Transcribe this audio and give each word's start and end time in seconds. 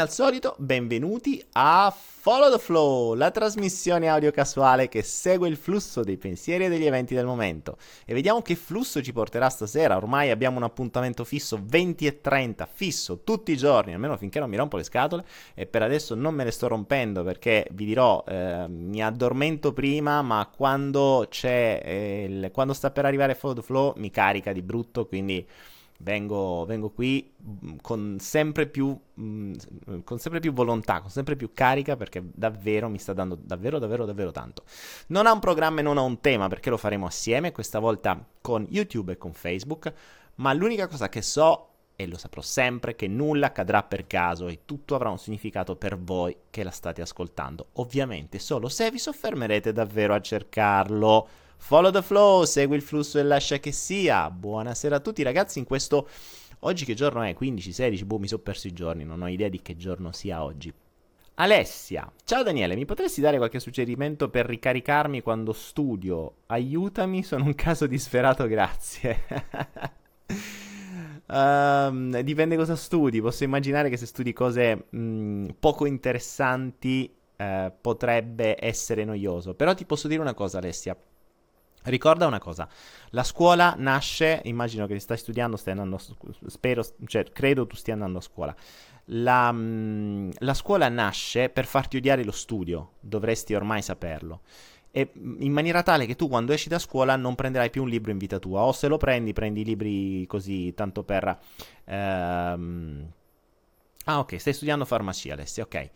Al 0.00 0.10
solito, 0.10 0.54
benvenuti 0.56 1.44
a 1.52 1.94
Follow 1.94 2.50
the 2.50 2.58
Flow, 2.58 3.12
la 3.12 3.30
trasmissione 3.30 4.08
audio 4.08 4.30
casuale 4.30 4.88
che 4.88 5.02
segue 5.02 5.46
il 5.46 5.58
flusso 5.58 6.02
dei 6.02 6.16
pensieri 6.16 6.64
e 6.64 6.68
degli 6.70 6.86
eventi 6.86 7.14
del 7.14 7.26
momento. 7.26 7.76
E 8.06 8.14
vediamo 8.14 8.40
che 8.40 8.54
flusso 8.56 9.02
ci 9.02 9.12
porterà 9.12 9.50
stasera. 9.50 9.98
Ormai 9.98 10.30
abbiamo 10.30 10.56
un 10.56 10.62
appuntamento 10.62 11.22
fisso 11.24 11.60
20 11.62 12.06
e 12.06 12.20
30, 12.22 12.64
fisso 12.64 13.20
tutti 13.24 13.52
i 13.52 13.58
giorni, 13.58 13.92
almeno 13.92 14.16
finché 14.16 14.38
non 14.38 14.48
mi 14.48 14.56
rompo 14.56 14.78
le 14.78 14.84
scatole. 14.84 15.22
E 15.52 15.66
per 15.66 15.82
adesso 15.82 16.14
non 16.14 16.34
me 16.34 16.44
le 16.44 16.50
sto 16.50 16.66
rompendo 16.66 17.22
perché 17.22 17.66
vi 17.72 17.84
dirò, 17.84 18.24
eh, 18.26 18.64
mi 18.68 19.02
addormento 19.02 19.74
prima, 19.74 20.22
ma 20.22 20.50
quando 20.50 21.28
eh, 21.42 22.26
il, 22.26 22.50
quando 22.52 22.72
sta 22.72 22.90
per 22.90 23.04
arrivare 23.04 23.34
Follow 23.34 23.56
the 23.56 23.62
Flow 23.62 23.92
mi 23.96 24.10
carica 24.10 24.54
di 24.54 24.62
brutto, 24.62 25.06
quindi 25.06 25.46
vengo, 26.02 26.64
vengo 26.66 26.90
qui 26.90 27.32
mm, 27.42 27.76
con 27.80 28.16
sempre, 28.20 28.66
più, 28.66 28.98
mm, 29.20 29.54
con 30.04 30.18
sempre 30.18 30.40
più 30.40 30.52
volontà, 30.52 31.00
con 31.00 31.10
sempre 31.10 31.36
più 31.36 31.52
carica 31.52 31.96
perché 31.96 32.22
davvero 32.32 32.88
mi 32.88 32.98
sta 32.98 33.12
dando 33.12 33.38
davvero 33.40 33.78
davvero 33.78 34.04
davvero 34.04 34.30
tanto. 34.30 34.64
Non 35.08 35.26
ha 35.26 35.32
un 35.32 35.40
programma 35.40 35.80
e 35.80 35.82
non 35.82 35.98
ha 35.98 36.02
un 36.02 36.20
tema 36.20 36.48
perché 36.48 36.70
lo 36.70 36.76
faremo 36.76 37.06
assieme, 37.06 37.52
questa 37.52 37.78
volta 37.78 38.24
con 38.40 38.66
YouTube 38.68 39.12
e 39.12 39.18
con 39.18 39.32
Facebook, 39.32 39.92
ma 40.36 40.52
l'unica 40.52 40.86
cosa 40.86 41.08
che 41.08 41.22
so 41.22 41.66
e 41.96 42.06
lo 42.06 42.16
saprò 42.16 42.40
sempre 42.40 42.96
che 42.96 43.08
nulla 43.08 43.48
accadrà 43.48 43.82
per 43.82 44.06
caso 44.06 44.48
e 44.48 44.60
tutto 44.64 44.94
avrà 44.94 45.10
un 45.10 45.18
significato 45.18 45.76
per 45.76 45.98
voi 45.98 46.34
che 46.48 46.62
la 46.62 46.70
state 46.70 47.02
ascoltando. 47.02 47.68
Ovviamente 47.74 48.38
solo 48.38 48.70
se 48.70 48.90
vi 48.90 48.98
soffermerete 48.98 49.72
davvero 49.72 50.14
a 50.14 50.20
cercarlo. 50.20 51.28
Follow 51.60 51.92
the 51.92 52.02
flow, 52.02 52.44
segui 52.44 52.74
il 52.74 52.82
flusso 52.82 53.18
e 53.20 53.22
lascia 53.22 53.58
che 53.58 53.70
sia. 53.70 54.28
Buonasera 54.28 54.96
a 54.96 55.00
tutti 55.00 55.22
ragazzi 55.22 55.60
in 55.60 55.66
questo... 55.66 56.08
Oggi 56.60 56.84
che 56.84 56.94
giorno 56.94 57.22
è? 57.22 57.32
15, 57.32 57.72
16? 57.72 58.04
Boh, 58.06 58.18
mi 58.18 58.26
sono 58.26 58.42
perso 58.42 58.66
i 58.66 58.72
giorni, 58.72 59.04
non 59.04 59.22
ho 59.22 59.28
idea 59.28 59.48
di 59.48 59.62
che 59.62 59.76
giorno 59.76 60.10
sia 60.10 60.42
oggi. 60.42 60.72
Alessia, 61.34 62.10
ciao 62.24 62.42
Daniele, 62.42 62.74
mi 62.74 62.86
potresti 62.86 63.20
dare 63.20 63.36
qualche 63.36 63.60
suggerimento 63.60 64.28
per 64.30 64.46
ricaricarmi 64.46 65.20
quando 65.20 65.52
studio? 65.52 66.38
Aiutami, 66.46 67.22
sono 67.22 67.44
un 67.44 67.54
caso 67.54 67.86
disperato, 67.86 68.46
grazie. 68.48 69.24
um, 71.26 72.18
dipende 72.22 72.56
cosa 72.56 72.74
studi, 72.74 73.20
posso 73.20 73.44
immaginare 73.44 73.90
che 73.90 73.96
se 73.96 74.06
studi 74.06 74.32
cose 74.32 74.86
mh, 74.90 74.98
mm, 74.98 75.48
poco 75.60 75.86
interessanti 75.86 77.14
eh, 77.36 77.72
potrebbe 77.80 78.56
essere 78.58 79.04
noioso, 79.04 79.54
però 79.54 79.72
ti 79.72 79.86
posso 79.86 80.08
dire 80.08 80.20
una 80.20 80.34
cosa 80.34 80.58
Alessia, 80.58 80.96
Ricorda 81.84 82.26
una 82.26 82.38
cosa, 82.38 82.68
la 83.10 83.22
scuola 83.22 83.74
nasce, 83.78 84.42
immagino 84.44 84.86
che 84.86 84.98
stai 84.98 85.16
studiando, 85.16 85.56
stai 85.56 85.72
andando, 85.72 85.98
spero, 86.46 86.84
cioè 87.06 87.24
credo 87.32 87.66
tu 87.66 87.74
stia 87.74 87.94
andando 87.94 88.18
a 88.18 88.20
scuola. 88.20 88.54
La, 89.12 89.50
mm, 89.50 90.30
la, 90.38 90.54
scuola 90.54 90.88
nasce 90.88 91.48
per 91.48 91.64
farti 91.64 91.96
odiare 91.96 92.22
lo 92.22 92.32
studio, 92.32 92.92
dovresti 93.00 93.54
ormai 93.54 93.80
saperlo. 93.80 94.42
E 94.90 95.10
mm, 95.16 95.40
in 95.40 95.52
maniera 95.52 95.82
tale 95.82 96.04
che 96.04 96.16
tu 96.16 96.28
quando 96.28 96.52
esci 96.52 96.68
da 96.68 96.78
scuola 96.78 97.16
non 97.16 97.34
prenderai 97.34 97.70
più 97.70 97.82
un 97.82 97.88
libro 97.88 98.10
in 98.10 98.18
vita 98.18 98.38
tua, 98.38 98.60
o 98.60 98.72
se 98.72 98.86
lo 98.86 98.98
prendi, 98.98 99.32
prendi 99.32 99.64
libri 99.64 100.26
così, 100.26 100.74
tanto 100.74 101.02
per... 101.02 101.38
Ehm... 101.84 103.12
Ah 104.04 104.18
ok, 104.18 104.38
stai 104.38 104.52
studiando 104.52 104.84
farmacia 104.84 105.32
Alessia, 105.32 105.62
ok. 105.64 105.90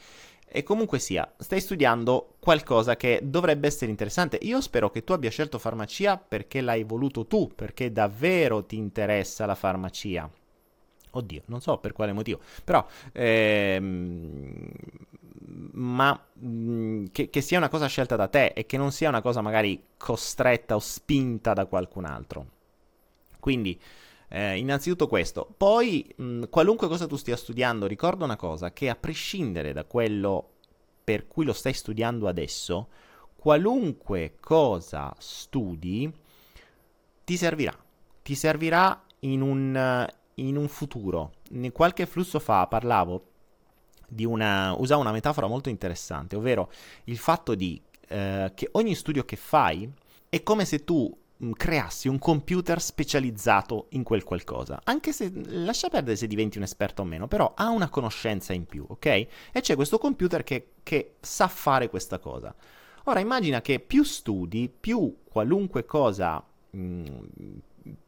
E 0.57 0.63
comunque 0.63 1.01
sia, 1.01 1.29
stai 1.37 1.61
studiando 1.61 2.37
qualcosa 2.39 2.95
che 2.95 3.19
dovrebbe 3.25 3.67
essere 3.67 3.91
interessante. 3.91 4.39
Io 4.43 4.61
spero 4.61 4.89
che 4.89 5.03
tu 5.03 5.13
abbia 5.13 5.29
scelto 5.29 5.59
farmacia 5.59 6.17
perché 6.17 6.61
l'hai 6.61 6.85
voluto 6.85 7.27
tu, 7.27 7.51
perché 7.53 7.91
davvero 7.91 8.65
ti 8.65 8.77
interessa 8.77 9.47
la 9.47 9.57
farmacia. 9.57 10.31
Oddio, 11.11 11.43
non 11.47 11.61
so 11.61 11.79
per 11.79 11.93
quale 11.93 12.13
motivo, 12.13 12.39
però... 12.63 12.87
Ehm, 13.11 14.71
ma 15.73 16.13
mh, 16.35 16.47
mm, 16.47 17.05
che, 17.11 17.31
che, 17.31 17.41
sia 17.41 17.59
una 17.59 17.69
cosa 17.69 17.87
scelta 17.87 18.15
da 18.15 18.29
te 18.29 18.53
e 18.55 18.65
che 18.65 18.77
non 18.77 18.93
sia 18.93 19.09
una 19.09 19.23
cosa 19.23 19.41
magari 19.41 19.83
costretta 19.97 20.77
o 20.77 20.79
spinta 20.79 21.53
da 21.53 21.67
qualcun 21.67 22.05
altro. 22.05 22.47
Quindi, 23.41 23.77
eh, 24.29 24.59
innanzitutto 24.59 25.07
questo. 25.07 25.47
Poi, 25.57 26.13
mh, 26.17 26.45
qualunque 26.51 26.89
cosa 26.89 27.07
tu 27.07 27.17
stia 27.17 27.37
studiando, 27.37 27.87
ricorda 27.87 28.25
una 28.25 28.37
cosa, 28.37 28.73
che 28.73 28.89
a 28.89 28.97
prescindere 28.97 29.73
da 29.73 29.85
quello 29.85 30.51
per 31.05 31.27
cui 31.27 31.45
lo 31.45 31.53
stai 31.53 31.73
studiando 31.73 32.29
adesso, 32.29 32.89
qualunque 33.37 34.37
cosa 34.41 35.15
studi 35.19 36.13
ti 37.25 37.37
servirà. 37.37 37.77
Ti 38.23 38.35
servirà 38.35 39.05
in 39.21 39.43
un, 39.43 40.09
in 40.35 40.57
un 40.57 40.69
futuro. 40.69 41.33
In 41.51 41.71
qualche 41.73 42.07
flusso 42.07 42.39
fa 42.39 42.67
parlavo 42.67 43.29
di 44.09 44.25
una... 44.25 44.75
usavo 44.79 45.01
una 45.01 45.13
metafora 45.13 45.47
molto 45.47 45.69
interessante, 45.69 46.37
ovvero 46.37 46.71
il 47.05 47.19
fatto 47.19 47.55
di 47.55 47.81
eh, 48.09 48.53
che 48.55 48.69
ogni 48.73 48.95
studio 48.95 49.25
che 49.25 49.37
fai 49.37 49.91
è 50.29 50.43
come 50.43 50.65
se 50.65 50.85
tu 50.85 51.15
Mm, 51.15 51.24
creassi 51.57 52.09
un 52.09 52.19
computer 52.19 52.81
specializzato 52.81 53.87
in 53.91 54.03
quel 54.03 54.25
qualcosa. 54.25 54.81
Anche 54.85 55.13
se 55.13 55.31
lascia 55.47 55.89
perdere 55.89 56.17
se 56.17 56.27
diventi 56.27 56.59
un 56.59 56.65
esperto 56.65 57.03
o 57.03 57.05
meno, 57.05 57.29
però 57.29 57.53
ha 57.55 57.69
una 57.69 57.89
conoscenza 57.89 58.53
in 58.53 58.67
più, 58.67 58.85
ok? 58.87 59.07
E 59.07 59.61
c'è 59.61 59.75
questo 59.75 59.99
computer 59.99 60.43
che, 60.43 60.73
che 60.83 61.15
sa 61.21 61.49
fare 61.49 61.89
questa 61.89 62.19
cosa. 62.19 62.55
Ora 63.05 63.21
immagina 63.21 63.61
che 63.61 63.81
più 63.81 64.03
studi, 64.03 64.69
più 64.69 65.19
qualunque 65.25 65.85
cosa, 65.85 66.43
mh, 66.71 66.79
mm, 66.79 67.57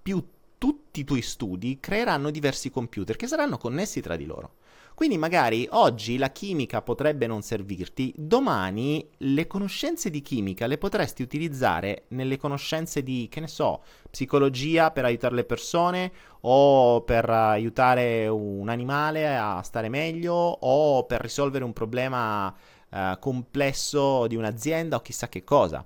più 0.03 0.25
tutti 0.59 1.01
i 1.01 1.05
tuoi 1.05 1.21
studi 1.21 1.79
creeranno 1.81 2.31
diversi 2.31 2.71
computer 2.71 3.17
che 3.17 3.27
saranno 3.27 3.59
connessi 3.59 4.01
tra 4.01 4.17
di 4.17 4.25
loro. 4.25 4.55
Quindi 4.97 5.19
magari 5.19 5.69
oggi 5.73 6.17
la 6.17 6.31
chimica 6.31 6.81
potrebbe 6.81 7.27
non 7.27 7.43
servirti, 7.43 8.15
domani 8.17 9.07
le 9.19 9.47
conoscenze 9.47 10.09
di 10.09 10.23
chimica 10.23 10.67
le 10.67 10.79
potresti 10.79 11.21
utilizzare 11.21 12.05
nelle 12.09 12.39
conoscenze 12.39 13.03
di, 13.03 13.29
che 13.31 13.41
ne 13.41 13.47
so, 13.47 13.83
psicologia 14.11 14.91
per 14.93 15.05
aiutare 15.05 15.35
le 15.35 15.45
persone 15.45 16.11
o 16.41 17.03
per 17.03 17.29
aiutare 17.29 18.27
un 18.27 18.71
animale 18.71 19.37
a 19.37 19.61
stare 19.61 19.91
meglio 19.91 20.33
o 20.33 21.05
per 21.05 21.21
risolvere 21.21 21.65
un 21.65 21.75
problema 21.75 22.51
eh, 22.89 23.19
complesso 23.21 24.27
di 24.27 24.37
un'azienda 24.37 24.97
o 24.97 25.03
chissà 25.03 25.29
che 25.29 25.45
cosa. 25.45 25.85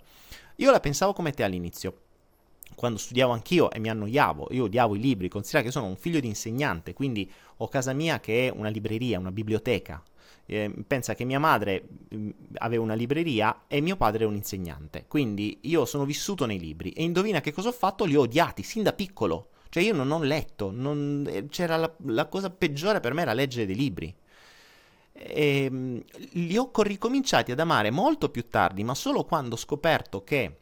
Io 0.55 0.71
la 0.71 0.79
pensavo 0.79 1.15
come 1.15 1.33
te 1.33 1.43
all'inizio 1.43 2.03
quando 2.81 2.97
studiavo 2.97 3.35
anch'io 3.35 3.71
e 3.71 3.79
mi 3.79 3.91
annoiavo, 3.91 4.49
io 4.53 4.65
odiavo 4.65 4.95
i 4.95 5.01
libri, 5.01 5.29
considera 5.29 5.63
che 5.63 5.71
sono 5.71 5.85
un 5.85 5.97
figlio 5.97 6.19
di 6.19 6.29
insegnante, 6.29 6.95
quindi 6.95 7.31
ho 7.59 7.69
casa 7.69 7.93
mia 7.93 8.21
che 8.21 8.47
è 8.47 8.51
una 8.51 8.71
libreria, 8.71 9.19
una 9.19 9.31
biblioteca. 9.31 10.03
Eh, 10.47 10.73
pensa 10.87 11.15
che 11.15 11.25
mia 11.25 11.39
madre 11.39 11.87
mm, 12.15 12.31
aveva 12.55 12.83
una 12.83 12.95
libreria 12.95 13.65
e 13.67 13.83
mio 13.83 13.97
padre 13.97 14.25
è 14.25 14.27
un 14.27 14.35
insegnante, 14.35 15.05
quindi 15.07 15.59
io 15.65 15.85
sono 15.85 16.07
vissuto 16.07 16.47
nei 16.47 16.59
libri 16.59 16.93
e 16.93 17.03
indovina 17.03 17.43
che 17.43 17.53
cosa 17.53 17.69
ho 17.69 17.73
fatto? 17.73 18.07
Li 18.07 18.17
ho 18.17 18.23
odiati 18.23 18.63
sin 18.63 18.83
da 18.83 18.95
piccolo. 18.95 19.51
Cioè 19.69 19.83
io 19.83 19.93
non 19.93 20.11
ho 20.11 20.23
letto, 20.23 20.71
non... 20.75 21.27
Eh, 21.29 21.49
c'era 21.49 21.77
la, 21.77 21.95
la, 22.07 22.29
cosa 22.29 22.49
peggiore 22.49 23.01
per 23.01 23.13
me 23.13 23.21
era 23.21 23.35
leggere 23.35 23.67
dei 23.67 23.77
libri. 23.77 24.17
E, 25.13 25.71
mh, 25.71 25.77
mm, 25.77 25.99
li 26.31 26.57
ho 26.57 26.71
ricominciati 26.75 27.53
ad 27.53 27.61
amare 27.61 27.91
molto 27.91 28.31
più 28.31 28.49
tardi, 28.49 28.85
ma 28.85 28.95
solo 28.95 29.25
quando 29.25 29.57
ho 29.57 29.59
scoperto 29.59 30.25
che 30.25 30.57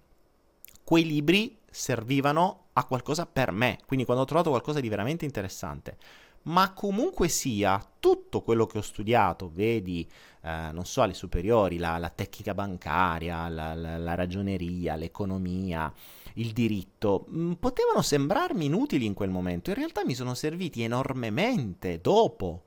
quei 0.82 1.06
libri 1.06 1.57
servivano 1.70 2.66
a 2.74 2.84
qualcosa 2.84 3.26
per 3.26 3.50
me, 3.52 3.78
quindi 3.86 4.04
quando 4.04 4.22
ho 4.22 4.26
trovato 4.26 4.50
qualcosa 4.50 4.80
di 4.80 4.88
veramente 4.88 5.24
interessante. 5.24 5.96
Ma 6.42 6.72
comunque 6.72 7.28
sia, 7.28 7.84
tutto 7.98 8.42
quello 8.42 8.66
che 8.66 8.78
ho 8.78 8.82
studiato, 8.82 9.50
vedi, 9.52 10.08
eh, 10.42 10.70
non 10.72 10.86
so, 10.86 11.02
alle 11.02 11.12
superiori, 11.12 11.76
la, 11.76 11.98
la 11.98 12.08
tecnica 12.08 12.54
bancaria, 12.54 13.48
la, 13.48 13.74
la, 13.74 13.98
la, 13.98 14.14
ragioneria, 14.14 14.94
l'economia, 14.94 15.92
il 16.34 16.52
diritto, 16.52 17.26
mh, 17.28 17.40
mm, 17.40 17.52
potevano 17.54 18.00
sembrarmi 18.00 18.64
inutili 18.64 19.04
in 19.04 19.14
quel 19.14 19.30
momento, 19.30 19.70
in 19.70 19.76
realtà 19.76 20.04
mi 20.04 20.14
sono 20.14 20.34
serviti 20.34 20.82
enormemente 20.82 22.00
dopo, 22.00 22.62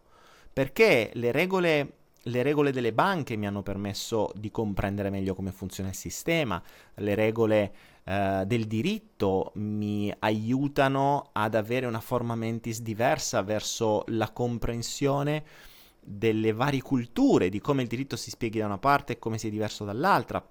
perché 0.53 1.09
le 1.13 1.31
regole 1.31 1.93
le 2.25 2.43
regole 2.43 2.71
delle 2.71 2.93
banche 2.93 3.35
mi 3.35 3.47
hanno 3.47 3.63
permesso 3.63 4.31
di 4.35 4.51
comprendere 4.51 5.09
meglio 5.09 5.33
come 5.33 5.51
funziona 5.51 5.89
il 5.89 5.95
sistema, 5.95 6.61
le 6.95 7.15
regole 7.15 7.73
eh, 8.11 8.43
del 8.45 8.65
diritto 8.65 9.53
mi 9.55 10.13
aiutano 10.19 11.29
ad 11.31 11.55
avere 11.55 11.85
una 11.85 12.01
forma 12.01 12.35
mentis 12.35 12.81
diversa 12.81 13.41
verso 13.41 14.03
la 14.07 14.31
comprensione 14.31 15.45
delle 16.01 16.51
varie 16.51 16.81
culture, 16.81 17.47
di 17.47 17.61
come 17.61 17.83
il 17.83 17.87
diritto 17.87 18.17
si 18.17 18.29
spieghi 18.29 18.59
da 18.59 18.65
una 18.65 18.79
parte 18.79 19.13
e 19.13 19.19
come 19.19 19.37
sia 19.37 19.49
diverso 19.49 19.85
dall'altra, 19.85 20.45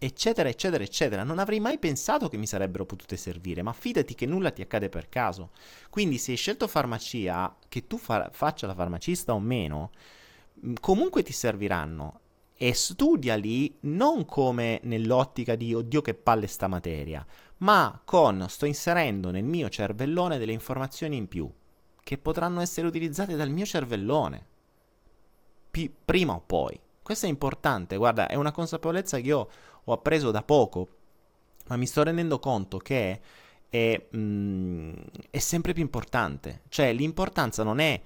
eccetera, 0.00 0.48
eccetera, 0.48 0.82
eccetera. 0.82 1.22
Non 1.22 1.38
avrei 1.38 1.60
mai 1.60 1.78
pensato 1.78 2.28
che 2.28 2.38
mi 2.38 2.46
sarebbero 2.48 2.86
potute 2.86 3.16
servire, 3.16 3.62
ma 3.62 3.72
fidati 3.72 4.16
che 4.16 4.26
nulla 4.26 4.50
ti 4.50 4.62
accade 4.62 4.88
per 4.88 5.08
caso. 5.08 5.50
Quindi 5.90 6.18
se 6.18 6.32
hai 6.32 6.36
scelto 6.36 6.66
farmacia, 6.66 7.56
che 7.68 7.86
tu 7.86 7.98
fa- 7.98 8.30
faccia 8.32 8.66
la 8.66 8.74
farmacista 8.74 9.32
o 9.32 9.38
meno, 9.38 9.92
comunque 10.80 11.22
ti 11.22 11.32
serviranno 11.32 12.20
e 12.62 12.74
studiali 12.74 13.74
non 13.84 14.26
come 14.26 14.80
nell'ottica 14.82 15.54
di 15.54 15.72
oddio 15.72 16.02
che 16.02 16.12
palle 16.12 16.46
sta 16.46 16.68
materia, 16.68 17.24
ma 17.58 18.02
con 18.04 18.44
sto 18.50 18.66
inserendo 18.66 19.30
nel 19.30 19.44
mio 19.44 19.70
cervellone 19.70 20.36
delle 20.36 20.52
informazioni 20.52 21.16
in 21.16 21.26
più 21.26 21.50
che 22.02 22.18
potranno 22.18 22.60
essere 22.60 22.86
utilizzate 22.86 23.34
dal 23.34 23.48
mio 23.48 23.64
cervellone. 23.64 24.46
pi- 25.70 25.90
prima 26.04 26.34
o 26.34 26.42
poi. 26.44 26.78
Questo 27.02 27.24
è 27.24 27.30
importante, 27.30 27.96
guarda, 27.96 28.28
è 28.28 28.34
una 28.34 28.52
consapevolezza 28.52 29.16
che 29.16 29.22
io 29.22 29.48
ho 29.82 29.92
appreso 29.94 30.30
da 30.30 30.42
poco, 30.42 30.88
ma 31.68 31.76
mi 31.76 31.86
sto 31.86 32.02
rendendo 32.02 32.38
conto 32.40 32.76
che 32.76 33.20
è, 33.70 34.08
mm, 34.14 34.92
è 35.30 35.38
sempre 35.38 35.72
più 35.72 35.82
importante. 35.82 36.64
Cioè, 36.68 36.92
l'importanza 36.92 37.62
non 37.62 37.78
è 37.78 38.02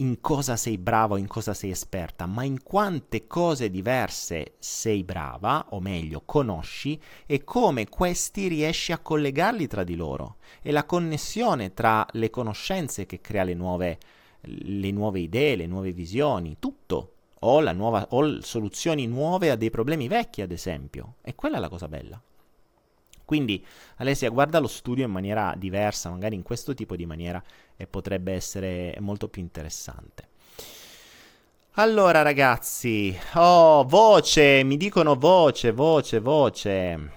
in 0.00 0.20
cosa 0.20 0.56
sei 0.56 0.78
brava 0.78 1.18
in 1.18 1.26
cosa 1.26 1.54
sei 1.54 1.70
esperta, 1.70 2.26
ma 2.26 2.42
in 2.42 2.62
quante 2.62 3.26
cose 3.26 3.70
diverse 3.70 4.54
sei 4.58 5.04
brava, 5.04 5.66
o 5.70 5.80
meglio, 5.80 6.22
conosci, 6.24 6.98
e 7.26 7.44
come 7.44 7.88
questi 7.88 8.48
riesci 8.48 8.92
a 8.92 8.98
collegarli 8.98 9.66
tra 9.66 9.84
di 9.84 9.96
loro. 9.96 10.36
E 10.62 10.72
la 10.72 10.84
connessione 10.84 11.74
tra 11.74 12.06
le 12.12 12.30
conoscenze 12.30 13.06
che 13.06 13.20
crea 13.20 13.44
le 13.44 13.54
nuove, 13.54 13.98
le 14.40 14.90
nuove 14.90 15.20
idee, 15.20 15.56
le 15.56 15.66
nuove 15.66 15.92
visioni, 15.92 16.56
tutto. 16.58 17.14
O, 17.42 17.60
nuova, 17.72 18.06
o 18.10 18.42
soluzioni 18.42 19.06
nuove 19.06 19.50
a 19.50 19.56
dei 19.56 19.70
problemi 19.70 20.08
vecchi, 20.08 20.42
ad 20.42 20.50
esempio. 20.50 21.14
E 21.22 21.34
quella 21.34 21.56
è 21.56 21.60
la 21.60 21.70
cosa 21.70 21.88
bella. 21.88 22.20
Quindi 23.30 23.64
Alessia 23.98 24.28
guarda 24.28 24.58
lo 24.58 24.66
studio 24.66 25.04
in 25.04 25.12
maniera 25.12 25.54
diversa, 25.56 26.10
magari 26.10 26.34
in 26.34 26.42
questo 26.42 26.74
tipo 26.74 26.96
di 26.96 27.06
maniera, 27.06 27.40
e 27.76 27.86
potrebbe 27.86 28.32
essere 28.32 28.96
molto 28.98 29.28
più 29.28 29.40
interessante. 29.40 30.26
Allora 31.74 32.22
ragazzi, 32.22 33.16
oh, 33.34 33.84
voce, 33.84 34.64
mi 34.64 34.76
dicono 34.76 35.14
voce, 35.14 35.70
voce, 35.70 36.18
voce. 36.18 37.10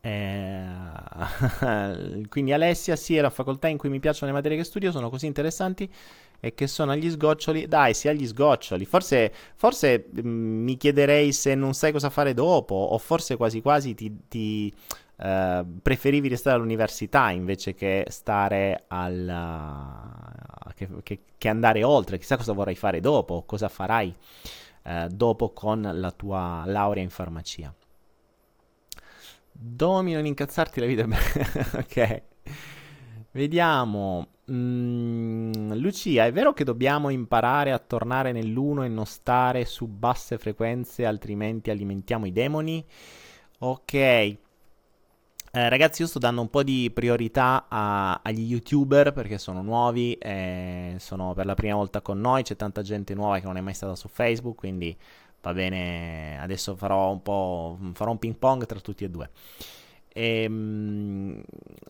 Eh, 0.00 0.66
quindi 2.30 2.52
Alessia, 2.52 2.94
sì, 2.94 3.16
è 3.16 3.20
la 3.20 3.30
facoltà 3.30 3.66
in 3.66 3.78
cui 3.78 3.88
mi 3.88 3.98
piacciono 3.98 4.30
le 4.30 4.36
materie 4.36 4.56
che 4.56 4.62
studio, 4.62 4.92
sono 4.92 5.10
così 5.10 5.26
interessanti 5.26 5.92
e 6.40 6.54
che 6.54 6.66
sono 6.66 6.92
agli 6.92 7.10
sgoccioli. 7.10 7.68
Dai, 7.68 7.94
sì, 7.94 8.08
agli 8.08 8.26
sgoccioli. 8.26 8.84
Forse, 8.86 9.32
forse 9.54 10.06
mm, 10.20 10.64
mi 10.64 10.76
chiederei 10.76 11.32
se 11.32 11.54
non 11.54 11.74
sai 11.74 11.92
cosa 11.92 12.10
fare 12.10 12.34
dopo, 12.34 12.74
o 12.74 12.98
forse 12.98 13.36
quasi 13.36 13.60
quasi 13.60 13.94
ti, 13.94 14.26
ti 14.26 14.74
uh, 15.16 15.80
preferivi 15.82 16.28
restare 16.28 16.56
all'università 16.56 17.30
invece 17.30 17.74
che 17.74 18.06
stare 18.08 18.84
al. 18.88 19.32
Che, 20.74 20.88
che, 21.02 21.20
che, 21.36 21.48
andare 21.48 21.84
oltre. 21.84 22.18
Chissà 22.18 22.36
cosa 22.36 22.52
vorrai 22.54 22.74
fare 22.74 23.00
dopo, 23.00 23.42
cosa 23.44 23.68
farai 23.68 24.14
uh, 24.84 25.06
dopo 25.08 25.50
con 25.52 25.88
la 25.92 26.10
tua 26.10 26.62
laurea 26.64 27.02
in 27.02 27.10
farmacia. 27.10 27.72
Domino 29.52 30.16
non 30.16 30.26
incazzarti 30.26 30.80
la 30.80 30.86
vita. 30.86 31.04
ok. 31.76 32.22
Vediamo. 33.32 34.26
Mm, 34.50 35.72
Lucia, 35.74 36.26
è 36.26 36.32
vero 36.32 36.52
che 36.52 36.64
dobbiamo 36.64 37.10
imparare 37.10 37.70
a 37.70 37.78
tornare 37.78 38.32
nell'uno 38.32 38.82
e 38.82 38.88
non 38.88 39.06
stare 39.06 39.64
su 39.64 39.86
basse 39.86 40.38
frequenze, 40.38 41.04
altrimenti 41.06 41.70
alimentiamo 41.70 42.26
i 42.26 42.32
demoni? 42.32 42.84
Ok. 43.60 43.94
Eh, 45.52 45.68
ragazzi, 45.68 46.02
io 46.02 46.08
sto 46.08 46.18
dando 46.18 46.40
un 46.40 46.48
po' 46.48 46.62
di 46.62 46.90
priorità 46.92 47.66
a, 47.68 48.20
agli 48.22 48.42
youtuber 48.50 49.12
perché 49.12 49.38
sono 49.38 49.62
nuovi, 49.62 50.14
eh, 50.14 50.94
sono 50.98 51.34
per 51.34 51.46
la 51.46 51.54
prima 51.54 51.74
volta 51.74 52.00
con 52.00 52.20
noi, 52.20 52.42
c'è 52.44 52.54
tanta 52.56 52.82
gente 52.82 53.14
nuova 53.14 53.38
che 53.40 53.46
non 53.46 53.56
è 53.56 53.60
mai 53.60 53.74
stata 53.74 53.96
su 53.96 54.08
Facebook, 54.08 54.56
quindi 54.56 54.96
va 55.42 55.52
bene, 55.52 56.38
adesso 56.40 56.76
farò 56.76 57.10
un 57.10 57.22
po' 57.22 57.78
farò 57.94 58.12
un 58.12 58.18
ping 58.18 58.36
pong 58.36 58.64
tra 58.66 58.78
tutti 58.80 59.04
e 59.04 59.10
due. 59.10 59.30
Ehm, 60.12 61.42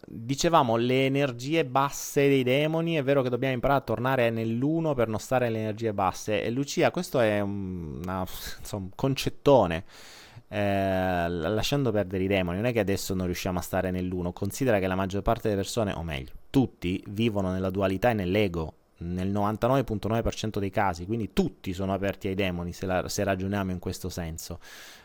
dicevamo 0.07 0.77
le 0.77 1.07
energie 1.07 1.65
basse 1.65 2.29
dei 2.29 2.43
demoni. 2.43 2.95
È 2.95 3.03
vero 3.03 3.23
che 3.23 3.29
dobbiamo 3.29 3.55
imparare 3.55 3.81
a 3.81 3.85
tornare 3.85 4.31
nell'uno 4.31 4.95
per 4.95 5.09
non 5.09 5.19
stare 5.19 5.47
alle 5.47 5.59
energie 5.59 5.93
basse. 5.93 6.43
E 6.43 6.51
Lucia, 6.51 6.91
questo 6.91 7.21
è 7.21 7.41
un 7.41 7.91
una, 8.01 8.27
insomma, 8.59 8.89
concettone. 8.95 9.85
Eh, 10.49 11.29
lasciando 11.29 11.93
perdere 11.93 12.25
i 12.25 12.27
demoni, 12.27 12.57
non 12.57 12.67
è 12.67 12.73
che 12.73 12.81
adesso 12.81 13.15
non 13.15 13.27
riusciamo 13.27 13.59
a 13.59 13.63
stare 13.63 13.91
nell'uno. 13.91 14.33
Considera 14.33 14.79
che 14.79 14.87
la 14.87 14.97
maggior 14.97 15.23
parte 15.23 15.49
delle 15.49 15.61
persone, 15.61 15.93
o 15.93 16.03
meglio, 16.03 16.33
tutti 16.51 17.03
vivono 17.09 17.53
nella 17.53 17.71
dualità 17.71 18.11
e 18.11 18.15
nell'ego 18.15 18.75
nel 18.99 19.31
99.9% 19.31 20.59
dei 20.59 20.69
casi, 20.69 21.07
quindi 21.07 21.33
tutti 21.33 21.73
sono 21.73 21.95
aperti 21.95 22.29
ai 22.29 22.35
demoni 22.35 22.73
se, 22.75 22.85
la, 22.85 23.09
se 23.09 23.25
ragioniamo 23.25 23.71
in 23.71 23.79
questo 23.79 24.11
senso 24.11 24.59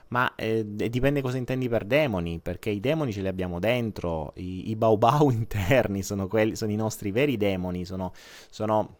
ma 0.10 0.34
eh, 0.36 0.63
dipende 0.66 1.22
cosa 1.22 1.38
intendi 1.38 1.68
per 1.68 1.86
demoni, 1.86 2.40
perché 2.40 2.69
i 2.69 2.80
demoni 2.80 3.12
ce 3.12 3.22
li 3.22 3.28
abbiamo 3.28 3.60
dentro, 3.60 4.34
i, 4.36 4.69
i 4.69 4.75
bau 4.75 4.98
bau 4.98 5.30
interni 5.31 6.04
sono, 6.04 6.28
quelli, 6.28 6.56
sono 6.56 6.72
i 6.72 6.75
nostri 6.75 7.12
veri 7.12 7.38
demoni, 7.38 7.86
sono, 7.86 8.12
sono 8.50 8.98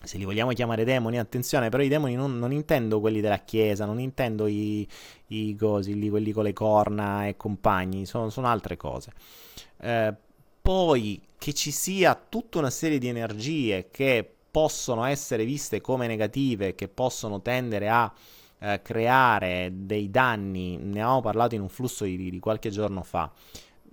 se 0.00 0.16
li 0.16 0.24
vogliamo 0.24 0.52
chiamare 0.52 0.84
demoni, 0.84 1.18
attenzione, 1.18 1.70
però 1.70 1.82
i 1.82 1.88
demoni 1.88 2.14
non, 2.14 2.38
non 2.38 2.52
intendo 2.52 3.00
quelli 3.00 3.20
della 3.20 3.38
chiesa, 3.38 3.84
non 3.84 3.98
intendo 3.98 4.46
i, 4.46 4.86
i 5.28 5.56
cosi, 5.56 6.08
quelli 6.08 6.32
con 6.32 6.44
le 6.44 6.52
corna 6.52 7.26
e 7.26 7.36
compagni, 7.36 8.06
sono, 8.06 8.30
sono 8.30 8.46
altre 8.46 8.76
cose. 8.76 9.12
Eh, 9.80 10.14
poi 10.62 11.20
che 11.36 11.52
ci 11.52 11.70
sia 11.70 12.14
tutta 12.14 12.58
una 12.58 12.70
serie 12.70 12.98
di 12.98 13.08
energie 13.08 13.88
che 13.90 14.28
possono 14.50 15.04
essere 15.04 15.44
viste 15.44 15.80
come 15.80 16.06
negative, 16.06 16.74
che 16.74 16.88
possono 16.88 17.42
tendere 17.42 17.88
a 17.88 18.12
eh, 18.60 18.82
creare 18.82 19.70
dei 19.72 20.10
danni, 20.10 20.76
ne 20.76 21.00
avevamo 21.00 21.20
parlato 21.20 21.54
in 21.54 21.60
un 21.60 21.68
flusso 21.68 22.04
di, 22.04 22.30
di 22.30 22.38
qualche 22.38 22.70
giorno 22.70 23.02
fa. 23.02 23.30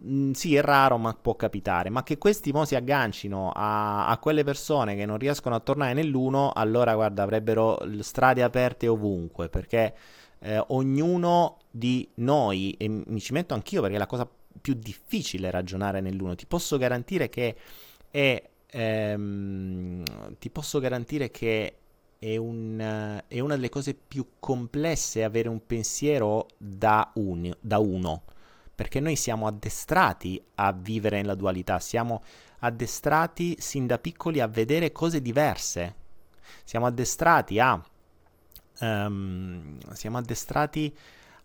Mm, 0.04 0.32
sì, 0.32 0.56
è 0.56 0.62
raro, 0.62 0.98
ma 0.98 1.14
può 1.14 1.36
capitare. 1.36 1.90
Ma 1.90 2.04
che 2.04 2.18
questi 2.18 2.52
mo 2.52 2.66
si 2.66 2.76
aggancino 2.76 3.52
a, 3.52 4.08
a, 4.08 4.18
quelle 4.18 4.44
persone 4.44 4.96
che 4.96 5.06
non 5.06 5.18
riescono 5.18 5.56
a 5.56 5.60
tornare 5.60 5.94
nell'uno, 5.94 6.52
allora 6.54 6.94
guarda, 6.96 7.24
avrebbero 7.24 7.80
strade 8.02 8.44
aperte 8.44 8.88
ovunque. 8.88 9.50
Perché 9.50 9.96
eh, 10.40 10.62
ognuno 10.68 11.60
di 11.72 12.08
noi, 12.16 12.76
e 12.78 12.88
mi 12.88 13.20
ci 13.20 13.34
metto 13.34 13.54
anch'io 13.54 13.82
perché 13.82 13.96
è 13.96 14.00
la 14.00 14.08
cosa 14.08 14.28
più 14.62 14.74
difficile 14.74 15.52
ragionare 15.52 16.02
nell'uno, 16.02 16.36
ti 16.36 16.46
posso 16.46 16.78
garantire 16.78 17.30
che 17.30 17.56
è. 18.10 18.50
Ehm, 18.68 20.04
ti 20.38 20.50
posso 20.50 20.80
garantire 20.80 21.32
che 21.32 21.76
è, 22.20 22.36
un, 22.38 23.22
è, 23.28 23.40
una 23.40 23.56
delle 23.56 23.70
cose 23.70 23.94
più 23.94 24.26
complesse 24.40 25.24
avere 25.24 25.50
un 25.50 25.66
pensiero 25.66 26.48
da, 26.58 27.12
un, 27.16 27.54
da 27.60 27.80
uno, 27.80 28.24
perché 28.74 29.00
noi 29.00 29.16
siamo 29.16 29.48
addestrati 29.48 30.42
a 30.56 30.72
vivere 30.72 31.18
nella 31.18 31.36
dualità, 31.36 31.80
siamo 31.80 32.24
addestrati 32.60 33.56
sin 33.60 33.88
da 33.88 34.00
piccoli 34.00 34.40
a 34.40 34.48
vedere 34.48 34.92
cose 34.92 35.22
diverse, 35.22 35.96
siamo 36.64 36.86
addestrati 36.86 37.60
a... 37.60 37.82
Um, 38.78 39.78
siamo 39.94 40.18
addestrati 40.18 40.94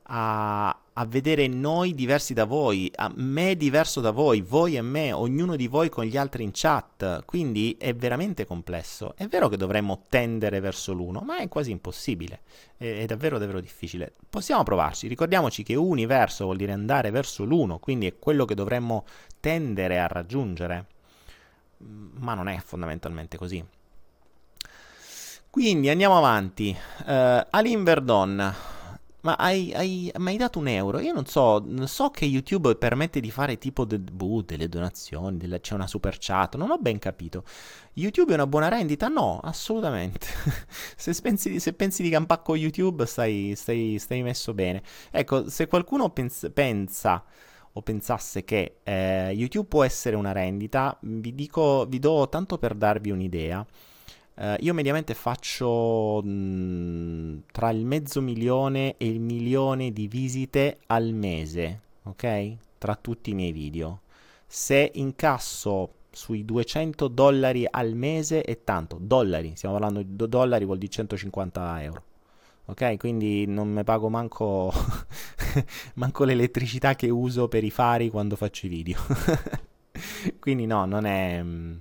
a, 0.04 0.68
a, 0.68 1.04
vedere 1.06 1.46
noi 1.46 1.94
diversi 1.94 2.34
da 2.34 2.44
voi, 2.44 2.90
a 2.94 3.12
me 3.14 3.56
diverso 3.56 4.00
da 4.00 4.10
voi, 4.10 4.40
voi 4.40 4.76
e 4.76 4.82
me, 4.82 5.12
ognuno 5.12 5.56
di 5.56 5.66
voi 5.66 5.88
con 5.88 6.04
gli 6.04 6.16
altri 6.16 6.42
in 6.42 6.50
chat, 6.52 7.24
quindi 7.24 7.76
è 7.78 7.94
veramente 7.94 8.44
complesso. 8.44 9.14
È 9.16 9.26
vero 9.26 9.48
che 9.48 9.56
dovremmo 9.56 10.04
tendere 10.08 10.60
verso 10.60 10.92
l'uno, 10.92 11.20
ma 11.20 11.38
è 11.38 11.48
quasi 11.48 11.70
impossibile, 11.70 12.40
è, 12.76 13.02
è 13.02 13.06
davvero 13.06 13.38
davvero 13.38 13.60
difficile. 13.60 14.12
Possiamo 14.28 14.62
provarci, 14.62 15.06
ricordiamoci 15.06 15.62
che 15.62 15.74
universo 15.74 16.44
vuol 16.44 16.56
dire 16.56 16.72
andare 16.72 17.10
verso 17.10 17.44
l'uno, 17.44 17.78
quindi 17.78 18.06
è 18.06 18.18
quello 18.18 18.44
che 18.44 18.54
dovremmo 18.54 19.04
tendere 19.40 19.98
a 19.98 20.06
raggiungere, 20.06 20.86
ma 21.78 22.34
non 22.34 22.48
è 22.48 22.60
fondamentalmente 22.64 23.36
così. 23.36 23.64
Quindi 25.50 25.88
andiamo 25.88 26.16
avanti. 26.16 26.76
Uh, 27.04 27.44
Alin 27.50 27.82
Verdon. 27.82 28.54
Ma 29.22 29.34
hai, 29.34 29.72
hai, 29.74 30.10
hai, 30.14 30.36
dato 30.38 30.58
un 30.58 30.68
euro? 30.68 30.98
Io 30.98 31.12
non 31.12 31.26
so, 31.26 31.62
so 31.86 32.10
che 32.10 32.24
YouTube 32.24 32.74
permette 32.76 33.20
di 33.20 33.30
fare 33.30 33.58
tipo 33.58 33.84
de, 33.84 33.98
buh, 33.98 34.42
delle 34.42 34.68
donazioni, 34.68 35.36
delle, 35.36 35.60
c'è 35.60 35.74
una 35.74 35.86
super 35.86 36.16
chat, 36.18 36.56
non 36.56 36.70
ho 36.70 36.78
ben 36.78 36.98
capito. 36.98 37.44
YouTube 37.94 38.32
è 38.32 38.34
una 38.34 38.46
buona 38.46 38.68
rendita? 38.68 39.08
No, 39.08 39.38
assolutamente. 39.42 40.26
se, 40.96 41.14
pensi, 41.20 41.60
se, 41.60 41.74
pensi, 41.74 42.02
di 42.02 42.08
campare 42.08 42.40
con 42.42 42.56
YouTube 42.56 43.04
stai, 43.04 43.52
stai, 43.56 43.98
stai, 43.98 44.22
messo 44.22 44.54
bene. 44.54 44.82
Ecco, 45.10 45.50
se 45.50 45.66
qualcuno 45.66 46.08
pens- 46.10 46.50
pensa 46.54 47.22
o 47.72 47.82
pensasse 47.82 48.42
che 48.44 48.78
eh, 48.82 49.32
YouTube 49.32 49.68
può 49.68 49.84
essere 49.84 50.16
una 50.16 50.32
rendita, 50.32 50.96
vi, 51.02 51.34
dico, 51.34 51.84
vi 51.86 51.98
do 51.98 52.26
tanto 52.30 52.56
per 52.58 52.74
darvi 52.74 53.10
un'idea. 53.10 53.66
Uh, 54.40 54.54
io 54.60 54.72
mediamente 54.72 55.12
faccio 55.12 56.22
mh, 56.24 56.30
mm, 56.30 57.38
tra 57.52 57.68
il 57.68 57.84
mezzo 57.84 58.22
milione 58.22 58.94
e 58.96 59.06
il 59.06 59.20
milione 59.20 59.92
di 59.92 60.08
visite 60.08 60.78
al 60.86 61.12
mese, 61.12 61.80
ok? 62.04 62.56
Tra 62.78 62.96
tutti 62.96 63.30
i 63.30 63.34
miei 63.34 63.52
video. 63.52 64.00
Se 64.46 64.92
incasso 64.94 65.92
sui 66.10 66.46
200 66.46 67.08
dollari 67.08 67.66
al 67.70 67.92
mese 67.94 68.40
è 68.40 68.64
tanto, 68.64 68.96
dollari, 68.98 69.56
stiamo 69.56 69.74
parlando 69.78 70.02
di 70.02 70.26
dollari 70.26 70.64
vuol 70.64 70.78
dire 70.78 70.90
150 70.90 71.82
euro. 71.82 72.02
Ok, 72.64 72.96
quindi 72.96 73.44
non 73.46 73.70
mi 73.70 73.84
pago 73.84 74.08
manco, 74.08 74.72
manco 75.96 76.24
l'elettricità 76.24 76.94
che 76.94 77.10
uso 77.10 77.46
per 77.46 77.62
i 77.62 77.70
fari 77.70 78.08
quando 78.08 78.36
faccio 78.36 78.64
i 78.64 78.68
video. 78.70 79.00
quindi 80.40 80.64
no, 80.64 80.86
non 80.86 81.04
è, 81.04 81.42
mm, 81.42 81.76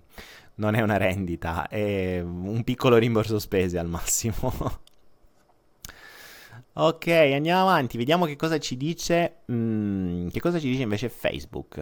non 0.60 0.76
è 0.76 0.82
una 0.82 0.98
rendita, 0.98 1.68
è 1.68 2.20
un 2.20 2.64
piccolo 2.64 2.98
rimborso 2.98 3.40
spese 3.40 3.80
al 3.80 3.88
massimo. 3.88 4.54
ok, 6.74 7.08
andiamo 7.08 7.62
avanti, 7.62 7.98
vediamo 7.98 8.26
che 8.26 8.36
cosa 8.36 8.60
ci 8.60 8.78
dice. 8.78 9.38
Mm, 9.52 10.28
che 10.28 10.40
cosa 10.40 10.60
ci 10.60 10.70
dice 10.70 10.84
invece 10.84 11.10
Facebook. 11.10 11.78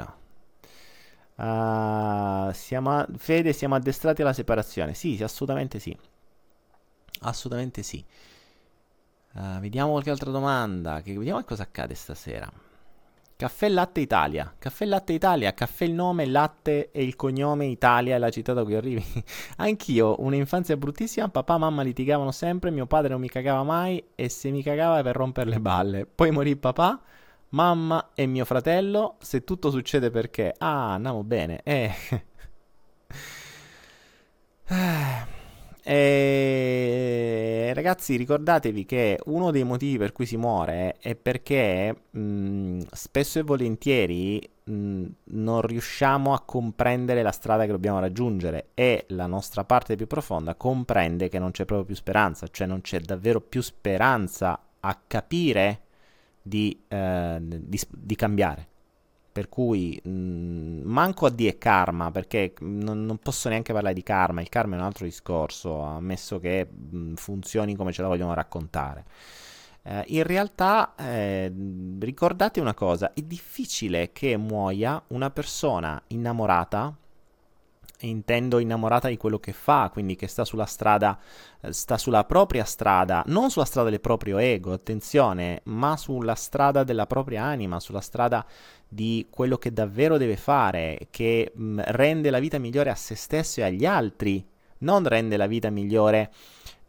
Uh, 1.35 2.51
siamo 2.53 2.97
a, 2.97 3.07
Fede, 3.17 3.51
siamo 3.53 3.75
addestrati 3.75 4.21
alla 4.21 4.33
separazione. 4.33 4.93
Sì, 4.93 5.15
sì 5.15 5.23
assolutamente 5.23 5.79
sì. 5.79 5.97
Assolutamente 7.21 7.81
sì. 7.81 8.03
Uh, 9.33 9.59
vediamo 9.59 9.91
qualche 9.91 10.11
altra 10.11 10.29
domanda. 10.29 11.01
Che, 11.01 11.17
vediamo 11.17 11.43
cosa 11.43 11.63
accade 11.63 11.95
stasera. 11.95 12.51
Caffè 13.37 13.69
Latte 13.69 14.01
Italia. 14.01 14.53
Caffè 14.57 14.85
Latte 14.85 15.13
Italia. 15.13 15.53
Caffè 15.53 15.85
il 15.85 15.93
nome, 15.93 16.25
latte 16.25 16.91
e 16.91 17.03
il 17.03 17.15
cognome 17.15 17.67
Italia 17.67 18.15
è 18.15 18.17
la 18.17 18.31
città 18.31 18.53
da 18.53 18.63
cui 18.63 18.75
arrivi. 18.75 19.05
Anch'io, 19.57 20.15
un'infanzia 20.19 20.75
bruttissima. 20.75 21.29
Papà 21.29 21.55
e 21.55 21.59
mamma 21.59 21.83
litigavano 21.83 22.31
sempre. 22.31 22.71
Mio 22.71 22.87
padre 22.87 23.09
non 23.09 23.21
mi 23.21 23.29
cagava 23.29 23.63
mai. 23.63 24.03
E 24.15 24.27
se 24.29 24.49
mi 24.49 24.63
cagava 24.63 25.01
per 25.03 25.15
rompere 25.15 25.49
le 25.51 25.59
balle. 25.59 26.05
Poi 26.07 26.31
morì 26.31 26.57
papà 26.57 26.99
mamma 27.49 28.11
e 28.13 28.25
mio 28.25 28.45
fratello, 28.45 29.17
se 29.19 29.43
tutto 29.43 29.69
succede 29.69 30.09
perché... 30.09 30.53
Ah, 30.57 30.93
andiamo 30.93 31.23
bene. 31.23 31.61
Eh. 31.63 31.93
eh. 35.93 37.73
ragazzi, 37.73 38.15
ricordatevi 38.15 38.85
che 38.85 39.19
uno 39.25 39.51
dei 39.51 39.63
motivi 39.63 39.97
per 39.97 40.11
cui 40.11 40.25
si 40.25 40.37
muore 40.37 40.95
è 40.99 41.15
perché 41.15 41.95
mh, 42.09 42.81
spesso 42.91 43.39
e 43.39 43.43
volentieri 43.43 44.49
mh, 44.63 45.05
non 45.25 45.61
riusciamo 45.61 46.33
a 46.33 46.41
comprendere 46.41 47.21
la 47.21 47.31
strada 47.31 47.65
che 47.65 47.71
dobbiamo 47.71 47.99
raggiungere 47.99 48.69
e 48.73 49.05
la 49.09 49.27
nostra 49.27 49.63
parte 49.63 49.95
più 49.95 50.07
profonda 50.07 50.55
comprende 50.55 51.29
che 51.29 51.39
non 51.39 51.51
c'è 51.51 51.65
proprio 51.65 51.85
più 51.85 51.95
speranza, 51.95 52.47
cioè 52.47 52.67
non 52.67 52.81
c'è 52.81 52.99
davvero 52.99 53.39
più 53.41 53.61
speranza 53.61 54.59
a 54.79 55.01
capire 55.07 55.81
di, 56.41 56.83
eh, 56.87 57.37
di, 57.39 57.79
di 57.89 58.15
cambiare. 58.15 58.67
Per 59.37 59.49
cui 59.49 60.01
mh, 60.03 60.09
mm, 60.09 60.81
manco 60.85 61.27
a 61.27 61.29
dire 61.29 61.59
karma, 61.59 62.09
perché 62.09 62.53
non, 62.61 63.05
non, 63.05 63.19
posso 63.19 63.49
neanche 63.49 63.71
parlare 63.71 63.93
di 63.93 64.01
karma, 64.01 64.41
il 64.41 64.49
karma 64.49 64.75
è 64.75 64.79
un 64.79 64.83
altro 64.83 65.05
discorso, 65.05 65.79
ammesso 65.79 66.39
che 66.39 66.67
mh, 66.67 66.97
mm, 66.97 67.13
funzioni 67.13 67.75
come 67.75 67.91
ce 67.91 68.01
la 68.01 68.07
vogliono 68.07 68.33
raccontare. 68.33 69.05
Eh, 69.83 70.05
in 70.07 70.23
realtà 70.23 70.95
eh, 70.95 71.53
ricordate 71.99 72.59
una 72.59 72.73
cosa, 72.73 73.13
è 73.13 73.21
difficile 73.21 74.11
che 74.11 74.35
muoia 74.37 74.99
una 75.09 75.29
persona 75.29 76.01
innamorata 76.07 76.95
intendo 78.01 78.59
innamorata 78.59 79.07
di 79.07 79.17
quello 79.17 79.39
che 79.39 79.53
fa, 79.53 79.89
quindi 79.91 80.15
che 80.15 80.27
sta 80.27 80.45
sulla 80.45 80.65
strada, 80.65 81.17
eh, 81.61 81.73
sta 81.73 81.97
sulla 81.97 82.23
propria 82.25 82.63
strada, 82.63 83.23
non 83.27 83.49
sulla 83.49 83.65
strada 83.65 83.89
del 83.89 84.01
proprio 84.01 84.37
ego, 84.37 84.73
attenzione, 84.73 85.61
ma 85.65 85.97
sulla 85.97 86.35
strada 86.35 86.83
della 86.83 87.07
propria 87.07 87.43
anima, 87.43 87.79
sulla 87.79 88.01
strada 88.01 88.45
di 88.87 89.27
quello 89.29 89.57
che 89.57 89.73
davvero 89.73 90.17
deve 90.17 90.37
fare, 90.37 91.07
che 91.09 91.51
mh, 91.53 91.63
mm, 91.63 91.79
rende 91.85 92.29
la 92.29 92.39
vita 92.39 92.57
migliore 92.59 92.89
a 92.89 92.95
se 92.95 93.15
stesso 93.15 93.61
e 93.61 93.63
agli 93.63 93.85
altri, 93.85 94.45
non 94.79 95.03
rende 95.07 95.37
la 95.37 95.47
vita 95.47 95.69
migliore 95.69 96.31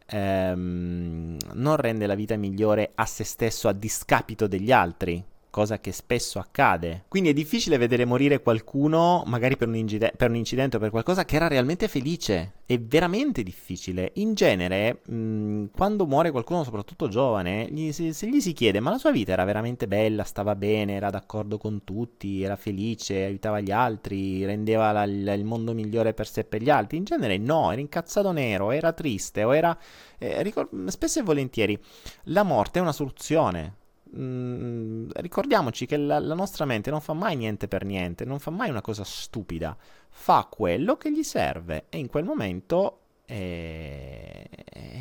ehm, 0.05 1.37
non 1.53 1.75
rende 1.75 2.05
la 2.05 2.15
vita 2.15 2.35
migliore 2.35 2.91
a 2.95 3.05
se 3.05 3.23
stesso 3.23 3.67
a 3.67 3.73
discapito 3.73 4.47
degli 4.47 4.71
altri 4.71 5.23
cosa 5.49 5.79
che 5.79 5.91
spesso 5.91 6.39
accade. 6.39 7.05
Quindi 7.07 7.29
è 7.29 7.33
difficile 7.33 7.77
vedere 7.77 8.05
morire 8.05 8.41
qualcuno, 8.41 9.23
magari 9.25 9.57
per 9.57 9.67
un, 9.67 9.75
ingide- 9.75 10.13
per 10.15 10.29
un, 10.29 10.35
incidente 10.35 10.77
o 10.77 10.79
per 10.79 10.89
qualcosa, 10.89 11.25
che 11.25 11.35
era 11.35 11.47
realmente 11.47 11.87
felice. 11.87 12.53
È 12.65 12.79
veramente 12.79 13.41
difficile. 13.41 14.11
In 14.15 14.35
genere, 14.35 15.01
mh, 15.05 15.71
quando 15.75 16.05
muore 16.05 16.31
qualcuno, 16.31 16.63
soprattutto 16.63 17.07
giovane, 17.07 17.67
gli, 17.71 17.91
se, 17.91 18.13
se, 18.13 18.27
gli 18.27 18.39
si 18.39 18.53
chiede: 18.53 18.79
ma 18.79 18.91
la 18.91 18.97
sua 18.97 19.11
vita 19.11 19.31
era 19.31 19.43
veramente 19.43 19.87
bella, 19.87 20.23
stava 20.23 20.55
bene, 20.55 20.93
era 20.93 21.09
d'accordo 21.09 21.57
con 21.57 21.83
tutti, 21.83 22.43
era 22.43 22.55
felice, 22.55 23.25
aiutava 23.25 23.59
gli 23.59 23.71
altri, 23.71 24.45
rendeva 24.45 24.91
la, 24.91 25.05
la, 25.05 25.33
il 25.33 25.45
mondo 25.45 25.73
migliore 25.73 26.13
per 26.13 26.27
sé 26.27 26.41
e 26.41 26.43
per 26.45 26.61
gli 26.61 26.69
altri? 26.69 26.97
In 26.97 27.05
genere 27.05 27.37
no, 27.37 27.71
era 27.71 27.81
incazzato 27.81 28.31
nero, 28.31 28.71
era 28.71 28.93
triste 28.93 29.43
o 29.43 29.55
era... 29.55 29.77
Eh, 30.21 30.43
ricor- 30.43 30.69
spesso 30.89 31.19
e 31.19 31.23
volentieri 31.23 31.79
la 32.25 32.43
morte 32.43 32.79
è 32.79 32.81
una 32.81 32.91
soluzione 32.91 33.77
Mm, 34.17 35.09
ricordiamoci 35.15 35.85
che 35.85 35.95
la, 35.95 36.17
la, 36.17 36.33
nostra 36.33 36.65
mente 36.65 36.89
non 36.89 36.99
fa 36.99 37.13
mai 37.13 37.35
niente 37.35 37.67
per 37.67 37.85
niente, 37.85 38.25
non 38.25 38.39
fa 38.39 38.49
mai 38.49 38.69
una 38.69 38.81
cosa 38.81 39.03
stupida, 39.03 39.77
fa 40.09 40.47
quello 40.49 40.97
che 40.97 41.11
gli 41.11 41.21
serve 41.21 41.85
e 41.89 41.99
in 41.99 42.07
quel 42.07 42.23
momento, 42.23 43.01
eh, 43.25 44.49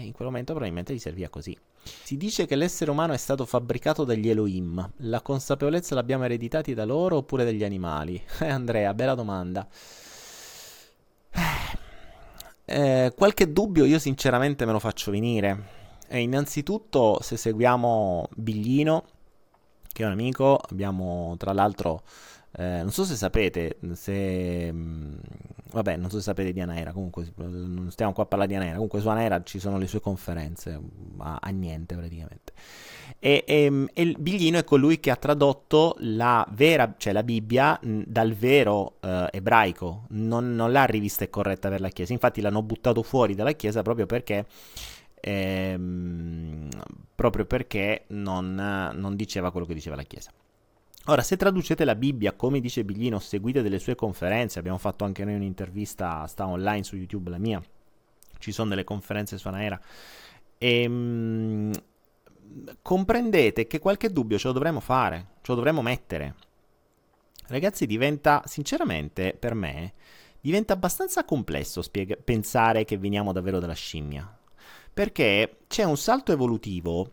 in 0.03 0.13
quel 0.13 0.29
momento 0.29 0.53
probabilmente 0.53 0.93
gli 0.93 0.99
serviva 0.99 1.31
così. 1.31 1.57
Si 1.83 2.19
dice 2.19 2.45
che 2.45 2.55
l'essere 2.55 2.91
umano 2.91 3.15
è 3.15 3.17
stato 3.17 3.47
fabbricato 3.47 4.05
dagli 4.05 4.29
Elohim, 4.29 4.93
la 4.99 5.23
consapevolezza 5.23 5.95
l'abbiamo 5.95 6.25
ereditati 6.25 6.75
da 6.75 6.85
loro 6.85 7.17
oppure 7.17 7.45
dagli 7.45 7.65
animali? 7.65 8.23
Eh, 8.41 8.49
Andrea, 8.49 8.93
bella 8.93 9.15
domanda. 9.15 9.67
Eh, 12.71 13.13
qualche 13.17 13.51
dubbio 13.51 13.87
io 13.87 13.99
sinceramente 13.99 14.67
me 14.67 14.73
lo 14.73 14.79
faccio 14.79 15.11
venire. 15.11 15.79
E 16.09 16.21
innanzitutto, 16.21 17.19
se 17.21 17.37
seguiamo 17.37 18.29
Biglino, 18.35 19.05
che 19.93 20.03
è 20.03 20.07
un 20.07 20.13
amico, 20.13 20.57
abbiamo 20.71 21.35
tra 21.39 21.53
l'altro, 21.53 22.03
eh, 22.53 22.81
non 22.83 22.91
so 22.91 23.05
se 23.05 23.15
sapete, 23.15 23.77
se... 23.93 24.73
Mh, 24.73 24.77
mm, 24.77 25.15
vabbè, 25.71 25.97
non 25.97 26.09
so 26.09 26.17
se 26.17 26.23
sapete 26.23 26.53
di 26.53 26.61
Anaera, 26.61 26.93
comunque 26.93 27.31
non 27.37 27.89
stiamo 27.91 28.15
qua 28.15 28.23
a 28.23 28.27
parlare 28.27 28.51
di 28.51 28.57
Anaera, 28.57 28.75
comunque 28.75 29.01
su 29.01 29.09
Anaera 29.09 29.43
ci 29.43 29.59
sono 29.59 29.77
le 29.77 29.87
sue 29.87 30.01
conferenze, 30.01 30.81
a, 31.19 31.39
a 31.41 31.51
niente 31.51 31.95
praticamente. 31.95 32.53
E, 33.19 33.45
e, 33.47 33.71
mm, 33.71 33.85
e, 33.93 34.15
Biglino 34.19 34.59
è 34.59 34.65
colui 34.65 35.01
che 35.01 35.11
ha 35.11 35.17
tradotto 35.17 35.95
la 35.99 36.47
vera, 36.53 36.95
cioè 36.97 37.13
la 37.13 37.23
Bibbia, 37.23 37.79
mh, 37.83 38.03
dal 38.07 38.33
vero 38.33 38.95
eh, 39.01 39.29
ebraico, 39.33 40.05
non, 40.11 40.55
non 40.55 40.73
l'ha 40.73 40.85
rivista 40.85 41.25
e 41.25 41.31
corretta 41.31 41.69
per 41.69 41.81
la 41.81 41.91
Chiesa, 41.91 42.15
infatti 42.15 42.41
l'hanno 42.41 42.63
buttato 42.63 43.03
fuori 43.03 43.35
dalla 43.35 43.53
Chiesa 43.53 43.83
proprio 43.83 44.07
perché 44.07 44.47
ehm, 45.21 46.69
proprio 47.15 47.45
perché 47.45 48.05
non, 48.09 48.55
non 48.55 49.17
diceva 49.17 49.51
quello 49.51 49.67
che 49.67 49.75
diceva 49.75 49.97
la 49.97 50.03
Chiesa. 50.03 50.33
Ora, 51.07 51.23
se 51.23 51.37
traducete 51.37 51.85
la 51.85 51.95
Bibbia, 51.95 52.35
come 52.35 52.61
dice 52.61 52.85
Biglino, 52.85 53.19
seguite 53.19 53.63
delle 53.63 53.79
sue 53.79 53.95
conferenze, 53.95 54.59
abbiamo 54.59 54.77
fatto 54.77 55.05
anche 55.05 55.25
noi 55.25 55.37
un'intervista, 55.37 56.27
sta 56.27 56.47
online 56.47 56.83
su 56.85 56.97
YouTube, 56.97 57.31
la 57.31 57.39
mia, 57.39 57.63
ci 58.39 58.53
sono 58.53 58.69
delle 58.69 58.85
conferenze 58.85 59.39
su 59.39 59.49
Anaera, 59.49 59.81
e 60.59 60.83
ehm, 60.83 61.73
comprendete 62.83 63.67
che 63.67 63.79
qualche 63.79 64.13
dubbio 64.13 64.39
ce 64.39 64.49
lo 64.49 64.53
dovremmo 64.53 64.81
fare, 64.81 65.29
ce 65.41 65.53
lo 65.53 65.55
dovremmo 65.55 65.81
mettere. 65.81 66.35
Ragazzi, 67.47 67.87
diventa, 67.87 68.43
sinceramente, 68.45 69.35
per 69.39 69.55
me, 69.55 69.95
diventa 70.41 70.75
abbastanza 70.75 71.25
complesso 71.25 71.81
spiega- 71.81 72.17
pensare 72.23 72.85
che 72.85 72.99
veniamo 72.99 73.33
davvero 73.33 73.59
dalla 73.59 73.73
scimmia 73.73 74.38
perché 74.99 75.59
c'è 75.69 75.85
un 75.85 75.97
salto 75.97 76.33
evolutivo 76.33 77.13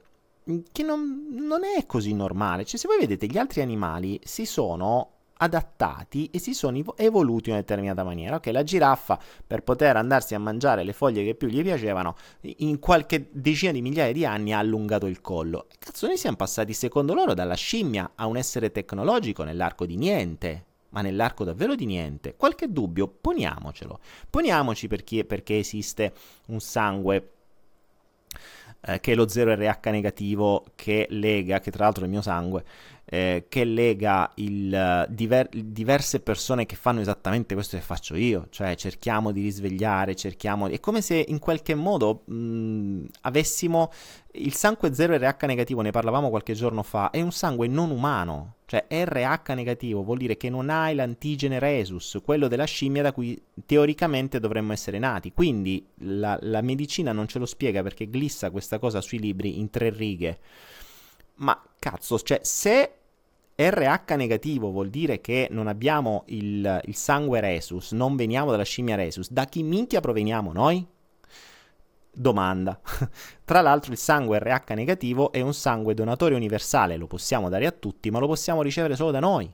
che 0.72 0.82
non, 0.82 1.28
non, 1.30 1.64
è 1.64 1.86
così 1.86 2.16
normale. 2.16 2.66
Cioè, 2.66 2.80
se 2.80 2.88
voi 2.88 2.98
vedete, 2.98 3.28
gli 3.28 3.38
altri 3.38 3.62
animali 3.62 4.20
si 4.24 4.48
sono 4.48 5.12
adattati 5.38 6.32
e 6.32 6.40
si 6.40 6.56
sono 6.56 6.82
evoluti 6.96 7.50
in 7.50 7.56
una 7.56 7.62
determinata 7.62 8.04
maniera. 8.04 8.38
Ok, 8.38 8.48
la 8.48 8.64
giraffa 8.64 9.20
per 9.46 9.62
poter 9.62 9.98
andarsi 9.98 10.34
a 10.34 10.40
mangiare 10.40 10.84
le 10.84 10.94
foglie 10.94 11.24
che 11.24 11.36
più 11.36 11.48
gli 11.48 11.62
piacevano, 11.62 12.16
in 12.42 12.80
qualche 12.80 13.30
decina 13.32 13.72
di 13.72 13.84
migliaia 13.84 14.14
di 14.14 14.26
anni 14.26 14.52
ha 14.52 14.58
allungato 14.58 15.06
il 15.06 15.22
collo. 15.22 15.68
Cazzo, 15.78 16.08
noi 16.08 16.18
siamo 16.18 16.38
passati 16.38 16.74
secondo 16.74 17.14
loro 17.14 17.36
dalla 17.36 17.54
scimmia 17.54 18.14
a 18.16 18.26
un 18.26 18.38
essere 18.38 18.72
tecnologico 18.72 19.44
nell'arco 19.44 19.86
di 19.86 19.96
niente. 19.96 20.66
Ma 20.90 21.02
nell'arco 21.02 21.44
davvero 21.44 21.76
di 21.76 21.86
niente. 21.86 22.36
Qualche 22.36 22.72
dubbio? 22.72 23.08
Poniamocelo. 23.08 24.00
Poniamoci 24.28 24.88
perché, 24.88 25.24
perché 25.26 25.60
esiste 25.60 26.14
un 26.48 26.62
sangue 26.62 27.35
eh, 28.86 29.00
che 29.00 29.14
è 29.14 29.16
lo 29.16 29.26
0RH 29.26 29.90
negativo 29.90 30.66
che 30.76 31.08
lega, 31.10 31.60
che 31.60 31.72
tra 31.72 31.86
l'altro 31.86 32.04
è 32.04 32.06
il 32.06 32.12
mio 32.12 32.22
sangue, 32.22 32.64
eh, 33.06 33.46
che 33.48 33.64
lega 33.64 34.32
il, 34.36 35.06
diver- 35.10 35.56
diverse 35.56 36.20
persone 36.20 36.66
che 36.66 36.76
fanno 36.76 37.02
esattamente 37.02 37.54
questo 37.54 37.78
che 37.78 37.84
faccio 37.84 38.16
io, 38.16 38.48
cioè 38.50 38.76
cerchiamo 38.76 39.32
di 39.32 39.42
risvegliare, 39.42 40.16
cerchiamo... 40.16 40.68
È 40.68 40.80
come 40.80 41.02
se 41.02 41.24
in 41.28 41.40
qualche 41.40 41.76
modo 41.76 42.24
mh, 42.26 43.06
avessimo 43.22 43.92
il 44.34 44.54
sangue 44.54 44.90
0RH 44.90 45.46
negativo, 45.46 45.82
ne 45.82 45.92
parlavamo 45.92 46.30
qualche 46.30 46.54
giorno 46.54 46.84
fa, 46.84 47.12
è 47.12 47.22
un 47.22 47.32
sangue 47.32 47.68
non 47.68 47.92
umano, 47.92 48.56
cioè 48.66 48.86
RH 48.90 49.54
negativo 49.54 50.04
vuol 50.04 50.18
dire 50.18 50.36
che 50.36 50.50
non 50.50 50.70
hai 50.70 50.96
l'antigene 50.96 51.60
resus, 51.60 52.20
quello 52.24 52.48
della 52.48 52.66
scimmia 52.66 53.04
da 53.04 53.14
cui 53.14 53.40
teoricamente 53.66 54.40
dovremmo 54.40 54.74
essere 54.74 54.98
nati. 54.98 55.32
Quindi 55.32 55.86
la, 56.00 56.38
la 56.42 56.62
medicina 56.62 57.12
non 57.12 57.28
ce 57.28 57.38
lo 57.38 57.46
spiega 57.46 57.84
perché 57.84 58.10
glissa 58.10 58.50
questa 58.50 58.80
cosa 58.80 59.00
sui 59.00 59.20
libri 59.20 59.60
in 59.60 59.70
tre 59.70 59.92
righe. 59.92 60.40
Ma 61.36 61.62
cazzo, 61.80 62.20
cioè 62.20 62.40
se 62.44 62.92
RH 63.56 64.16
negativo 64.16 64.70
vuol 64.70 64.90
dire 64.90 65.22
che 65.22 65.48
non 65.50 65.68
abbiamo 65.68 66.24
il, 66.28 66.82
il 66.84 66.96
sangue 66.96 67.40
resus, 67.40 67.92
non 67.92 68.16
veniamo 68.16 68.52
dalla 68.52 68.64
scimmia 68.64 68.96
resus. 68.96 69.30
Da 69.30 69.46
chi 69.46 69.64
minchia 69.64 70.02
proveniamo 70.02 70.52
noi? 70.52 70.86
Domanda. 72.12 72.80
Tra 73.46 73.62
l'altro 73.62 73.92
il 73.92 73.98
sangue 73.98 74.40
RH 74.40 74.74
negativo 74.74 75.32
è 75.32 75.42
un 75.42 75.54
sangue 75.54 75.94
donatore 75.94 76.36
universale, 76.36 76.98
lo 76.98 77.08
possiamo 77.08 77.50
dare 77.50 77.66
a 77.66 77.72
tutti, 77.72 78.10
ma 78.12 78.20
lo 78.20 78.28
possiamo 78.28 78.62
ricevere 78.62 78.96
solo 78.96 79.12
da 79.12 79.20
noi. 79.20 79.52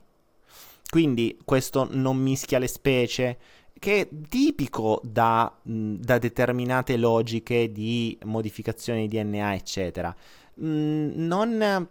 Quindi 0.88 1.38
questo 1.44 1.88
non 1.90 2.18
mischia 2.18 2.58
le 2.58 2.68
specie, 2.68 3.38
che 3.78 4.00
è 4.00 4.08
tipico 4.28 5.00
da, 5.02 5.52
da 5.62 6.18
determinate 6.18 6.96
logiche 6.96 7.72
di 7.72 8.18
modificazione 8.24 9.06
di 9.06 9.18
DNA, 9.18 9.54
eccetera. 9.54 10.14
Non 10.54 11.88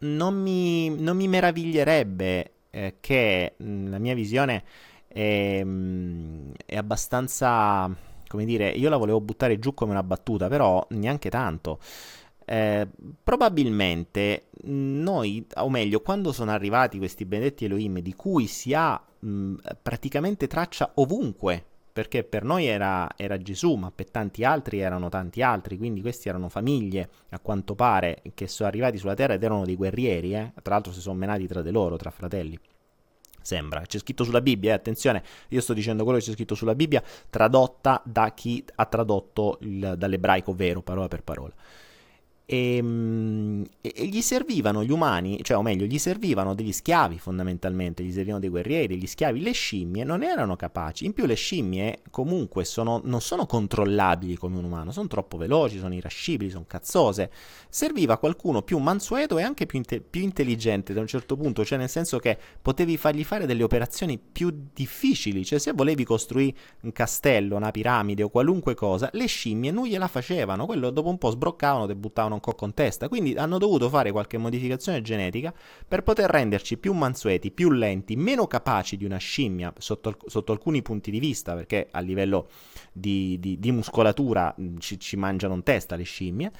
non 0.00 0.40
mi, 0.40 0.88
non 0.88 1.16
mi 1.16 1.28
meraviglierebbe 1.28 2.52
eh, 2.70 2.96
che 3.00 3.54
mm, 3.62 3.88
la 3.88 3.98
mia 3.98 4.14
visione 4.14 4.64
è, 5.06 5.62
mm, 5.64 6.52
è, 6.66 6.76
abbastanza, 6.76 7.90
come 8.26 8.44
dire, 8.44 8.70
io 8.70 8.88
la 8.88 8.96
volevo 8.96 9.20
buttare 9.20 9.58
giù 9.58 9.74
come 9.74 9.90
una 9.92 10.02
battuta, 10.02 10.48
però 10.48 10.84
neanche 10.90 11.30
tanto. 11.30 11.80
Eh, 12.44 12.88
probabilmente 13.22 14.46
mm, 14.66 15.02
noi, 15.02 15.46
o 15.56 15.68
meglio, 15.68 16.00
quando 16.00 16.32
sono 16.32 16.50
arrivati 16.50 16.98
questi 16.98 17.24
benedetti 17.24 17.64
Elohim 17.64 18.00
di 18.00 18.14
cui 18.14 18.46
si 18.46 18.72
ha 18.74 19.00
mh, 19.18 19.54
praticamente 19.82 20.46
traccia 20.46 20.92
ovunque 20.94 21.64
perché 22.00 22.24
per 22.24 22.44
noi 22.44 22.64
era, 22.64 23.10
era, 23.14 23.36
Gesù, 23.36 23.74
ma 23.74 23.92
per 23.94 24.10
tanti 24.10 24.42
altri 24.42 24.78
erano 24.78 25.10
tanti 25.10 25.42
altri, 25.42 25.76
quindi 25.76 26.00
questi 26.00 26.30
erano 26.30 26.48
famiglie, 26.48 27.10
a 27.28 27.38
quanto 27.40 27.74
pare, 27.74 28.22
che 28.32 28.48
sono 28.48 28.70
arrivati 28.70 28.96
sulla 28.96 29.12
terra 29.12 29.34
ed 29.34 29.42
erano 29.42 29.66
dei 29.66 29.76
guerrieri, 29.76 30.34
eh? 30.34 30.52
tra 30.62 30.72
l'altro 30.72 30.94
si 30.94 31.00
sono 31.02 31.18
menati 31.18 31.46
tra 31.46 31.60
di 31.60 31.70
loro, 31.70 31.96
tra 31.96 32.08
fratelli. 32.08 32.58
Sembra, 33.42 33.82
c'è 33.82 33.98
scritto 33.98 34.24
sulla 34.24 34.40
Bibbia, 34.40 34.70
eh? 34.70 34.76
attenzione, 34.76 35.22
io 35.48 35.60
sto 35.60 35.74
dicendo 35.74 36.04
quello 36.04 36.18
che 36.18 36.24
c'è 36.24 36.32
scritto 36.32 36.54
sulla 36.54 36.74
Bibbia, 36.74 37.02
tradotta 37.28 38.00
da 38.02 38.32
chi 38.32 38.64
ha 38.76 38.86
tradotto 38.86 39.58
il, 39.60 39.92
dall'ebraico 39.98 40.54
vero, 40.54 40.80
parola 40.80 41.06
per 41.06 41.22
parola. 41.22 41.52
Ehm, 42.52 43.64
e, 43.80 43.92
e, 43.94 44.06
gli 44.06 44.20
servivano 44.20 44.82
gli 44.82 44.90
umani, 44.90 45.38
cioè 45.42 45.56
o 45.56 45.62
meglio, 45.62 45.84
gli 45.84 45.98
servivano 45.98 46.52
degli 46.52 46.72
schiavi 46.72 47.16
fondamentalmente, 47.20 48.02
gli 48.02 48.10
servivano 48.10 48.40
dei 48.40 48.48
guerrieri, 48.48 48.88
degli 48.88 49.06
schiavi. 49.06 49.40
Le 49.40 49.52
scimmie 49.52 50.02
non 50.02 50.24
erano 50.24 50.56
capaci. 50.56 51.04
In 51.04 51.12
più 51.12 51.26
le 51.26 51.34
scimmie 51.34 52.00
comunque 52.10 52.64
sono, 52.64 53.00
non 53.04 53.20
sono 53.20 53.46
controllabili 53.46 54.36
come 54.36 54.58
un 54.58 54.64
umano, 54.64 54.90
sono 54.90 55.06
troppo 55.06 55.36
veloci, 55.36 55.78
sono 55.78 55.94
irascibili, 55.94 56.50
sono 56.50 56.64
cazzose. 56.66 57.30
Serviva 57.68 58.18
qualcuno 58.18 58.62
più 58.62 58.78
mansueto 58.78 59.38
e 59.38 59.44
anche 59.44 59.66
più, 59.66 59.78
inte- 59.78 60.00
più 60.00 60.22
intelligente 60.22 60.92
da 60.92 61.00
un 61.00 61.06
certo 61.06 61.36
punto, 61.36 61.64
cioè 61.64 61.78
nel 61.78 61.88
senso 61.88 62.18
che 62.18 62.36
potevi 62.60 62.96
fargli 62.96 63.22
fare 63.22 63.46
delle 63.46 63.62
operazioni 63.62 64.18
più 64.18 64.52
difficili, 64.74 65.44
cioè 65.44 65.60
se 65.60 65.70
volevi 65.72 66.02
costruire 66.02 66.56
un 66.80 66.90
castello, 66.90 67.54
una 67.54 67.70
piramide 67.70 68.24
o 68.24 68.28
qualunque 68.28 68.74
cosa, 68.74 69.08
le 69.12 69.26
scimmie 69.26 69.70
non 69.70 69.86
gliela 69.86 70.08
facevano, 70.08 70.66
quello 70.66 70.90
dopo 70.90 71.08
un 71.08 71.18
po' 71.18 71.30
sbroccavano, 71.30 71.86
te 71.86 71.94
buttavano 71.94 72.38
un 72.40 72.52
cocco 72.52 72.64
in 72.64 72.74
testa. 72.74 73.08
Quindi 73.08 73.34
hanno 73.34 73.58
dovuto 73.58 73.88
fare 73.88 74.10
qualche 74.10 74.38
modificazione 74.38 75.02
genetica 75.02 75.54
per 75.86 76.02
poter 76.02 76.30
renderci 76.30 76.78
più 76.78 76.92
mansueti, 76.92 77.50
più 77.50 77.70
lenti, 77.70 78.16
meno 78.16 78.46
capaci 78.46 78.96
di 78.96 79.04
una 79.04 79.18
scimmia 79.18 79.72
sotto, 79.78 80.16
sotto 80.26 80.52
alcuni 80.52 80.82
punti 80.82 81.10
di 81.10 81.20
vista, 81.20 81.54
perché 81.54 81.88
a 81.90 82.00
livello 82.00 82.48
di, 82.92 83.38
di, 83.38 83.58
di 83.58 83.70
muscolatura 83.70 84.54
ci, 84.78 84.98
ci 84.98 85.16
mangiano 85.16 85.54
in 85.54 85.62
testa 85.62 85.94
le 85.94 86.04
scimmie. 86.04 86.52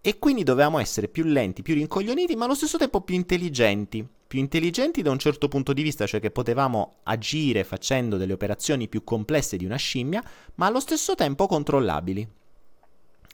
E 0.00 0.18
quindi 0.18 0.44
dovevamo 0.44 0.78
essere 0.78 1.08
più 1.08 1.24
lenti, 1.24 1.62
più 1.62 1.74
rincoglioniti, 1.74 2.36
ma 2.36 2.44
allo 2.44 2.54
stesso 2.54 2.78
tempo 2.78 3.00
più 3.00 3.16
intelligenti. 3.16 4.06
Più 4.28 4.38
intelligenti 4.38 5.02
da 5.02 5.10
un 5.10 5.18
certo 5.18 5.48
punto 5.48 5.72
di 5.72 5.82
vista, 5.82 6.06
cioè 6.06 6.20
che 6.20 6.30
potevamo 6.30 6.98
agire 7.04 7.64
facendo 7.64 8.16
delle 8.16 8.34
operazioni 8.34 8.86
più 8.86 9.02
complesse 9.02 9.56
di 9.56 9.64
una 9.64 9.76
scimmia, 9.76 10.22
ma 10.56 10.66
allo 10.66 10.80
stesso 10.80 11.14
tempo 11.14 11.46
controllabili. 11.46 12.28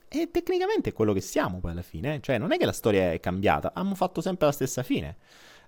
E 0.07 0.29
tecnicamente 0.31 0.91
è 0.91 0.93
quello 0.93 1.13
che 1.13 1.21
siamo 1.21 1.59
poi 1.59 1.71
alla 1.71 1.81
fine. 1.81 2.19
Cioè, 2.21 2.37
non 2.37 2.51
è 2.51 2.57
che 2.57 2.65
la 2.65 2.71
storia 2.71 3.11
è 3.11 3.19
cambiata, 3.19 3.69
abbiamo 3.69 3.95
fatto 3.95 4.21
sempre 4.21 4.45
la 4.45 4.51
stessa 4.51 4.83
fine. 4.83 5.17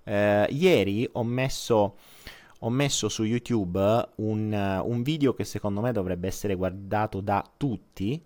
Eh, 0.04 0.47
ieri 0.52 1.08
ho 1.13 1.23
messo, 1.23 1.97
ho 2.60 2.69
messo, 2.69 3.10
su 3.10 3.23
YouTube 3.23 4.10
un, 4.15 4.82
un, 4.84 5.02
video 5.04 5.34
che 5.34 5.43
secondo 5.43 5.82
me 5.82 5.91
dovrebbe 5.91 6.28
essere 6.28 6.56
guardato 6.56 7.19
da 7.19 7.43
tutti, 7.58 8.23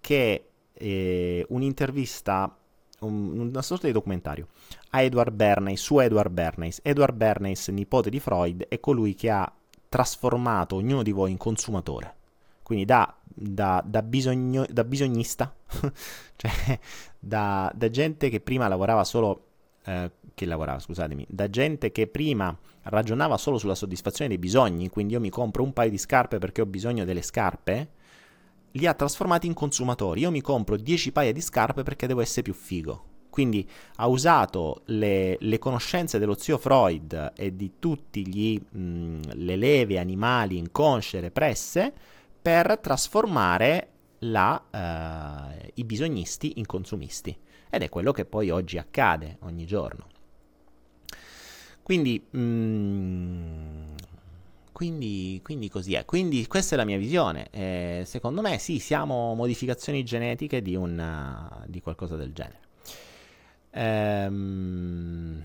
che 0.00 0.34
è 0.34 0.82
eh, 0.84 1.46
un'intervista, 1.48 2.54
un, 3.00 3.38
una 3.38 3.62
sorta 3.62 3.86
di 3.86 3.92
documentario, 3.92 4.48
a 4.90 5.00
Edward 5.00 5.32
Bernays, 5.32 5.80
su 5.80 5.98
Edward 5.98 6.30
Bernays. 6.30 6.80
Edward 6.82 7.14
Bernays, 7.14 7.68
nipote 7.68 8.10
di 8.10 8.20
Freud, 8.20 8.66
è 8.68 8.78
colui 8.80 9.14
che 9.14 9.30
ha 9.30 9.50
trasformato 9.88 10.76
ognuno 10.76 11.02
di 11.02 11.12
voi 11.12 11.30
in 11.30 11.36
consumatore. 11.38 12.16
Quindi 12.64 12.84
da 12.84 13.14
da, 13.34 13.82
da, 13.84 14.02
bisogno, 14.02 14.64
da 14.70 14.84
bisognista, 14.84 15.54
cioè 16.36 16.78
da, 17.18 17.72
gente 17.90 18.28
che 18.28 18.40
prima 18.40 18.68
lavorava 18.68 19.04
solo, 19.04 19.46
eh, 19.84 20.10
che 20.32 20.46
lavorava, 20.46 20.78
scusatemi, 20.78 21.26
da 21.28 21.50
gente 21.50 21.90
che 21.90 22.06
prima 22.06 22.56
ragionava 22.84 23.36
solo 23.36 23.58
sulla 23.58 23.74
soddisfazione 23.74 24.28
dei 24.28 24.38
bisogni, 24.38 24.88
quindi 24.88 25.14
io 25.14 25.20
mi 25.20 25.30
compro 25.30 25.62
un 25.62 25.72
paio 25.72 25.90
di 25.90 25.98
scarpe 25.98 26.38
perché 26.38 26.60
ho 26.60 26.66
bisogno 26.66 27.04
delle 27.04 27.22
scarpe, 27.22 27.88
li 28.72 28.86
ha 28.86 28.94
trasformati 28.94 29.46
in 29.46 29.54
consumatori. 29.54 30.20
Io 30.20 30.30
mi 30.30 30.40
compro 30.40 30.76
10 30.76 31.12
paia 31.12 31.32
di 31.32 31.40
scarpe 31.40 31.82
perché 31.82 32.06
devo 32.06 32.20
essere 32.20 32.42
più 32.42 32.54
figo. 32.54 33.12
Quindi 33.30 33.68
ha 33.96 34.06
usato 34.06 34.82
le, 34.86 35.36
le 35.40 35.58
conoscenze 35.58 36.18
dello 36.18 36.36
zio 36.36 36.56
Freud 36.56 37.32
e 37.36 37.54
di 37.54 37.72
tutte 37.80 38.22
le 38.22 39.56
leve 39.56 39.98
animali 39.98 40.56
inconsce 40.56 41.20
represse 41.20 41.92
per 42.44 42.78
trasformare 42.78 43.88
la, 44.18 44.62
uh, 44.70 45.70
i 45.76 45.84
bisognisti 45.84 46.58
in 46.58 46.66
consumisti. 46.66 47.34
Ed 47.70 47.80
è 47.80 47.88
quello 47.88 48.12
che 48.12 48.26
poi 48.26 48.50
oggi 48.50 48.76
accade 48.76 49.38
ogni 49.40 49.64
giorno. 49.64 50.08
Quindi, 51.82 52.22
mm, 52.36 53.94
quindi, 54.72 55.40
quindi 55.42 55.70
così 55.70 55.94
è. 55.94 56.04
Quindi 56.04 56.46
questa 56.46 56.74
è 56.74 56.76
la 56.76 56.84
mia 56.84 56.98
visione. 56.98 57.48
Eh, 57.50 58.02
secondo 58.04 58.42
me 58.42 58.58
sì, 58.58 58.78
siamo 58.78 59.32
modificazioni 59.32 60.04
genetiche 60.04 60.60
di, 60.60 60.76
una, 60.76 61.64
di 61.66 61.80
qualcosa 61.80 62.14
del 62.16 62.34
genere. 62.34 62.60
Ehm 63.70 65.44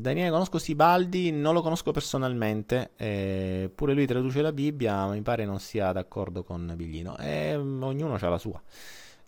Daniele, 0.00 0.30
conosco 0.30 0.58
Sibaldi, 0.58 1.30
non 1.32 1.54
lo 1.54 1.62
conosco 1.62 1.90
personalmente, 1.90 2.90
eh, 2.96 3.70
pure 3.74 3.94
lui 3.94 4.06
traduce 4.06 4.42
la 4.42 4.52
Bibbia, 4.52 5.06
ma 5.06 5.12
mi 5.12 5.22
pare 5.22 5.44
non 5.44 5.58
sia 5.58 5.92
d'accordo 5.92 6.44
con 6.44 6.72
Biglino, 6.76 7.16
e 7.18 7.54
um, 7.54 7.82
ognuno 7.82 8.14
ha 8.14 8.28
la 8.28 8.38
sua. 8.38 8.60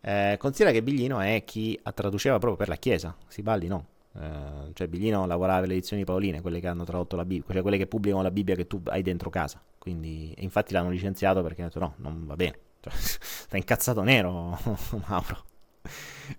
Eh, 0.00 0.36
considera 0.38 0.70
che 0.70 0.82
Biglino 0.82 1.20
è 1.20 1.42
chi 1.44 1.78
traduceva 1.94 2.38
proprio 2.38 2.56
per 2.56 2.68
la 2.68 2.76
Chiesa, 2.76 3.16
Sibaldi 3.26 3.66
no. 3.66 3.86
Eh, 4.14 4.72
cioè 4.74 4.88
Biglino 4.88 5.26
lavorava 5.26 5.60
per 5.60 5.68
le 5.68 5.74
edizioni 5.74 6.04
Paoline, 6.04 6.40
quelle 6.40 6.60
che 6.60 6.68
hanno 6.68 6.84
tradotto 6.84 7.16
la 7.16 7.24
Bibbia, 7.24 7.52
cioè 7.52 7.62
quelle 7.62 7.76
che 7.78 7.86
pubblicano 7.86 8.22
la 8.22 8.30
Bibbia 8.30 8.54
che 8.54 8.66
tu 8.66 8.80
hai 8.86 9.02
dentro 9.02 9.30
casa. 9.30 9.60
Quindi, 9.78 10.34
infatti 10.38 10.72
l'hanno 10.72 10.90
licenziato 10.90 11.42
perché 11.42 11.62
hanno 11.62 11.70
detto 11.72 11.84
no, 11.84 11.94
non 11.96 12.26
va 12.26 12.36
bene. 12.36 12.58
Cioè, 12.80 12.92
sta 12.94 13.56
incazzato 13.56 14.02
nero, 14.02 14.58
Mauro. 15.06 15.44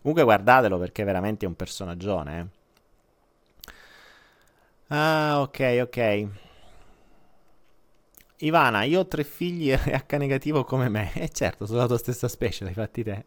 Comunque 0.02 0.24
guardatelo 0.24 0.78
perché 0.78 1.02
è 1.02 1.06
veramente 1.06 1.46
un 1.46 1.56
personaggione, 1.56 2.40
eh. 2.40 2.59
Ah, 4.90 5.42
ok, 5.42 5.80
ok. 5.84 6.28
Ivana, 8.42 8.84
io 8.84 9.02
ho 9.02 9.08
tre 9.08 9.24
figli 9.24 9.72
H 9.72 10.18
negativo 10.18 10.64
come 10.64 10.90
me. 10.90 11.12
E 11.14 11.24
eh 11.24 11.30
certo, 11.30 11.66
sono 11.66 11.80
la 11.80 11.88
tua 11.88 11.98
stessa 11.98 12.28
specie, 12.28 12.64
l'hai 12.64 12.74
fatti 12.74 13.04
te. 13.04 13.26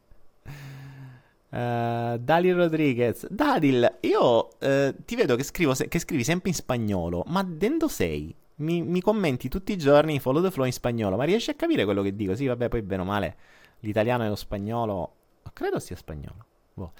Uh, 1.50 2.16
Dalil 2.18 2.54
Rodriguez. 2.54 3.28
Dadil, 3.28 3.98
io 4.00 4.48
uh, 4.58 4.94
ti 5.04 5.14
vedo 5.14 5.36
che, 5.36 5.44
se- 5.44 5.88
che, 5.88 5.98
scrivi 5.98 6.24
sempre 6.24 6.48
in 6.48 6.54
spagnolo, 6.54 7.24
ma 7.28 7.44
dendo 7.44 7.88
sei? 7.88 8.34
Mi, 8.56 8.82
mi, 8.82 9.00
commenti 9.00 9.48
tutti 9.48 9.72
i 9.72 9.78
giorni 9.78 10.18
follow 10.18 10.42
the 10.42 10.50
flow 10.50 10.66
in 10.66 10.72
spagnolo, 10.72 11.16
ma 11.16 11.24
riesci 11.24 11.50
a 11.50 11.54
capire 11.54 11.84
quello 11.84 12.02
che 12.02 12.16
dico? 12.16 12.34
Sì, 12.34 12.46
vabbè, 12.46 12.68
poi 12.68 12.82
bene 12.82 13.02
o 13.02 13.04
male, 13.04 13.36
l'italiano 13.80 14.24
e 14.24 14.28
lo 14.28 14.34
spagnolo, 14.34 15.12
credo 15.52 15.78
sia 15.78 15.96
spagnolo. 15.96 16.44
Boh. 16.74 16.92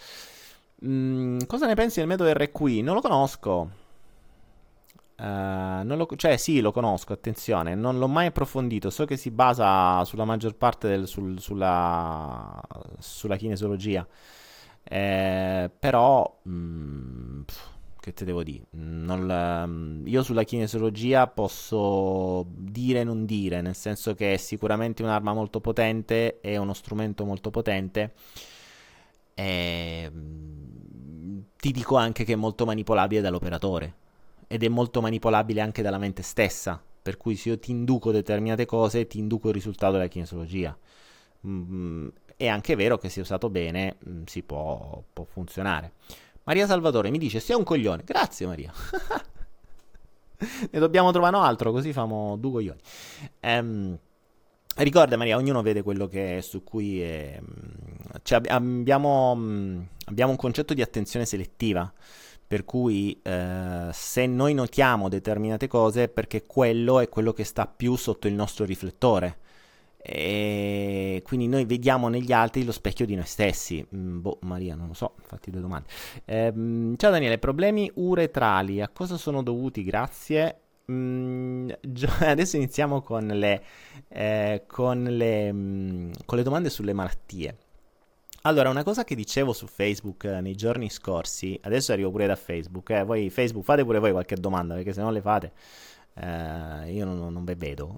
Mm, 0.85 1.39
cosa 1.47 1.67
ne 1.67 1.75
pensi 1.75 1.99
del 1.99 2.09
metodo 2.09 2.31
RQ? 2.33 2.61
Non 2.83 2.95
lo 2.95 3.01
conosco. 3.01 3.81
Uh, 5.23 5.85
lo, 5.85 6.09
cioè 6.17 6.37
sì, 6.37 6.61
lo 6.61 6.73
conosco, 6.73 7.13
attenzione, 7.13 7.77
non 7.77 7.97
l'ho 7.99 8.09
mai 8.09 8.27
approfondito, 8.27 8.91
so 8.91 9.05
che 9.05 9.17
si 9.17 9.31
basa 9.31 10.05
sulla 10.05 10.25
maggior 10.25 10.57
parte 10.57 10.89
del, 10.89 11.07
sul, 11.07 11.39
sulla, 11.39 12.61
sulla 12.99 13.37
kinesiologia, 13.37 14.05
eh, 14.83 15.71
però 15.79 16.41
mh, 16.43 16.51
mm, 16.53 17.43
che 18.01 18.13
te 18.15 18.25
devo 18.25 18.43
dire? 18.43 18.65
Non, 18.71 20.03
io 20.07 20.23
sulla 20.25 20.43
kinesiologia 20.43 21.29
posso 21.29 22.45
dire 22.49 23.01
e 23.01 23.05
non 23.05 23.25
dire, 23.25 23.61
nel 23.61 23.77
senso 23.77 24.15
che 24.15 24.35
è 24.35 24.37
sicuramente 24.39 25.05
un'arma 25.05 25.33
molto 25.33 25.61
potente, 25.61 26.41
è 26.41 26.57
uno 26.57 26.75
strumento 26.75 27.25
molto 27.25 27.51
potente. 27.51 28.15
E, 29.35 30.11
ti 31.57 31.71
dico 31.71 31.97
anche 31.97 32.25
che 32.25 32.33
è 32.33 32.37
molto 32.37 32.65
manipolabile 32.65 33.21
dall'operatore 33.21 34.01
ed 34.53 34.63
è 34.63 34.69
molto 34.69 35.01
manipolabile 35.01 35.63
anche 35.63 35.81
dalla 35.81 35.97
mente 35.97 36.21
stessa. 36.23 36.79
Per 37.03 37.17
cui 37.17 37.37
se 37.37 37.49
io 37.49 37.59
ti 37.59 37.71
induco 37.71 38.13
determinate 38.13 38.67
cose, 38.67 39.07
ti 39.07 39.19
induco 39.19 39.49
il 39.49 39.55
risultato 39.55 39.93
della 39.95 40.09
kinesiologia. 40.09 40.77
Mm, 41.47 42.09
è 42.37 42.47
anche 42.49 42.77
vero 42.77 42.99
che 42.99 43.09
se 43.09 43.21
usato 43.21 43.49
bene 43.49 43.97
mm, 44.07 44.25
si 44.27 44.43
può, 44.43 45.03
può 45.11 45.25
funzionare. 45.25 45.93
Maria 46.45 46.67
Salvatore 46.67 47.09
mi 47.09 47.17
dice: 47.17 47.41
Sei 47.41 47.57
un 47.57 47.65
coglione. 47.65 48.03
Grazie, 48.05 48.47
Maria. 48.47 48.71
ne 50.71 50.79
dobbiamo 50.79 51.11
trovare 51.13 51.35
un 51.35 51.43
altro, 51.45 51.73
così 51.73 51.95
famo 51.95 52.37
due 52.37 52.51
coglioni. 52.51 52.81
Um, 53.41 53.99
ricorda, 54.77 55.17
Maria, 55.17 55.39
ognuno 55.39 55.63
vede 55.63 55.81
quello 55.81 56.07
che 56.09 56.37
è 56.37 56.41
su 56.43 56.63
cui 56.63 57.01
è, 57.01 57.41
cioè, 58.23 58.43
abbiamo, 58.49 59.33
abbiamo 60.05 60.31
un 60.31 60.37
concetto 60.37 60.75
di 60.75 60.83
attenzione 60.83 61.25
selettiva. 61.25 61.91
Per 62.53 62.67
cui 62.67 63.19
eh, 63.23 63.89
se 63.95 64.27
noi 64.27 64.53
notiamo 64.53 65.09
determinate 65.09 65.69
cose 65.69 66.03
è 66.03 66.09
perché 66.11 66.45
quello 66.45 67.01
è 67.01 67.09
quello 67.09 67.33
che 67.33 67.45
sta 67.45 67.67
più 67.67 67.97
sotto 67.97 68.29
il 68.29 68.35
nostro 68.35 68.67
riflettore. 68.67 69.39
E 69.97 71.23
quindi 71.25 71.49
noi 71.49 71.65
vediamo 71.65 72.09
negli 72.09 72.31
altri 72.31 72.63
lo 72.67 72.73
specchio 72.73 73.07
di 73.07 73.15
noi 73.15 73.25
stessi. 73.25 73.83
Mm, 73.97 74.21
boh, 74.21 74.37
Maria, 74.43 74.75
non 74.75 74.89
lo 74.89 74.93
so, 74.93 75.15
fatti 75.23 75.51
due 75.51 75.63
domande. 75.63 75.89
Eh, 76.27 76.53
ciao 76.99 77.11
Daniele, 77.11 77.39
problemi 77.39 77.91
uretrali, 77.95 78.83
a 78.83 78.91
cosa 78.91 79.17
sono 79.17 79.43
dovuti? 79.43 79.83
Grazie. 79.83 80.61
Mm, 80.93 81.71
adesso 82.21 82.57
iniziamo 82.57 83.01
con 83.01 83.29
le, 83.29 83.63
eh, 84.09 84.65
con, 84.67 85.05
le, 85.05 85.51
mm, 85.51 86.11
con 86.27 86.37
le 86.37 86.45
domande 86.45 86.69
sulle 86.69 86.93
malattie. 86.93 87.57
Allora, 88.43 88.71
una 88.71 88.83
cosa 88.83 89.05
che 89.05 89.15
dicevo 89.15 89.53
su 89.53 89.67
Facebook 89.67 90.25
eh, 90.25 90.41
nei 90.41 90.55
giorni 90.55 90.91
scorsi, 90.91 91.59
adesso 91.63 91.93
arrivo 91.93 92.11
pure 92.11 92.27
da 92.27 92.37
Facebook, 92.37 92.91
eh, 92.91 93.05
voi 93.05 93.31
Facebook 93.31 93.65
fate 93.65 93.85
pure 93.85 93.99
voi 94.01 94.11
qualche 94.11 94.37
domanda, 94.37 94.75
perché 94.75 94.93
se 94.93 95.01
non 95.01 95.13
le 95.13 95.21
fate 95.21 95.53
eh, 96.15 96.93
io 96.93 97.05
non, 97.05 97.33
non 97.33 97.45
ve 97.45 97.55
vedo. 97.55 97.97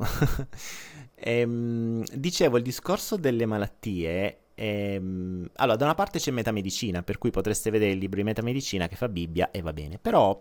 ehm, 1.15 2.05
dicevo, 2.13 2.59
il 2.59 2.63
discorso 2.63 3.17
delle 3.17 3.47
malattie 3.47 4.39
Ehm, 4.55 5.49
allora, 5.55 5.77
da 5.77 5.85
una 5.85 5.95
parte 5.95 6.19
c'è 6.19 6.31
metamedicina, 6.31 7.03
per 7.03 7.19
cui 7.19 7.31
potreste 7.31 7.71
vedere 7.71 7.93
il 7.93 7.99
libro 7.99 8.19
di 8.19 8.25
metamedicina 8.25 8.87
che 8.89 8.97
fa 8.97 9.09
Bibbia 9.09 9.51
e 9.51 9.61
va 9.63 9.73
bene, 9.73 9.99
però 9.99 10.41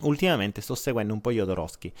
ultimamente 0.00 0.60
sto 0.60 0.74
seguendo 0.74 1.12
un 1.12 1.20
po' 1.20 1.32
Jodorowsky 1.32 1.92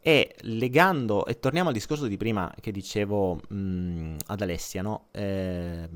e 0.00 0.34
legando, 0.40 1.26
e 1.26 1.38
torniamo 1.38 1.68
al 1.68 1.74
discorso 1.74 2.06
di 2.06 2.16
prima 2.16 2.52
che 2.60 2.72
dicevo 2.72 3.40
mh, 3.48 4.16
ad 4.26 4.40
Alessia, 4.40 4.82
no? 4.82 5.08
Eh, 5.12 5.88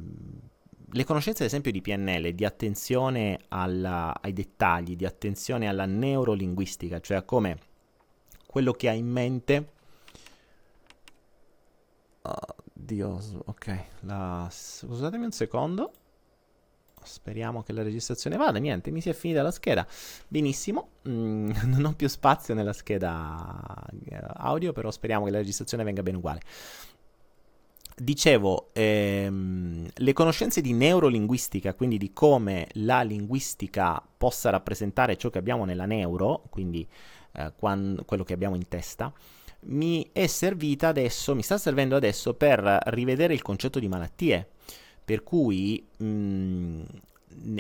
le 0.96 1.04
conoscenze 1.04 1.42
ad 1.42 1.48
esempio 1.48 1.70
di 1.70 1.82
PNL, 1.82 2.32
di 2.32 2.44
attenzione 2.46 3.40
alla, 3.48 4.16
ai 4.18 4.32
dettagli, 4.32 4.96
di 4.96 5.04
attenzione 5.04 5.68
alla 5.68 5.84
neurolinguistica, 5.84 7.00
cioè 7.00 7.18
a 7.18 7.22
come 7.22 7.58
quello 8.46 8.72
che 8.72 8.88
ha 8.88 8.92
in 8.92 9.06
mente. 9.06 9.72
Oddio, 12.22 13.20
ok. 13.44 13.84
La... 14.00 14.48
Scusatemi 14.50 15.26
un 15.26 15.32
secondo. 15.32 15.92
Speriamo 17.02 17.62
che 17.62 17.74
la 17.74 17.82
registrazione 17.82 18.38
vada. 18.38 18.58
Niente, 18.58 18.90
mi 18.90 19.02
si 19.02 19.10
è 19.10 19.12
finita 19.12 19.42
la 19.42 19.50
scheda. 19.50 19.86
Benissimo. 20.26 20.92
Mm, 21.08 21.50
non 21.68 21.84
ho 21.84 21.92
più 21.92 22.08
spazio 22.08 22.54
nella 22.54 22.72
scheda 22.72 23.84
eh, 24.06 24.18
audio, 24.36 24.72
però 24.72 24.90
speriamo 24.90 25.26
che 25.26 25.30
la 25.30 25.38
registrazione 25.38 25.84
venga 25.84 26.02
bene 26.02 26.16
uguale. 26.16 26.40
Dicevo, 27.98 28.68
ehm, 28.74 29.88
le 29.94 30.12
conoscenze 30.12 30.60
di 30.60 30.74
neurolinguistica, 30.74 31.72
quindi 31.72 31.96
di 31.96 32.12
come 32.12 32.68
la 32.72 33.00
linguistica 33.00 34.06
possa 34.18 34.50
rappresentare 34.50 35.16
ciò 35.16 35.30
che 35.30 35.38
abbiamo 35.38 35.64
nella 35.64 35.86
neuro, 35.86 36.44
quindi 36.50 36.86
eh, 37.32 37.54
quando, 37.56 38.04
quello 38.04 38.22
che 38.22 38.34
abbiamo 38.34 38.54
in 38.54 38.68
testa, 38.68 39.10
mi 39.60 40.10
è 40.12 40.26
servita 40.26 40.88
adesso, 40.88 41.34
mi 41.34 41.42
sta 41.42 41.56
servendo 41.56 41.96
adesso 41.96 42.34
per 42.34 42.60
rivedere 42.88 43.32
il 43.32 43.40
concetto 43.40 43.78
di 43.78 43.88
malattie. 43.88 44.46
Per 45.02 45.22
cui 45.22 45.82
mh, 45.96 46.04
mm, 46.04 46.82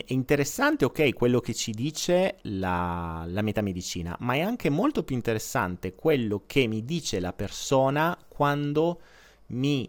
è 0.04 0.12
interessante, 0.12 0.84
ok, 0.84 1.14
quello 1.14 1.40
che 1.40 1.54
ci 1.54 1.72
dice 1.72 2.36
la, 2.42 3.24
la, 3.26 3.40
metamedicina, 3.40 4.14
ma 4.20 4.34
è 4.34 4.40
anche 4.40 4.68
molto 4.68 5.02
più 5.02 5.16
interessante 5.16 5.94
quello 5.94 6.42
che 6.46 6.66
mi 6.66 6.84
dice 6.84 7.20
la 7.20 7.32
persona 7.32 8.18
quando 8.28 9.00
mi 9.48 9.88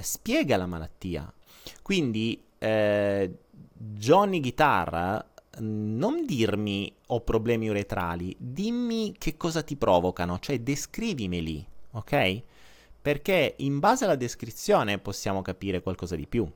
spiega 0.00 0.56
la 0.56 0.66
malattia. 0.66 1.32
Quindi 1.82 2.40
eh, 2.58 3.38
Johnny 3.72 4.40
Guitarra 4.40 5.24
non 5.58 6.24
dirmi 6.24 6.92
ho 7.08 7.20
problemi 7.20 7.68
uretrali, 7.68 8.34
dimmi 8.38 9.14
che 9.18 9.36
cosa 9.36 9.62
ti 9.62 9.76
provocano, 9.76 10.38
cioè 10.38 10.60
descrivimeli, 10.60 11.66
ok? 11.92 12.42
Perché 13.02 13.54
in 13.58 13.78
base 13.78 14.04
alla 14.04 14.16
descrizione 14.16 14.98
possiamo 14.98 15.42
capire 15.42 15.82
qualcosa 15.82 16.14
di 16.16 16.26
più. 16.26 16.48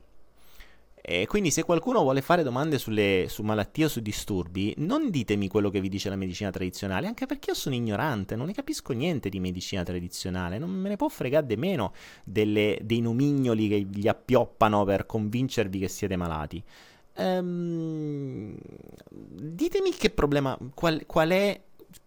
E 1.07 1.27
quindi 1.27 1.51
se 1.51 1.64
qualcuno 1.64 2.01
vuole 2.01 2.23
fare 2.23 2.43
domande 2.43 2.79
sulle, 2.79 3.27
su 3.29 3.43
malattie 3.43 3.85
o 3.85 3.88
su 3.88 4.01
disturbi, 4.01 4.73
non 4.79 5.11
ditemi 5.11 5.49
quello 5.49 5.69
che 5.69 5.83
vi 5.83 5.90
dice 5.90 6.09
la 6.09 6.17
medicina 6.17 6.49
tradizionale, 6.49 7.07
anche 7.07 7.27
perché 7.27 7.51
io 7.51 7.55
sono 7.55 7.75
ignorante, 7.75 8.37
non 8.37 8.47
ne 8.47 8.55
capisco 8.55 8.95
niente 8.95 9.29
di 9.29 9.38
medicina 9.38 9.83
tradizionale, 9.83 10.57
non 10.57 10.71
me 10.71 10.88
ne 10.88 10.97
può 10.97 11.09
fregare 11.09 11.45
di 11.45 11.57
meno 11.57 11.93
delle, 12.25 12.79
dei 12.81 13.03
nomignoli 13.03 13.69
che 13.69 13.81
gli 13.81 14.09
appioppano 14.09 14.85
per 14.85 15.05
convincervi 15.05 15.79
che 15.79 15.88
siete 15.88 16.17
malati. 16.17 16.64
Um, 17.17 18.57
ditemi 19.11 19.90
che 19.90 20.09
problema, 20.09 20.59
qual, 20.73 21.05
qual 21.05 21.29
è, 21.29 21.61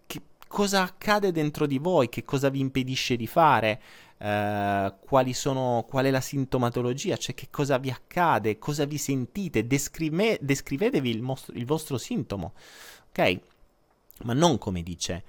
che, 0.08 0.22
cosa 0.48 0.82
accade 0.82 1.32
dentro 1.32 1.68
di 1.68 1.78
voi, 1.78 2.10
che 2.10 2.26
cosa 2.26 2.50
vi 2.50 2.62
impedisce 2.62 3.16
di 3.16 3.28
fare, 3.28 3.80
uh, 4.18 4.94
quali 5.00 5.34
sono, 5.34 5.86
qual 5.88 6.06
è 6.06 6.12
la 6.12 6.22
sintomatologia, 6.22 7.18
cioè 7.18 7.36
che 7.36 7.48
cosa 7.50 7.78
vi 7.78 7.90
accade, 7.90 8.58
cosa 8.60 8.86
vi 8.86 8.98
sentite, 8.98 9.68
descrive, 9.68 10.38
descrivetevi 10.42 11.10
il, 11.10 11.22
mostro, 11.22 11.54
il, 11.56 11.66
vostro 11.66 11.98
sintomo, 11.98 12.54
ok? 13.10 13.40
Ma 14.24 14.34
non 14.34 14.58
come 14.58 14.84
dice, 14.84 15.24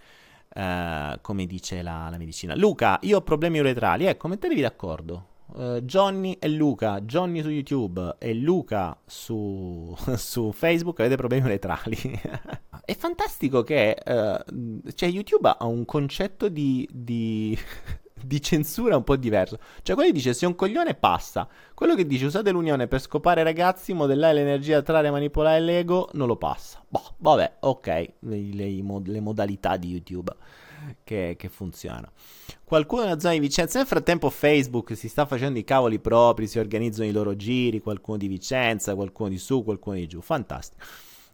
uh, 0.54 1.20
come 1.20 1.46
dice 1.46 1.82
la, 1.82 2.08
la 2.10 2.18
medicina. 2.18 2.54
Luca, 2.54 2.98
io 3.02 3.18
ho 3.18 3.22
problemi 3.22 3.58
uretrali, 3.58 4.06
ecco, 4.06 4.28
mettetevi 4.28 4.60
d'accordo 4.60 5.36
uh, 5.54 5.80
Johnny 5.80 6.36
e 6.38 6.48
Luca, 6.48 7.00
Johnny 7.00 7.42
su 7.42 7.50
YouTube 7.50 8.16
e 8.18 8.34
Luca 8.34 8.96
su, 9.06 9.94
su 10.16 10.52
Facebook 10.52 11.00
avete 11.00 11.16
problemi 11.16 11.46
uretrali. 11.46 11.96
È 12.84 12.96
fantastico 12.96 13.62
che 13.62 13.96
uh, 14.04 14.80
cioè 14.94 15.08
YouTube 15.08 15.54
ha 15.58 15.66
un 15.66 15.84
concetto 15.84 16.48
di, 16.48 16.88
di, 16.90 17.58
di, 18.22 18.40
censura 18.42 18.96
un 18.96 19.04
po' 19.04 19.16
diverso. 19.16 19.58
Cioè, 19.82 19.94
quello 19.94 20.10
che 20.10 20.16
dice 20.16 20.34
se 20.34 20.46
un 20.46 20.54
coglione 20.54 20.94
passa, 20.94 21.48
quello 21.74 21.94
che 21.94 22.06
dice 22.06 22.26
usate 22.26 22.50
l'unione 22.50 22.86
per 22.86 23.00
scopare 23.00 23.42
ragazzi, 23.42 23.92
modellare 23.92 24.34
l'energia, 24.34 24.78
attrarre, 24.78 25.10
manipolare 25.10 25.60
l'ego, 25.60 26.08
non 26.12 26.26
lo 26.26 26.36
passa. 26.36 26.82
Boh, 26.88 27.14
vabbè, 27.18 27.56
ok, 27.60 28.12
le, 28.20 28.40
le, 28.50 29.20
modalità 29.20 29.76
di 29.76 29.88
YouTube 29.88 30.32
che, 31.04 31.34
che 31.38 31.48
funziona. 31.48 32.10
Qualcuno 32.64 33.02
nella 33.02 33.18
zona 33.18 33.34
di 33.34 33.40
Vicenza, 33.40 33.78
nel 33.78 33.86
frattempo 33.86 34.30
Facebook 34.30 34.96
si 34.96 35.08
sta 35.08 35.26
facendo 35.26 35.58
i 35.58 35.64
cavoli 35.64 35.98
propri, 35.98 36.46
si 36.46 36.58
organizzano 36.58 37.08
i 37.08 37.12
loro 37.12 37.34
giri, 37.34 37.80
qualcuno 37.80 38.18
di 38.18 38.28
Vicenza, 38.28 38.94
qualcuno 38.94 39.30
di 39.30 39.38
su, 39.38 39.64
qualcuno 39.64 39.96
di 39.96 40.06
giù, 40.06 40.20
fantastico. 40.20 40.84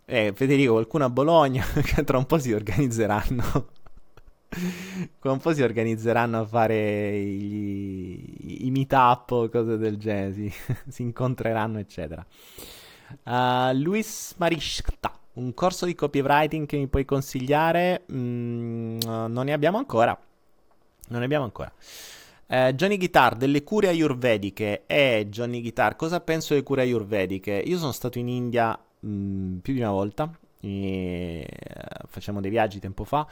Eh, 0.07 0.33
Federico, 0.35 0.73
qualcuno 0.73 1.05
a 1.05 1.11
Bologna, 1.11 1.65
che 1.83 2.05
tra 2.05 2.19
un 2.19 2.27
po' 2.27 2.39
si 2.39 2.53
organizzeranno. 2.53 3.83
Tra 5.21 5.33
un 5.33 5.39
po' 5.39 5.53
si 5.55 5.63
organizzeranno 5.63 6.41
a 6.41 6.47
fare 6.47 7.17
i, 7.17 8.67
i 8.67 8.71
meet-up 8.71 9.31
o 9.31 9.49
cose 9.49 9.77
del 9.77 9.97
genere, 9.97 10.33
si, 10.33 10.53
si 10.89 11.03
incontreranno, 11.03 11.79
eccetera. 11.79 12.25
Uh, 13.23 13.77
Luis 13.77 14.35
Marisca 14.39 15.13
un 15.35 15.53
corso 15.55 15.87
di 15.87 15.95
copywriting 15.95 16.67
che 16.67 16.77
mi 16.77 16.87
puoi 16.87 17.05
consigliare? 17.05 18.05
Mm, 18.13 18.99
non 19.03 19.45
ne 19.45 19.53
abbiamo 19.53 19.79
ancora. 19.79 20.17
Non 21.09 21.19
ne 21.19 21.25
abbiamo 21.25 21.45
ancora. 21.45 21.73
Eh, 22.47 22.75
Johnny 22.75 22.97
Guitar, 22.99 23.35
delle 23.35 23.65
cure 23.65 23.89
ayurvediche. 23.89 24.85
Eh, 24.87 25.27
Johnny 25.29 25.61
Guitar, 25.61 25.97
cosa 25.97 26.21
penso 26.21 26.53
delle 26.55 26.65
cure 26.65 26.83
ayurvediche? 26.83 27.53
Io 27.53 27.79
sono 27.79 27.93
stato 27.93 28.19
in 28.19 28.29
India 28.29 28.79
mh, 29.01 29.09
mm, 29.09 29.57
più 29.59 29.75
di 29.75 29.81
una 29.81 29.91
volta. 29.91 30.31
E, 30.61 31.47
uh, 31.47 32.07
facciamo 32.07 32.41
dei 32.41 32.51
viaggi 32.51 32.79
tempo 32.79 33.05
fa 33.05 33.27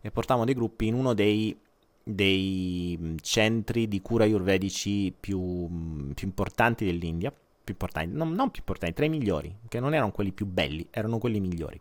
e 0.00 0.10
portavamo 0.10 0.44
dei 0.44 0.54
gruppi 0.54 0.86
in 0.86 0.94
uno 0.94 1.14
dei, 1.14 1.58
dei 2.02 2.98
mm, 3.00 3.16
centri 3.20 3.88
di 3.88 4.00
cura 4.00 4.24
ayurvedici 4.24 5.14
più, 5.18 5.40
mm, 5.40 6.10
più 6.12 6.26
importanti 6.26 6.84
dell'India 6.84 7.32
più 7.68 7.74
importanti, 7.74 8.16
non, 8.16 8.32
non 8.32 8.50
più 8.50 8.60
importanti, 8.60 8.94
tra 8.94 9.04
i 9.04 9.10
migliori, 9.10 9.54
che 9.68 9.78
non 9.78 9.92
erano 9.92 10.10
quelli 10.10 10.32
più 10.32 10.46
belli, 10.46 10.86
erano 10.90 11.18
quelli 11.18 11.38
migliori. 11.38 11.78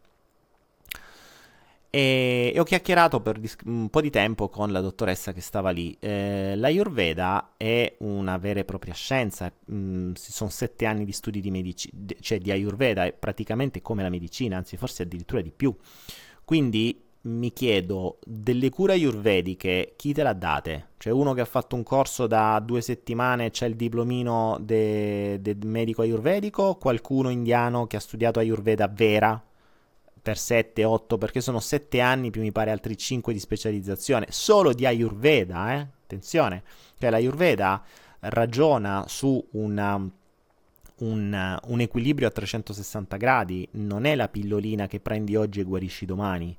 E, 1.90 2.52
e 2.54 2.60
ho 2.60 2.64
chiacchierato 2.64 3.22
per 3.22 3.40
dis- 3.40 3.56
un 3.66 3.90
po' 3.90 4.02
di 4.02 4.10
tempo 4.10 4.50
con 4.50 4.72
la 4.74 4.82
dottoressa 4.82 5.32
che 5.32 5.40
stava 5.40 5.70
lì. 5.70 5.96
Eh, 6.00 6.56
L'Ayurveda 6.58 7.54
è 7.56 7.96
una 8.00 8.38
vera 8.38 8.60
e 8.60 8.66
propria 8.66 8.94
scienza, 8.94 9.52
mm, 9.72 10.12
sono 10.14 10.50
sette 10.50 10.86
anni 10.86 11.06
di 11.06 11.14
studi 11.14 11.40
di, 11.40 11.52
medici- 11.52 11.92
cioè 12.20 12.40
di 12.40 12.52
Ayurveda, 12.52 13.06
è 13.06 13.14
praticamente 13.14 13.82
come 13.82 14.04
la 14.04 14.10
medicina, 14.10 14.58
anzi 14.58 14.76
forse 14.76 15.04
addirittura 15.04 15.42
di 15.42 15.52
più. 15.52 15.74
Quindi 16.44 17.07
mi 17.28 17.52
chiedo, 17.52 18.20
delle 18.24 18.70
cure 18.70 18.94
ayurvediche, 18.94 19.94
chi 19.96 20.14
te 20.14 20.24
l'ha 20.24 20.34
date? 20.34 20.90
Cioè 20.98 21.12
uno 21.12 21.34
che 21.34 21.42
ha 21.42 21.46
fatto 21.46 21.76
un 21.76 21.84
corso 21.84 22.26
da 22.26 22.60
due 22.60 22.82
settimane 22.82 23.46
e 23.46 23.50
c'è 23.52 23.68
il 23.68 23.76
diplomino 23.76 24.58
del 24.62 25.40
de 25.42 25.58
medico 25.64 26.02
ayurvedico, 26.02 26.76
qualcuno 26.76 27.30
indiano 27.30 27.86
che 27.86 27.98
ha 27.98 28.00
studiato 28.00 28.40
ayurveda 28.40 28.88
vera 28.88 29.42
per 30.22 30.38
7, 30.38 30.84
8, 30.84 31.18
perché 31.18 31.42
sono 31.42 31.60
7 31.60 32.00
anni 32.00 32.32
più 32.32 32.42
mi 32.42 32.52
pare 32.52 32.72
altri 32.72 32.98
5 32.98 33.34
di 33.34 33.40
specializzazione, 33.40 34.28
solo 34.30 34.74
di 34.74 34.86
ayurveda, 34.86 35.74
eh? 35.74 35.88
Attenzione, 36.04 36.64
cioè 36.98 37.10
l'ayurveda 37.10 37.84
ragiona 38.20 39.06
su 39.08 39.46
una 39.52 40.10
un, 41.00 41.60
un, 41.68 41.80
equilibrio 41.80 42.28
a 42.28 42.32
360 42.32 43.18
gradi, 43.18 43.68
non 43.74 44.06
è 44.06 44.16
la 44.16 44.30
pillolina 44.30 44.88
che 44.88 45.00
prendi 45.00 45.36
oggi 45.36 45.60
e 45.60 45.64
guarisci 45.64 46.06
domani. 46.06 46.58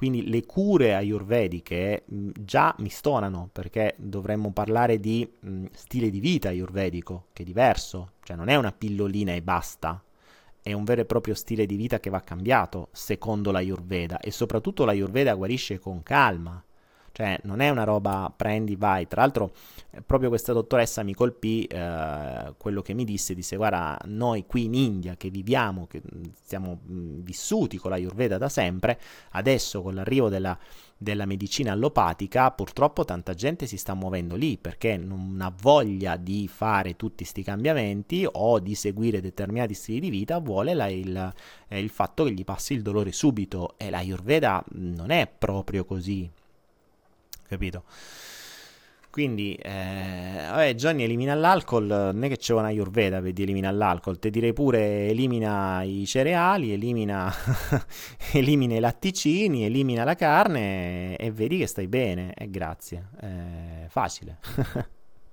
Quindi 0.00 0.30
le 0.30 0.46
cure 0.46 0.94
ayurvediche 0.94 2.04
mh, 2.06 2.16
mm, 2.16 2.30
già 2.40 2.74
mi 2.78 2.88
stonano 2.88 3.50
perché 3.52 3.96
dovremmo 3.98 4.50
parlare 4.50 4.98
di 4.98 5.30
mh, 5.40 5.50
mm, 5.50 5.64
stile 5.72 6.08
di 6.08 6.20
vita 6.20 6.48
ayurvedico, 6.48 7.26
che 7.34 7.42
è 7.42 7.44
diverso, 7.44 8.12
cioè 8.22 8.34
non 8.34 8.48
è 8.48 8.56
una 8.56 8.72
pillolina 8.72 9.34
e 9.34 9.42
basta, 9.42 10.02
è 10.62 10.72
un 10.72 10.84
vero 10.84 11.02
e 11.02 11.04
proprio 11.04 11.34
stile 11.34 11.66
di 11.66 11.76
vita 11.76 12.00
che 12.00 12.08
va 12.08 12.20
cambiato 12.20 12.88
secondo 12.92 13.50
l'ayurveda. 13.50 14.20
E 14.20 14.30
soprattutto 14.30 14.86
l'ayurveda 14.86 15.34
guarisce 15.34 15.78
con 15.78 16.02
calma. 16.02 16.64
Cioè, 17.12 17.40
non 17.42 17.60
è 17.60 17.68
una 17.68 17.84
roba 17.84 18.32
prendi, 18.34 18.76
vai. 18.76 19.06
Tra 19.06 19.22
l'altro, 19.22 19.52
proprio 20.06 20.28
questa 20.28 20.52
dottoressa 20.52 21.02
mi 21.02 21.14
colpì 21.14 21.64
eh, 21.64 22.54
quello 22.56 22.82
che 22.82 22.94
mi 22.94 23.04
disse: 23.04 23.34
disse, 23.34 23.56
guarda, 23.56 23.98
noi 24.04 24.46
qui 24.46 24.64
in 24.64 24.74
India 24.74 25.16
che 25.16 25.30
viviamo, 25.30 25.86
che 25.86 26.00
mm, 26.02 26.22
siamo 26.42 26.80
mm, 26.88 27.20
vissuti 27.20 27.78
con 27.78 27.90
la 27.90 27.96
Ayurveda 27.96 28.38
da 28.38 28.48
sempre, 28.48 28.98
adesso 29.30 29.82
con 29.82 29.94
l'arrivo 29.94 30.28
della, 30.28 30.56
della 30.96 31.26
medicina 31.26 31.72
allopatica, 31.72 32.50
purtroppo 32.50 33.04
tanta 33.04 33.34
gente 33.34 33.66
si 33.66 33.76
sta 33.76 33.94
muovendo 33.94 34.36
lì 34.36 34.58
perché 34.58 34.96
non 34.96 35.38
ha 35.40 35.52
voglia 35.60 36.16
di 36.16 36.46
fare 36.46 36.96
tutti 36.96 37.24
questi 37.24 37.42
cambiamenti 37.42 38.26
o 38.30 38.58
di 38.58 38.74
seguire 38.74 39.20
determinati 39.20 39.74
stili 39.74 40.00
di 40.00 40.10
vita, 40.10 40.38
vuole 40.38 40.74
la, 40.74 40.88
il, 40.88 41.32
eh, 41.68 41.80
il 41.80 41.88
fatto 41.88 42.24
che 42.24 42.32
gli 42.32 42.44
passi 42.44 42.74
il 42.74 42.82
dolore 42.82 43.12
subito 43.12 43.74
e 43.78 43.90
la 43.90 43.98
Ayurveda 43.98 44.64
non 44.72 45.10
è 45.10 45.26
proprio 45.26 45.84
così 45.84 46.30
capito? 47.50 47.82
Quindi, 49.10 49.56
eh, 49.56 50.46
vabbè, 50.48 50.74
Johnny 50.74 51.02
elimina 51.02 51.34
l'alcol, 51.34 51.84
non 51.84 52.22
è 52.22 52.28
che 52.28 52.36
c'è 52.36 52.54
una 52.54 52.68
Ayurveda 52.68 53.20
per 53.20 53.32
di 53.32 53.42
elimina 53.42 53.68
l'alcol, 53.72 54.20
ti 54.20 54.30
direi 54.30 54.52
pure 54.52 55.08
elimina 55.08 55.82
i 55.82 56.06
cereali, 56.06 56.72
elimina, 56.72 57.28
elimina 58.32 58.76
i 58.76 58.78
latticini, 58.78 59.64
elimina 59.64 60.04
la 60.04 60.14
carne 60.14 61.16
e 61.16 61.32
vedi 61.32 61.58
che 61.58 61.66
stai 61.66 61.88
bene, 61.88 62.32
e 62.34 62.48
grazie, 62.50 63.08
è 63.18 63.86
facile. 63.88 64.38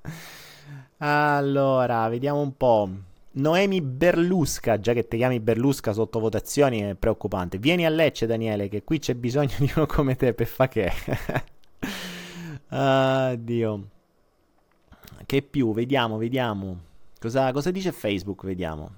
allora, 0.97 2.10
vediamo 2.10 2.41
un 2.41 2.58
po'. 2.58 2.89
Noemi 3.34 3.82
Berlusca, 3.82 4.80
già 4.80 4.93
che 4.93 5.08
ti 5.08 5.17
chiami 5.17 5.39
Berlusca 5.39 5.93
sotto 5.93 6.19
votazioni 6.19 6.80
è 6.80 6.95
preoccupante. 6.95 7.60
Vieni 7.60 7.86
a 7.86 7.89
Lecce 7.89 8.25
Daniele, 8.25 8.69
che 8.69 8.84
qui 8.84 8.97
c'è 8.97 9.13
bisogno 9.13 9.53
di 9.60 9.71
uno 9.75 9.86
come 9.86 10.15
te 10.15 10.34
per 10.34 10.47
fa 10.47 10.67
che. 10.67 10.91
Addio. 12.69 13.89
Che 15.25 15.41
più? 15.41 15.73
Vediamo, 15.73 16.17
vediamo. 16.17 16.79
Cosa, 17.19 17.51
cosa 17.51 17.71
dice 17.71 17.91
Facebook? 17.91 18.45
Vediamo. 18.45 18.91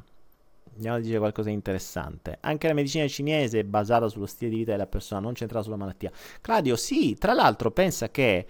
Andiamo 0.75 0.97
a 0.97 0.99
dire 1.01 1.17
qualcosa 1.17 1.49
di 1.49 1.55
interessante. 1.55 2.37
Anche 2.41 2.67
la 2.67 2.73
medicina 2.73 3.07
cinese 3.07 3.59
è 3.59 3.63
basata 3.63 4.07
sullo 4.07 4.25
stile 4.25 4.51
di 4.51 4.57
vita 4.57 4.71
della 4.71 4.87
persona, 4.87 5.19
non 5.21 5.35
centrata 5.35 5.63
sulla 5.63 5.75
malattia. 5.75 6.11
Claudio, 6.39 6.75
sì, 6.75 7.15
tra 7.15 7.33
l'altro 7.33 7.71
pensa 7.71 8.09
che 8.09 8.45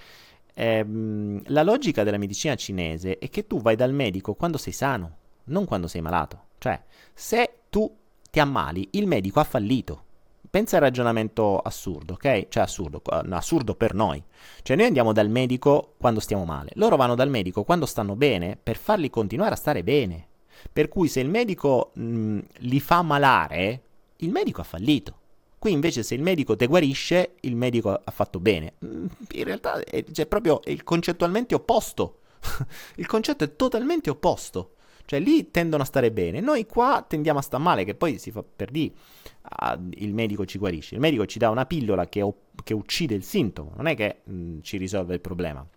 ehm, 0.54 1.42
la 1.46 1.64
logica 1.64 2.04
della 2.04 2.18
medicina 2.18 2.56
cinese 2.56 3.18
è 3.18 3.30
che 3.30 3.48
tu 3.48 3.62
vai 3.62 3.76
dal 3.76 3.94
medico 3.94 4.36
quando 4.36 4.58
sei 4.58 4.74
sano, 4.74 5.16
non 5.46 5.66
quando 5.66 5.88
sei 5.88 6.02
malato. 6.02 6.48
Cioè, 6.60 6.80
se 7.14 7.62
tu 7.70 7.92
ti 8.30 8.40
ammali, 8.40 8.90
il 8.92 9.08
medico 9.08 9.40
ha 9.40 9.44
fallito 9.44 10.04
pensa 10.50 10.78
al 10.78 10.84
ragionamento 10.84 11.58
assurdo, 11.60 12.14
ok? 12.14 12.48
Cioè 12.50 12.64
assurdo, 12.64 13.02
assurdo 13.04 13.76
per 13.76 13.94
noi. 13.94 14.22
Cioè 14.62 14.76
noi 14.76 14.88
andiamo 14.88 15.14
dal 15.14 15.30
medico 15.30 15.96
quando 15.98 16.20
stiamo 16.20 16.46
male, 16.46 16.72
loro 16.76 16.96
vanno 16.96 17.16
dal 17.16 17.30
medico 17.30 17.64
quando 17.64 17.86
stanno 17.86 18.16
bene 18.16 18.58
per 18.62 18.78
farli 18.78 19.10
continuare 19.10 19.54
a 19.54 19.58
stare 19.58 19.84
bene. 19.84 20.28
Per 20.72 20.90
cui 20.90 21.08
se 21.08 21.22
il 21.22 21.30
medico 21.30 21.92
mh, 21.94 22.40
li 22.58 22.80
fa 22.80 23.02
malare, 23.02 23.82
il 24.18 24.30
medico 24.30 24.62
ha 24.62 24.66
fallito. 24.66 25.18
Qui 25.58 25.72
invece 25.72 26.04
se 26.04 26.16
il 26.16 26.22
medico 26.22 26.56
te 26.56 26.68
guarisce, 26.68 27.36
il 27.42 27.56
medico 27.56 27.92
ha 27.92 28.12
fatto 28.12 28.40
bene. 28.40 28.76
In 28.80 29.44
realtà 29.44 29.84
è, 29.84 30.04
cioè, 30.12 30.26
proprio 30.26 30.62
è 30.62 30.76
concettualmente 30.84 31.54
opposto. 31.54 32.22
il 32.96 33.06
concetto 33.06 33.44
è 33.44 33.56
totalmente 33.56 34.10
opposto. 34.10 34.76
Cioè 35.10 35.20
lì 35.20 35.50
tendono 35.50 35.82
a 35.82 35.88
stare 35.88 36.12
bene, 36.12 36.40
noi 36.40 36.68
qua 36.68 37.04
tendiamo 37.08 37.40
a 37.40 37.42
stare 37.42 37.64
male, 37.64 37.84
che 37.84 37.96
poi 37.96 38.20
si 38.20 38.30
fa 38.30 38.44
per 38.44 38.70
dire 38.70 38.94
ah, 39.42 39.76
il 39.94 40.14
medico 40.14 40.46
ci 40.46 40.60
guarisce. 40.60 40.94
Il 40.94 41.02
medico 41.02 41.26
ci 41.26 41.40
dà 41.40 41.50
una 41.50 41.66
pillola 41.66 42.08
che, 42.08 42.24
che 42.64 42.76
uccide 42.76 43.16
il 43.16 43.24
sintomo, 43.24 43.74
non 43.76 43.88
è 43.88 43.96
che 43.96 44.22
mh, 44.24 44.60
ci 44.62 44.78
risolve 44.78 45.16
il 45.16 45.20
problema. 45.20 45.68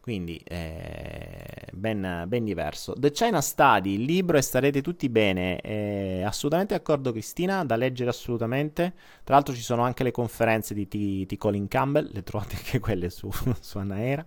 Quindi 0.00 0.40
eh, 0.44 1.68
ben, 1.72 2.24
ben, 2.26 2.44
diverso. 2.44 2.94
The 2.96 3.10
China 3.10 3.40
Study, 3.40 3.94
il 3.94 4.04
libro 4.04 4.38
e 4.38 4.42
starete 4.42 4.80
tutti 4.80 5.08
bene. 5.08 5.60
Eh, 5.60 6.22
assolutamente 6.24 6.74
d'accordo 6.74 7.12
Cristina, 7.12 7.64
da 7.64 7.76
leggere 7.76 8.10
assolutamente. 8.10 8.94
Tra 9.22 9.34
l'altro 9.34 9.54
ci 9.54 9.60
sono 9.60 9.82
anche 9.82 10.04
le 10.04 10.10
conferenze 10.10 10.72
di 10.72 10.88
T, 10.88 11.26
T. 11.26 11.36
Colin 11.36 11.68
Campbell, 11.68 12.10
le 12.12 12.22
trovate 12.22 12.56
anche 12.56 12.78
quelle 12.80 13.10
su, 13.10 13.30
su 13.60 13.78
Anaera. 13.78 14.26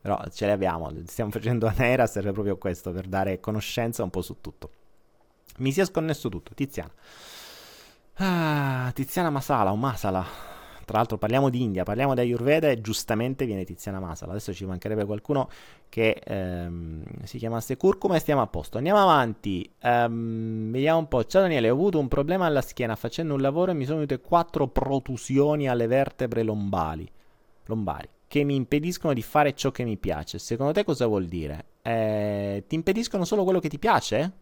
Però 0.00 0.18
ce 0.32 0.46
le 0.46 0.52
abbiamo, 0.52 0.90
stiamo 1.04 1.30
facendo 1.30 1.66
Anaera, 1.66 2.06
serve 2.06 2.32
proprio 2.32 2.56
questo, 2.56 2.90
per 2.92 3.06
dare 3.06 3.40
conoscenza 3.40 4.02
un 4.02 4.10
po' 4.10 4.22
su 4.22 4.36
tutto. 4.40 4.70
Mi 5.58 5.72
si 5.72 5.80
è 5.80 5.84
sconnesso 5.84 6.28
tutto, 6.28 6.54
Tiziana. 6.54 6.92
Ah, 8.14 8.90
Tiziana 8.94 9.30
Masala 9.30 9.72
o 9.72 9.76
Masala 9.76 10.47
tra 10.88 10.96
l'altro 10.96 11.18
parliamo 11.18 11.50
di 11.50 11.60
India, 11.62 11.82
parliamo 11.82 12.14
di 12.14 12.20
Ayurveda 12.20 12.70
e 12.70 12.80
giustamente 12.80 13.44
viene 13.44 13.64
Tiziana 13.64 14.00
Masala. 14.00 14.32
Adesso 14.32 14.54
ci 14.54 14.64
mancherebbe 14.64 15.04
qualcuno 15.04 15.50
che 15.90 16.18
ehm, 16.24 17.02
si 17.24 17.36
chiamasse 17.36 17.76
curcuma 17.76 18.16
e 18.16 18.20
stiamo 18.20 18.40
a 18.40 18.46
posto. 18.46 18.78
Andiamo 18.78 18.98
avanti. 18.98 19.70
Um, 19.82 20.70
vediamo 20.70 21.00
un 21.00 21.08
po'. 21.08 21.26
Ciao 21.26 21.42
Daniele, 21.42 21.68
ho 21.68 21.74
avuto 21.74 21.98
un 21.98 22.08
problema 22.08 22.46
alla 22.46 22.62
schiena 22.62 22.96
facendo 22.96 23.34
un 23.34 23.42
lavoro 23.42 23.72
e 23.72 23.74
mi 23.74 23.84
sono 23.84 23.96
venute 23.96 24.18
quattro 24.20 24.66
protusioni 24.68 25.68
alle 25.68 25.86
vertebre 25.86 26.42
lombali, 26.42 27.06
lombari 27.66 28.08
che 28.26 28.44
mi 28.44 28.54
impediscono 28.54 29.12
di 29.12 29.22
fare 29.22 29.54
ciò 29.54 29.70
che 29.70 29.84
mi 29.84 29.98
piace. 29.98 30.38
Secondo 30.38 30.72
te 30.72 30.84
cosa 30.84 31.06
vuol 31.06 31.26
dire? 31.26 31.64
Eh, 31.82 32.64
ti 32.66 32.74
impediscono 32.76 33.26
solo 33.26 33.44
quello 33.44 33.60
che 33.60 33.68
ti 33.68 33.78
piace? 33.78 34.32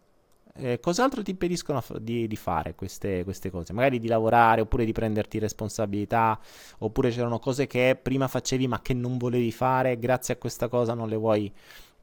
Eh, 0.58 0.80
cos'altro 0.80 1.22
ti 1.22 1.30
impediscono 1.30 1.82
di, 1.98 2.26
di 2.26 2.36
fare 2.36 2.74
queste, 2.74 3.24
queste, 3.24 3.50
cose? 3.50 3.72
Magari 3.72 3.98
di 3.98 4.08
lavorare 4.08 4.60
oppure 4.60 4.84
di 4.84 4.92
prenderti 4.92 5.38
responsabilità, 5.38 6.38
oppure 6.78 7.10
c'erano 7.10 7.38
cose 7.38 7.66
che 7.66 7.98
prima 8.00 8.28
facevi 8.28 8.66
ma 8.66 8.80
che 8.80 8.94
non 8.94 9.18
volevi 9.18 9.52
fare, 9.52 9.98
grazie 9.98 10.34
a 10.34 10.36
questa 10.36 10.68
cosa 10.68 10.94
non 10.94 11.08
le 11.08 11.16
vuoi, 11.16 11.52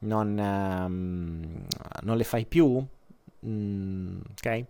non, 0.00 0.38
ehm, 0.38 1.66
non 2.02 2.16
le 2.16 2.24
fai 2.24 2.46
più? 2.46 2.84
Mm, 3.46 4.20
ok? 4.30 4.64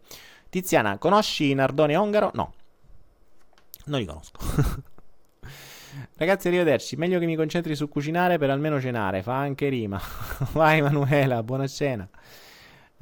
Tiziana, 0.49 0.99
conosci 0.99 1.53
Nardone 1.55 1.97
Ongaro? 1.97 2.31
No, 2.35 2.53
non 3.87 4.01
li 4.01 4.07
conosco. 4.07 4.38
Ragazzi, 6.16 6.49
arrivederci. 6.49 6.97
Meglio 6.97 7.18
che 7.18 7.27
mi 7.27 7.37
concentri 7.37 7.75
su 7.75 7.88
cucinare 7.88 8.38
per 8.38 8.51
almeno 8.51 8.81
cenare. 8.81 9.23
Fa 9.23 9.37
anche 9.37 9.68
rima. 9.68 10.01
Vai, 10.53 10.81
Manuela. 10.81 11.42
Buona 11.42 11.66
cena. 11.66 12.09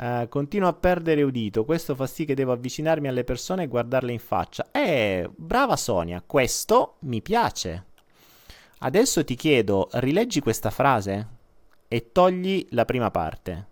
Uh, 0.03 0.29
continuo 0.29 0.69
a 0.69 0.73
perdere 0.73 1.23
udito, 1.23 1.65
questo 1.65 1.95
fa 1.95 2.09
sì 2.09 2.25
che 2.25 2.35
devo 2.35 2.51
avvicinarmi 2.51 3.07
alle 3.07 3.23
persone 3.23 3.63
e 3.63 3.69
guardarle 3.69 4.11
in 4.11 4.19
faccia. 4.19 4.73
Eh, 4.73 5.31
brava 5.33 5.77
Sonia, 5.77 6.25
questo 6.27 6.97
mi 7.03 7.23
piace. 7.23 7.85
Adesso 8.79 9.23
ti 9.23 9.37
chiedo, 9.37 9.89
rileggi 9.93 10.41
questa 10.41 10.71
frase 10.71 11.29
e 11.87 12.11
togli 12.11 12.67
la 12.71 12.85
prima 12.85 13.13
parte. 13.13 13.69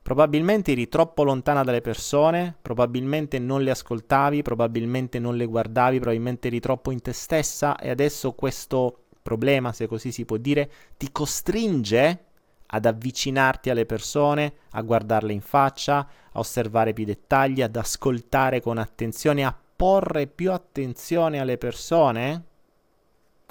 Probabilmente 0.00 0.70
eri 0.70 0.88
troppo 0.88 1.24
lontana 1.24 1.64
dalle 1.64 1.80
persone, 1.80 2.54
probabilmente 2.62 3.40
non 3.40 3.64
le 3.64 3.72
ascoltavi, 3.72 4.42
probabilmente 4.42 5.18
non 5.18 5.36
le 5.36 5.46
guardavi, 5.46 5.98
probabilmente 5.98 6.46
eri 6.46 6.60
troppo 6.60 6.92
in 6.92 7.02
te 7.02 7.12
stessa 7.12 7.76
e 7.78 7.90
adesso 7.90 8.30
questo 8.34 9.06
problema, 9.20 9.72
se 9.72 9.88
così 9.88 10.12
si 10.12 10.24
può 10.24 10.36
dire, 10.36 10.70
ti 10.96 11.10
costringe 11.10 12.26
ad 12.74 12.86
avvicinarti 12.86 13.70
alle 13.70 13.86
persone, 13.86 14.54
a 14.70 14.82
guardarle 14.82 15.32
in 15.32 15.40
faccia, 15.40 15.98
a 15.98 16.38
osservare 16.38 16.92
più 16.92 17.04
dettagli, 17.04 17.62
ad 17.62 17.76
ascoltare 17.76 18.60
con 18.60 18.78
attenzione, 18.78 19.44
a 19.44 19.56
porre 19.76 20.26
più 20.26 20.50
attenzione 20.50 21.38
alle 21.38 21.56
persone? 21.56 22.44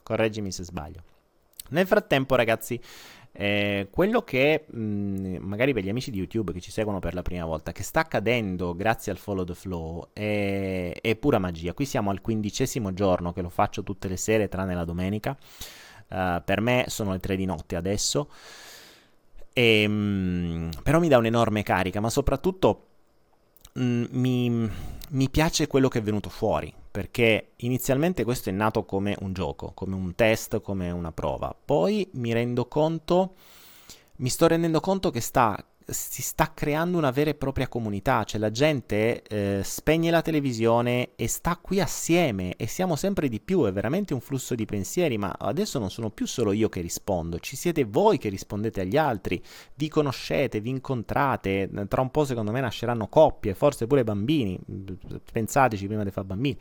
Correggimi 0.04 0.52
se 0.52 0.66
sbaglio. 0.66 1.04
Nel 1.70 1.88
frattempo, 1.88 2.36
ragazzi, 2.36 2.78
eh, 3.32 3.88
quello 3.90 4.24
che 4.24 4.66
mh, 4.70 4.78
mm, 4.78 5.36
magari 5.38 5.72
per 5.72 5.84
gli 5.84 5.90
amici 5.90 6.12
di 6.12 6.18
YouTube 6.18 6.52
che 6.52 6.60
ci 6.60 6.70
seguono 6.70 7.00
per 7.00 7.14
la 7.14 7.22
prima 7.22 7.46
volta, 7.46 7.72
che 7.72 7.84
sta 7.84 8.02
accadendo 8.02 8.76
grazie 8.76 9.14
al 9.14 9.18
follow 9.18 9.46
the 9.46 9.56
flow, 9.56 10.10
è, 10.12 10.92
è 11.00 11.16
pura 11.16 11.40
magia. 11.40 11.74
Qui 11.74 11.86
siamo 11.86 12.10
al 12.10 12.20
quindicesimo 12.20 12.94
giorno 12.94 13.32
che 13.32 13.42
lo 13.42 13.50
faccio 13.50 13.84
tutte 13.84 14.10
le 14.10 14.18
sere, 14.18 14.50
tranne 14.50 14.76
la 14.76 14.84
domenica. 14.84 15.38
Uh, 16.10 16.44
per 16.44 16.60
me 16.60 16.86
sono 16.90 17.14
le 17.14 17.20
tre 17.20 17.38
di 17.38 17.46
notte 17.46 17.78
adesso. 17.78 18.30
E, 19.54 19.88
mh, 19.88 19.92
mm, 19.94 20.70
però 20.84 21.00
mi 21.00 21.08
dà 21.08 21.18
un'enorme 21.18 21.64
carica, 21.64 22.00
ma 22.00 22.10
soprattutto 22.10 22.88
mh, 23.74 23.84
mm, 23.84 24.06
mi, 24.12 24.70
mi 25.10 25.30
piace 25.30 25.68
quello 25.68 25.88
che 25.88 26.00
è 26.00 26.02
venuto 26.02 26.30
fuori 26.30 26.74
perché 26.94 27.54
inizialmente 27.58 28.24
questo 28.24 28.50
è 28.50 28.52
nato 28.52 28.86
come 28.86 29.18
un 29.22 29.34
gioco, 29.34 29.72
come 29.74 29.96
un 29.96 30.14
test, 30.14 30.62
come 30.62 30.92
una 30.92 31.12
prova. 31.12 31.56
Poi 31.66 32.08
mi 32.14 32.32
rendo 32.34 32.68
conto, 32.68 33.34
mi 34.18 34.30
sto 34.30 34.46
rendendo 34.46 34.80
conto 34.80 35.10
che 35.10 35.20
sta 35.20 35.58
si 35.86 36.22
sta 36.22 36.52
creando 36.54 36.98
una 36.98 37.12
vera 37.12 37.30
e 37.30 37.36
propria 37.36 37.68
comunità, 37.68 38.24
cioè 38.24 38.40
la 38.40 38.52
gente 38.52 39.22
eh, 39.24 39.62
spegne 39.64 40.12
la 40.12 40.22
televisione 40.22 41.12
e 41.16 41.28
sta 41.28 41.58
qui 41.58 41.80
assieme 41.80 42.56
e 42.56 42.68
siamo 42.68 42.96
sempre 42.96 43.28
di 43.28 43.40
più, 43.40 43.64
è 43.64 43.72
veramente 43.72 44.14
un 44.14 44.22
flusso 44.22 44.56
di 44.56 44.66
pensieri, 44.66 45.18
ma 45.18 45.36
adesso 45.38 45.80
non 45.80 45.90
sono 45.90 46.10
più 46.10 46.26
solo 46.26 46.52
io 46.52 46.70
che 46.70 46.82
rispondo, 46.82 47.40
ci 47.40 47.56
siete 47.56 47.84
voi 47.84 48.18
che 48.18 48.30
rispondete 48.30 48.82
agli 48.82 48.98
altri, 48.98 49.42
vi 49.76 49.90
conoscete, 49.90 50.62
vi 50.62 50.70
incontrate, 50.70 51.70
tra 51.88 52.02
un 52.02 52.12
po' 52.12 52.26
secondo 52.26 52.52
me 52.52 52.62
nasceranno 52.62 53.08
coppie, 53.08 53.54
forse 53.54 53.88
pure 53.88 54.04
bambini, 54.04 54.60
pensateci 55.32 55.88
prima 55.88 56.04
di 56.04 56.12
fare 56.12 56.28
bambini. 56.28 56.58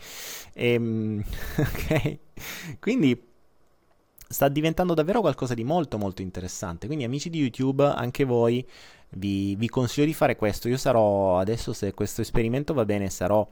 Ehm, 0.54 1.22
ok? 1.58 2.18
Quindi 2.80 3.30
sta 4.32 4.48
diventando 4.48 4.94
davvero 4.94 5.20
qualcosa 5.20 5.54
di 5.54 5.62
molto 5.62 5.98
molto 5.98 6.22
interessante. 6.22 6.86
Quindi 6.86 7.04
amici 7.04 7.30
di 7.30 7.38
YouTube, 7.38 7.84
anche 7.84 8.24
voi 8.24 8.66
vi, 9.14 9.54
vi, 9.56 9.68
consiglio 9.68 10.06
di 10.06 10.14
fare 10.14 10.36
questo. 10.36 10.68
Io 10.68 10.76
sarò 10.76 11.38
adesso, 11.38 11.72
se 11.72 11.92
questo 11.92 12.20
esperimento 12.20 12.72
va 12.74 12.84
bene, 12.84 13.10
sarò 13.10 13.46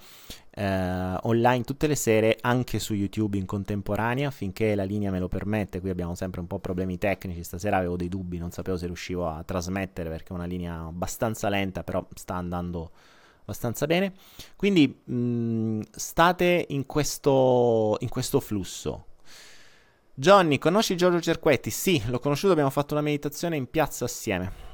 eh, 0.51 1.17
online 1.23 1.65
tutte 1.65 1.87
le 1.87 1.95
sere 1.95 2.39
anche 2.41 2.79
su 2.79 2.95
YouTube 2.95 3.37
in 3.37 3.47
contemporanea 3.47 4.31
finché 4.31 4.75
la 4.75 4.85
linea 4.85 5.11
me 5.11 5.19
lo 5.19 5.29
permette. 5.29 5.81
Qui 5.81 5.91
abbiamo 5.91 6.15
sempre 6.15 6.41
un 6.41 6.47
po' 6.47 6.59
problemi 6.59 6.99
tecnici. 6.99 7.43
Stasera 7.45 7.77
avevo 7.77 7.97
dei 7.97 8.09
dubbi, 8.09 8.39
non 8.39 8.51
sapevo 8.51 8.77
se 8.77 8.87
riuscivo 8.87 9.29
a 9.29 9.43
trasmettere 9.45 10.09
perché 10.09 10.33
è 10.33 10.37
una 10.37 10.47
linea 10.47 10.87
abbastanza 10.87 11.49
lenta, 11.49 11.85
però 11.85 12.07
sta 12.15 12.35
andando 12.35 12.91
abbastanza 13.43 13.87
bene. 13.87 14.13
Quindi 14.57 15.03
mh, 15.05 15.15
mm, 15.15 15.81
state 15.91 16.67
in 16.69 16.87
questo, 16.87 17.97
in 18.01 18.09
questo 18.09 18.41
flusso. 18.41 19.07
Johnny, 20.15 20.59
conosci 20.59 20.97
Giorgio 20.97 21.21
Cerquetti? 21.21 21.71
Sì, 21.71 22.03
l'ho 22.07 22.19
conosciuto, 22.19 22.53
abbiamo 22.53 22.71
fatto 22.71 22.95
una 22.95 23.03
meditazione 23.03 23.57
in 23.57 23.71
piazza 23.71 24.05
assieme. 24.05 24.70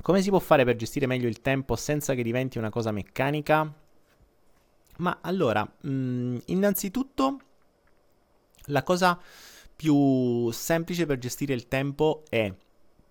Come 0.00 0.22
si 0.22 0.30
può 0.30 0.38
fare 0.38 0.64
per 0.64 0.76
gestire 0.76 1.06
meglio 1.06 1.28
il 1.28 1.40
tempo 1.40 1.76
senza 1.76 2.14
che 2.14 2.22
diventi 2.22 2.58
una 2.58 2.70
cosa 2.70 2.90
meccanica? 2.90 3.72
Ma 4.98 5.18
allora, 5.20 5.62
mh, 5.62 5.90
mm, 5.90 6.36
innanzitutto, 6.46 7.40
la 8.66 8.82
cosa 8.82 9.18
più 9.74 10.50
semplice 10.50 11.06
per 11.06 11.18
gestire 11.18 11.54
il 11.54 11.68
tempo 11.68 12.22
è... 12.28 12.52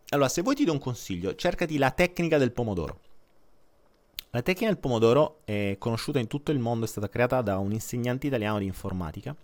Allora, 0.09 0.29
se 0.29 0.41
vuoi 0.41 0.55
ti 0.55 0.65
do 0.65 0.73
un 0.73 0.79
consiglio, 0.79 1.35
cercati 1.35 1.77
la 1.77 1.91
tecnica 1.91 2.37
del 2.37 2.51
pomodoro. 2.51 2.99
La 4.31 4.41
tecnica 4.41 4.67
del 4.67 4.77
pomodoro 4.77 5.41
è 5.43 5.75
conosciuta 5.77 6.19
in 6.19 6.27
tutto 6.27 6.51
il 6.51 6.59
mondo, 6.59 6.85
è 6.85 6.87
stata 6.87 7.09
creata 7.09 7.41
da 7.41 7.57
un 7.57 7.71
insegnante 7.71 8.27
italiano 8.27 8.59
di 8.59 8.65
informatica. 8.65 9.35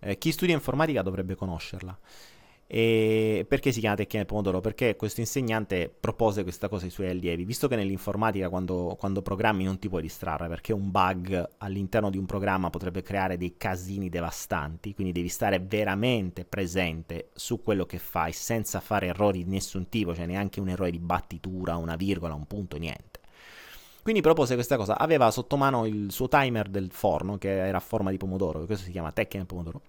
Eh, 0.00 0.18
chi 0.18 0.32
studia 0.32 0.54
informatica 0.54 1.02
dovrebbe 1.02 1.34
conoscerla. 1.34 1.98
E 2.66 3.44
perché 3.46 3.72
si 3.72 3.80
chiama 3.80 3.94
tecnica 3.94 4.18
del 4.18 4.26
pomodoro? 4.26 4.60
Perché 4.60 4.96
questo 4.96 5.20
insegnante 5.20 5.94
propose 6.00 6.42
questa 6.42 6.68
cosa 6.68 6.86
ai 6.86 6.90
suoi 6.90 7.10
allievi, 7.10 7.44
visto 7.44 7.68
che 7.68 7.76
nell'informatica 7.76 8.48
quando, 8.48 8.96
quando, 8.98 9.20
programmi 9.20 9.64
non 9.64 9.78
ti 9.78 9.88
puoi 9.88 10.02
distrarre, 10.02 10.48
perché 10.48 10.72
un 10.72 10.90
bug 10.90 11.50
all'interno 11.58 12.08
di 12.08 12.16
un 12.16 12.24
programma 12.24 12.70
potrebbe 12.70 13.02
creare 13.02 13.36
dei 13.36 13.56
casini 13.58 14.08
devastanti, 14.08 14.94
quindi 14.94 15.12
devi 15.12 15.28
stare 15.28 15.58
veramente 15.60 16.44
presente 16.44 17.28
su 17.34 17.60
quello 17.60 17.84
che 17.84 17.98
fai 17.98 18.32
senza 18.32 18.80
fare 18.80 19.08
errori 19.08 19.44
di 19.44 19.50
nessun 19.50 19.88
tipo, 19.88 20.14
cioè 20.14 20.26
neanche 20.26 20.60
un 20.60 20.68
errore 20.70 20.90
di 20.90 20.98
battitura, 20.98 21.76
una 21.76 21.96
virgola, 21.96 22.34
un 22.34 22.46
punto, 22.46 22.78
niente. 22.78 23.20
Quindi 24.02 24.20
propose 24.20 24.54
questa 24.54 24.76
cosa, 24.76 24.98
aveva 24.98 25.30
sotto 25.30 25.56
mano 25.56 25.86
il 25.86 26.12
suo 26.12 26.28
timer 26.28 26.68
del 26.68 26.90
forno 26.90 27.38
che 27.38 27.66
era 27.66 27.78
a 27.78 27.80
forma 27.80 28.10
di 28.10 28.16
pomodoro, 28.16 28.64
questo 28.64 28.84
si 28.84 28.90
chiama 28.90 29.12
tecnica 29.12 29.38
del 29.38 29.46
pomodoro 29.46 29.80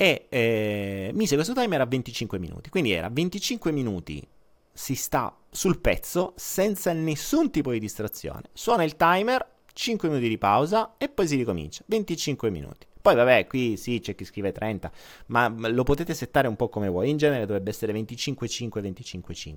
e 0.00 0.26
eh, 0.28 1.10
mise 1.12 1.34
questo 1.34 1.54
timer 1.54 1.80
a 1.80 1.84
25 1.84 2.38
minuti. 2.38 2.70
Quindi 2.70 2.92
era 2.92 3.08
25 3.10 3.72
minuti 3.72 4.24
si 4.72 4.94
sta 4.94 5.36
sul 5.50 5.80
pezzo 5.80 6.34
senza 6.36 6.92
nessun 6.92 7.50
tipo 7.50 7.72
di 7.72 7.80
distrazione. 7.80 8.42
Suona 8.52 8.84
il 8.84 8.94
timer, 8.94 9.44
5 9.72 10.08
minuti 10.08 10.28
di 10.28 10.38
pausa 10.38 10.94
e 10.98 11.08
poi 11.08 11.26
si 11.26 11.34
ricomincia. 11.34 11.82
25 11.86 12.48
minuti. 12.48 12.86
Poi 13.02 13.16
vabbè, 13.16 13.48
qui 13.48 13.76
sì, 13.76 13.98
c'è 13.98 14.14
chi 14.14 14.24
scrive 14.24 14.52
30, 14.52 14.92
ma 15.26 15.48
lo 15.48 15.82
potete 15.82 16.14
settare 16.14 16.46
un 16.46 16.54
po' 16.54 16.68
come 16.68 16.86
vuoi. 16.86 17.10
In 17.10 17.16
genere 17.16 17.44
dovrebbe 17.44 17.70
essere 17.70 17.92
25-5, 17.92 18.80
25-5. 18.80 19.56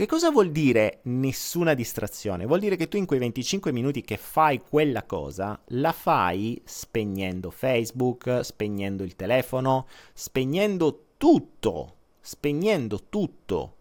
Che 0.00 0.06
cosa 0.06 0.30
vuol 0.30 0.50
dire 0.50 1.00
nessuna 1.02 1.74
distrazione? 1.74 2.46
Vuol 2.46 2.60
dire 2.60 2.76
che 2.76 2.88
tu 2.88 2.96
in 2.96 3.04
quei 3.04 3.18
25 3.18 3.70
minuti 3.70 4.00
che 4.00 4.16
fai 4.16 4.62
quella 4.66 5.02
cosa, 5.02 5.60
la 5.72 5.92
fai 5.92 6.58
spegnendo 6.64 7.50
Facebook, 7.50 8.40
spegnendo 8.42 9.02
il 9.02 9.14
telefono, 9.14 9.86
spegnendo 10.14 11.08
tutto, 11.18 11.96
spegnendo 12.18 13.08
tutto 13.10 13.74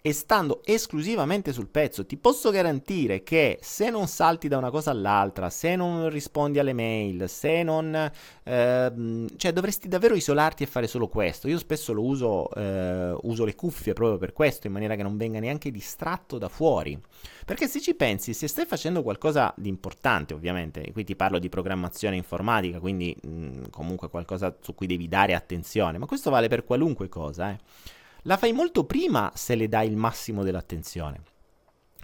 e 0.00 0.12
stando 0.12 0.60
esclusivamente 0.64 1.52
sul 1.52 1.68
pezzo, 1.68 2.06
ti 2.06 2.16
posso 2.16 2.50
garantire 2.50 3.24
che 3.24 3.58
se 3.60 3.90
non 3.90 4.06
salti 4.06 4.46
da 4.46 4.56
una 4.56 4.70
cosa 4.70 4.92
all'altra, 4.92 5.50
se 5.50 5.74
non 5.74 6.08
rispondi 6.08 6.58
alle 6.60 6.72
mail, 6.72 7.28
se 7.28 7.62
non... 7.64 8.10
Eh, 8.44 9.26
cioè 9.36 9.52
dovresti 9.52 9.88
davvero 9.88 10.14
isolarti 10.14 10.62
e 10.62 10.66
fare 10.66 10.86
solo 10.86 11.08
questo. 11.08 11.48
Io 11.48 11.58
spesso 11.58 11.92
lo 11.92 12.04
uso, 12.04 12.48
eh, 12.54 13.16
uso 13.22 13.44
le 13.44 13.56
cuffie 13.56 13.92
proprio 13.92 14.18
per 14.18 14.32
questo, 14.32 14.68
in 14.68 14.72
maniera 14.72 14.94
che 14.94 15.02
non 15.02 15.16
venga 15.16 15.40
neanche 15.40 15.72
distratto 15.72 16.38
da 16.38 16.48
fuori. 16.48 16.98
Perché 17.44 17.66
se 17.66 17.80
ci 17.80 17.94
pensi, 17.94 18.34
se 18.34 18.46
stai 18.46 18.66
facendo 18.66 19.02
qualcosa 19.02 19.52
di 19.56 19.68
importante, 19.68 20.32
ovviamente, 20.32 20.92
qui 20.92 21.02
ti 21.02 21.16
parlo 21.16 21.40
di 21.40 21.48
programmazione 21.48 22.14
informatica, 22.14 22.78
quindi 22.78 23.16
mh, 23.20 23.70
comunque 23.70 24.08
qualcosa 24.08 24.56
su 24.60 24.74
cui 24.74 24.86
devi 24.86 25.08
dare 25.08 25.34
attenzione, 25.34 25.98
ma 25.98 26.06
questo 26.06 26.30
vale 26.30 26.46
per 26.46 26.64
qualunque 26.64 27.08
cosa, 27.08 27.50
eh 27.50 27.96
la 28.22 28.36
fai 28.36 28.52
molto 28.52 28.84
prima 28.84 29.32
se 29.34 29.54
le 29.54 29.68
dai 29.68 29.88
il 29.88 29.96
massimo 29.96 30.42
dell'attenzione. 30.42 31.20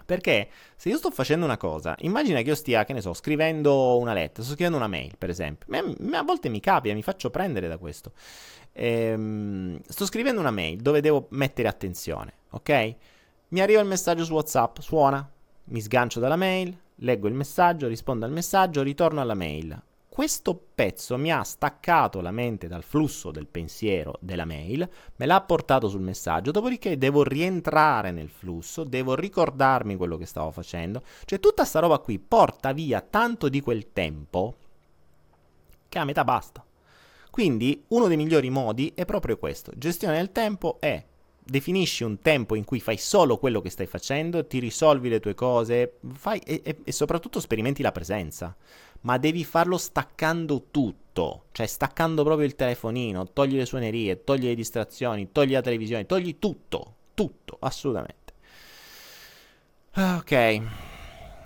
Perché 0.05 0.49
se 0.75 0.89
io 0.89 0.97
sto 0.97 1.09
facendo 1.09 1.45
una 1.45 1.57
cosa, 1.57 1.95
immagina 1.99 2.41
che 2.41 2.49
io 2.49 2.55
stia, 2.55 2.85
che 2.85 2.93
ne 2.93 3.01
so, 3.01 3.13
scrivendo 3.13 3.97
una 3.97 4.13
lettera, 4.13 4.43
sto 4.43 4.53
scrivendo 4.53 4.77
una 4.77 4.87
mail, 4.87 5.17
per 5.17 5.29
esempio. 5.29 5.67
A, 5.75 6.19
a 6.19 6.23
volte 6.23 6.49
mi 6.49 6.59
capita, 6.59 6.93
mi 6.93 7.01
faccio 7.01 7.31
prendere 7.31 7.67
da 7.67 7.77
questo. 7.77 8.11
Ehm, 8.73 9.81
sto 9.87 10.05
scrivendo 10.05 10.39
una 10.39 10.51
mail 10.51 10.79
dove 10.79 11.01
devo 11.01 11.25
mettere 11.31 11.67
attenzione, 11.67 12.33
ok? 12.51 12.95
Mi 13.47 13.61
arriva 13.61 13.81
il 13.81 13.87
messaggio 13.87 14.25
su 14.25 14.33
WhatsApp, 14.33 14.77
suona, 14.79 15.27
mi 15.65 15.81
sgancio 15.81 16.19
dalla 16.19 16.35
mail, 16.35 16.77
leggo 16.97 17.27
il 17.27 17.33
messaggio, 17.33 17.87
rispondo 17.87 18.25
al 18.25 18.31
messaggio, 18.31 18.83
ritorno 18.83 19.21
alla 19.21 19.33
mail 19.33 19.81
questo 20.15 20.57
pezzo 20.73 21.17
mi 21.17 21.29
ha 21.29 21.43
staccato 21.43 22.21
la 22.21 22.31
mente 22.31 22.69
dal 22.69 22.83
flusso 22.83 23.31
del 23.31 23.47
pensiero 23.47 24.15
della 24.21 24.45
mail, 24.45 24.89
me 25.17 25.25
l'ha 25.25 25.41
portato 25.41 25.89
sul 25.89 25.99
messaggio, 25.99 26.51
dopodiché 26.51 26.97
devo 26.97 27.21
rientrare 27.21 28.11
nel 28.11 28.29
flusso, 28.29 28.85
devo 28.85 29.13
ricordarmi 29.13 29.97
quello 29.97 30.15
che 30.15 30.25
stavo 30.25 30.51
facendo. 30.51 31.03
Cioè 31.25 31.41
tutta 31.41 31.65
sta 31.65 31.79
roba 31.79 31.97
qui 31.97 32.17
porta 32.17 32.71
via 32.71 33.01
tanto 33.01 33.49
di 33.49 33.59
quel 33.59 33.91
tempo 33.91 34.55
che 35.89 35.99
a 35.99 36.05
metà 36.05 36.23
basta. 36.23 36.63
Quindi 37.29 37.83
uno 37.89 38.07
dei 38.07 38.15
migliori 38.15 38.49
modi 38.49 38.93
è 38.95 39.03
proprio 39.03 39.35
questo. 39.35 39.73
Gestione 39.75 40.15
del 40.15 40.31
tempo 40.31 40.77
è 40.79 41.03
definisci 41.47 42.03
un 42.03 42.21
tempo 42.21 42.55
in 42.55 42.63
cui 42.63 42.79
fai 42.79 42.97
solo 42.97 43.37
quello 43.37 43.61
che 43.61 43.69
stai 43.69 43.85
facendo, 43.85 44.47
ti 44.47 44.59
risolvi 44.59 45.09
le 45.09 45.19
tue 45.19 45.35
cose, 45.35 45.97
fai 46.13 46.39
e, 46.39 46.61
e, 46.63 46.77
e 46.83 46.91
sperimenti 46.91 47.41
sperimenti 47.41 47.81
la 47.81 47.91
presenza. 47.91 48.55
Ma 49.05 49.17
devi 49.17 49.43
farlo 49.43 49.77
staccando 49.77 50.65
tutto, 50.71 51.45
cioè 51.51 51.67
staccando 51.67 52.23
proprio 52.23 52.47
il 52.47 52.55
telefonino, 52.55 53.31
togli 53.33 53.55
le 53.55 53.65
suonerie, 53.65 54.23
togli 54.23 54.45
le 54.45 54.55
distrazioni, 54.55 55.31
togli 55.31 55.51
la 55.51 55.61
televisione, 55.61 56.07
togli 56.07 56.39
tutto, 56.39 56.95
tutto, 57.13 57.57
assolutamente. 57.59 58.33
Ok. 59.95 60.61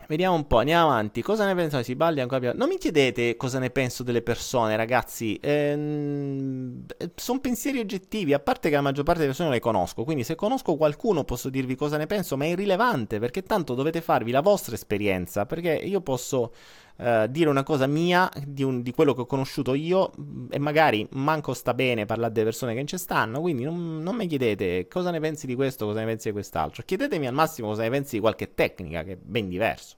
Vediamo 0.07 0.35
un 0.35 0.47
po', 0.47 0.57
andiamo 0.57 0.89
avanti. 0.89 1.21
Cosa 1.21 1.45
ne 1.45 1.53
pensate? 1.53 1.83
Si 1.83 1.95
balli 1.95 2.19
ancora 2.19 2.39
più? 2.39 2.51
Non 2.55 2.67
mi 2.67 2.77
chiedete 2.79 3.35
cosa 3.35 3.59
ne 3.59 3.69
penso 3.69 4.01
delle 4.01 4.23
persone, 4.23 4.75
ragazzi. 4.75 5.37
Ehm, 5.39 6.85
sono 7.13 7.39
pensieri 7.39 7.77
oggettivi, 7.77 8.33
a 8.33 8.39
parte 8.39 8.69
che 8.69 8.75
la 8.75 8.81
maggior 8.81 9.03
parte 9.03 9.19
delle 9.19 9.33
persone 9.33 9.51
le 9.51 9.59
conosco. 9.59 10.03
Quindi 10.05 10.23
se 10.23 10.33
conosco 10.33 10.77
qualcuno 10.77 11.25
posso 11.25 11.49
dirvi 11.49 11.75
cosa 11.75 11.97
ne 11.97 12.07
penso, 12.07 12.37
ma 12.37 12.45
è 12.45 12.47
irrilevante 12.47 13.19
perché 13.19 13.43
tanto 13.43 13.75
dovete 13.75 14.01
farvi 14.01 14.31
la 14.31 14.41
vostra 14.41 14.73
esperienza. 14.73 15.45
Perché 15.45 15.73
io 15.73 16.01
posso 16.01 16.53
uh, 16.99 17.27
dire 17.27 17.49
una 17.49 17.63
cosa 17.63 17.87
mia 17.87 18.29
di, 18.45 18.63
un, 18.63 18.81
di, 18.81 18.91
quello 18.91 19.13
che 19.13 19.21
ho 19.21 19.25
conosciuto 19.25 19.73
io 19.73 20.11
e 20.49 20.59
magari 20.59 21.07
manco 21.11 21.53
sta 21.53 21.73
bene 21.73 22.05
parlare 22.05 22.31
delle 22.31 22.45
persone 22.45 22.75
che 22.75 22.85
ci 22.85 22.97
stanno, 22.97 23.41
quindi 23.41 23.63
non, 23.63 24.01
non, 24.01 24.15
mi 24.15 24.27
chiedete 24.27 24.87
cosa 24.87 25.11
ne 25.11 25.19
pensi 25.19 25.47
di 25.47 25.55
questo, 25.55 25.85
cosa 25.85 25.99
ne 25.99 26.05
pensi 26.05 26.27
di 26.27 26.33
quest'altro, 26.33 26.83
chiedetemi 26.85 27.27
al 27.27 27.33
massimo 27.33 27.69
cosa 27.69 27.83
ne 27.83 27.89
pensi 27.89 28.15
di 28.15 28.21
qualche 28.21 28.53
tecnica 28.53 29.03
che 29.03 29.13
è 29.13 29.17
ben 29.19 29.49
diverso. 29.49 29.95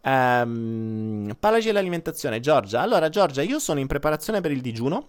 Um, 0.00 1.36
parlaci 1.38 1.66
dell'alimentazione, 1.66 2.40
Giorgia. 2.40 2.80
Allora, 2.80 3.08
Giorgia, 3.08 3.42
io 3.42 3.58
sono 3.58 3.80
in 3.80 3.86
preparazione 3.86 4.40
per 4.40 4.52
il 4.52 4.60
digiuno 4.60 5.06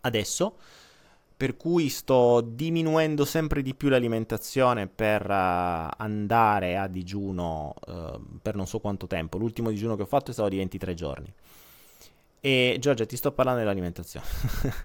adesso 0.00 0.56
per 1.38 1.56
cui 1.56 1.88
sto 1.88 2.40
diminuendo 2.40 3.24
sempre 3.24 3.62
di 3.62 3.72
più 3.72 3.88
l'alimentazione 3.88 4.88
per 4.88 5.22
uh, 5.22 5.88
andare 5.96 6.76
a 6.76 6.88
digiuno 6.88 7.74
uh, 7.86 8.20
per 8.42 8.56
non 8.56 8.66
so 8.66 8.80
quanto 8.80 9.06
tempo. 9.06 9.38
L'ultimo 9.38 9.70
digiuno 9.70 9.94
che 9.94 10.02
ho 10.02 10.06
fatto 10.06 10.32
è 10.32 10.34
stato 10.34 10.48
di 10.48 10.56
23 10.56 10.94
giorni. 10.94 11.32
E 12.40 12.78
Giorgia, 12.80 13.06
ti 13.06 13.16
sto 13.16 13.30
parlando 13.30 13.60
dell'alimentazione. 13.60 14.26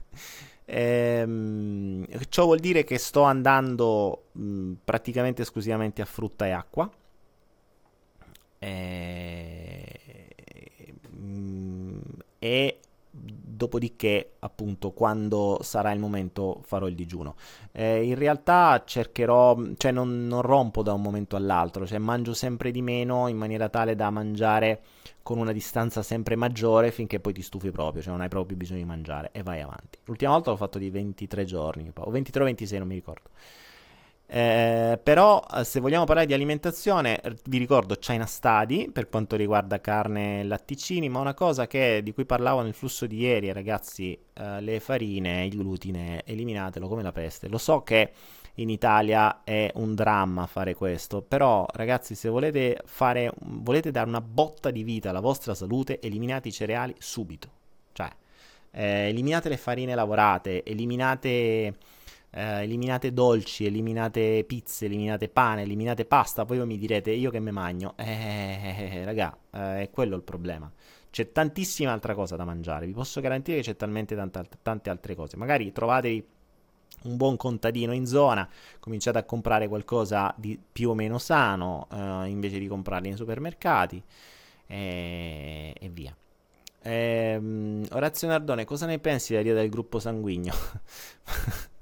ehm, 0.65 2.05
ciò 2.29 2.45
vuol 2.45 2.59
dire 2.59 2.83
che 2.83 2.99
sto 2.99 3.23
andando 3.23 4.25
mh, 4.33 4.73
praticamente 4.85 5.41
esclusivamente 5.41 6.03
a 6.03 6.05
frutta 6.05 6.45
e 6.45 6.51
acqua. 6.51 6.87
E, 8.59 9.99
mh, 11.09 11.99
e 12.37 12.77
dopodiché 13.55 14.33
appunto 14.39 14.91
quando 14.91 15.59
sarà 15.61 15.91
il 15.91 15.99
momento 15.99 16.61
farò 16.63 16.87
il 16.87 16.95
digiuno. 16.95 17.35
Eh, 17.71 18.03
in 18.03 18.15
realtà 18.15 18.83
cercherò 18.85 19.57
cioè 19.77 19.91
non, 19.91 20.27
non, 20.27 20.41
rompo 20.41 20.83
da 20.83 20.93
un 20.93 21.01
momento 21.01 21.35
all'altro 21.35 21.85
cioè 21.85 21.97
mangio 21.97 22.33
sempre 22.33 22.71
di 22.71 22.81
meno 22.81 23.27
in 23.27 23.37
maniera 23.37 23.69
tale 23.69 23.95
da 23.95 24.09
mangiare 24.09 24.81
con 25.21 25.37
una 25.37 25.51
distanza 25.51 26.01
sempre 26.01 26.35
maggiore 26.35 26.91
finché 26.91 27.19
poi 27.19 27.33
ti 27.33 27.41
stufi 27.41 27.71
proprio 27.71 28.01
cioè 28.01 28.11
non 28.11 28.21
hai 28.21 28.29
proprio 28.29 28.57
bisogno 28.57 28.79
di 28.79 28.85
mangiare 28.85 29.29
e 29.31 29.43
vai 29.43 29.61
avanti. 29.61 29.99
L'ultima 30.05 30.31
volta 30.31 30.51
l'ho 30.51 30.57
fatto 30.57 30.77
di 30.77 30.89
23 30.89 31.45
giorni 31.45 31.91
o 31.93 32.09
23 32.09 32.41
o 32.41 32.45
26 32.45 32.79
non 32.79 32.87
mi 32.87 32.95
ricordo 32.95 33.29
eh, 34.35 34.97
però 34.97 35.45
eh, 35.53 35.63
se 35.63 35.79
vogliamo 35.79 36.05
parlare 36.05 36.25
di 36.25 36.33
alimentazione, 36.33 37.21
vi 37.45 37.59
ricordo 37.59 37.93
China 37.97 38.25
Study 38.25 38.89
per 38.89 39.07
quanto 39.07 39.35
riguarda 39.35 39.79
carne 39.79 40.39
e 40.39 40.43
latticini, 40.43 41.07
ma 41.07 41.19
una 41.19 41.35
cosa 41.35 41.67
che, 41.67 42.01
di 42.01 42.13
cui 42.13 42.25
parlavo 42.25 42.61
nel 42.61 42.73
flusso 42.73 43.05
di 43.05 43.17
ieri, 43.19 43.51
ragazzi, 43.51 44.17
eh, 44.33 44.59
le 44.59 44.79
farine, 44.79 45.45
il 45.45 45.55
glutine, 45.55 46.23
eliminatelo 46.25 46.87
come 46.87 47.03
la 47.03 47.11
peste. 47.11 47.47
Lo 47.47 47.59
so 47.59 47.83
che 47.83 48.11
in 48.55 48.71
Italia 48.71 49.43
è 49.43 49.69
un 49.75 49.93
dramma 49.93 50.47
fare 50.47 50.73
questo, 50.73 51.21
però 51.21 51.67
ragazzi 51.71 52.15
se 52.15 52.27
volete, 52.27 52.81
fare, 52.85 53.31
volete 53.37 53.91
dare 53.91 54.09
una 54.09 54.21
botta 54.21 54.71
di 54.71 54.81
vita 54.81 55.11
alla 55.11 55.19
vostra 55.19 55.53
salute, 55.53 55.99
eliminate 55.99 56.47
i 56.47 56.51
cereali 56.51 56.95
subito. 56.97 57.49
Cioè, 57.91 58.09
eh, 58.71 59.09
eliminate 59.09 59.49
le 59.49 59.57
farine 59.57 59.93
lavorate, 59.93 60.63
eliminate 60.63 61.75
eh, 62.35 62.63
eliminate 62.63 63.13
dolci, 63.13 63.65
eliminate 63.65 64.43
pizze, 64.45 64.85
eliminate 64.85 65.29
pane, 65.29 65.61
eliminate 65.61 66.05
pasta, 66.05 66.45
poi 66.45 66.57
voi 66.57 66.65
mi 66.65 66.77
direte 66.77 67.11
io 67.11 67.29
che 67.29 67.39
me 67.39 67.51
magno. 67.51 67.95
Eh, 68.83 69.03
raga, 69.05 69.35
eh, 69.51 69.81
è 69.83 69.89
quello 69.91 70.15
il 70.15 70.23
problema. 70.23 70.71
C'è 71.09 71.31
tantissima 71.31 71.91
altra 71.91 72.15
cosa 72.15 72.35
da 72.35 72.43
mangiare, 72.43 72.85
vi 72.85 72.93
posso 72.93 73.21
garantire 73.21 73.57
che 73.57 73.63
c'è 73.63 73.75
talmente 73.75 74.15
tante, 74.15 74.47
tante 74.61 74.89
altre 74.89 75.15
cose. 75.15 75.37
Magari 75.37 75.71
trovatevi 75.71 76.25
un 77.03 77.17
buon 77.17 77.37
contadino 77.37 77.93
in 77.93 78.05
zona, 78.05 78.47
cominciate 78.79 79.17
a 79.19 79.23
comprare 79.23 79.67
qualcosa 79.67 80.33
di 80.37 80.59
più 80.71 80.89
o 80.89 80.93
meno 80.95 81.17
sano 81.17 81.87
eh, 81.91 82.27
invece 82.27 82.59
di 82.59 82.67
comprarli 82.67 83.09
nei 83.09 83.17
supermercati 83.17 84.01
e, 84.67 85.75
e 85.79 85.89
via. 85.89 86.15
Ehm, 86.81 87.85
Orazio 87.91 88.27
Nardone, 88.27 88.65
cosa 88.65 88.85
ne 88.85 88.99
pensi 88.99 89.31
della 89.33 89.43
via 89.43 89.53
del 89.53 89.69
gruppo 89.69 89.99
sanguigno? 89.99 90.53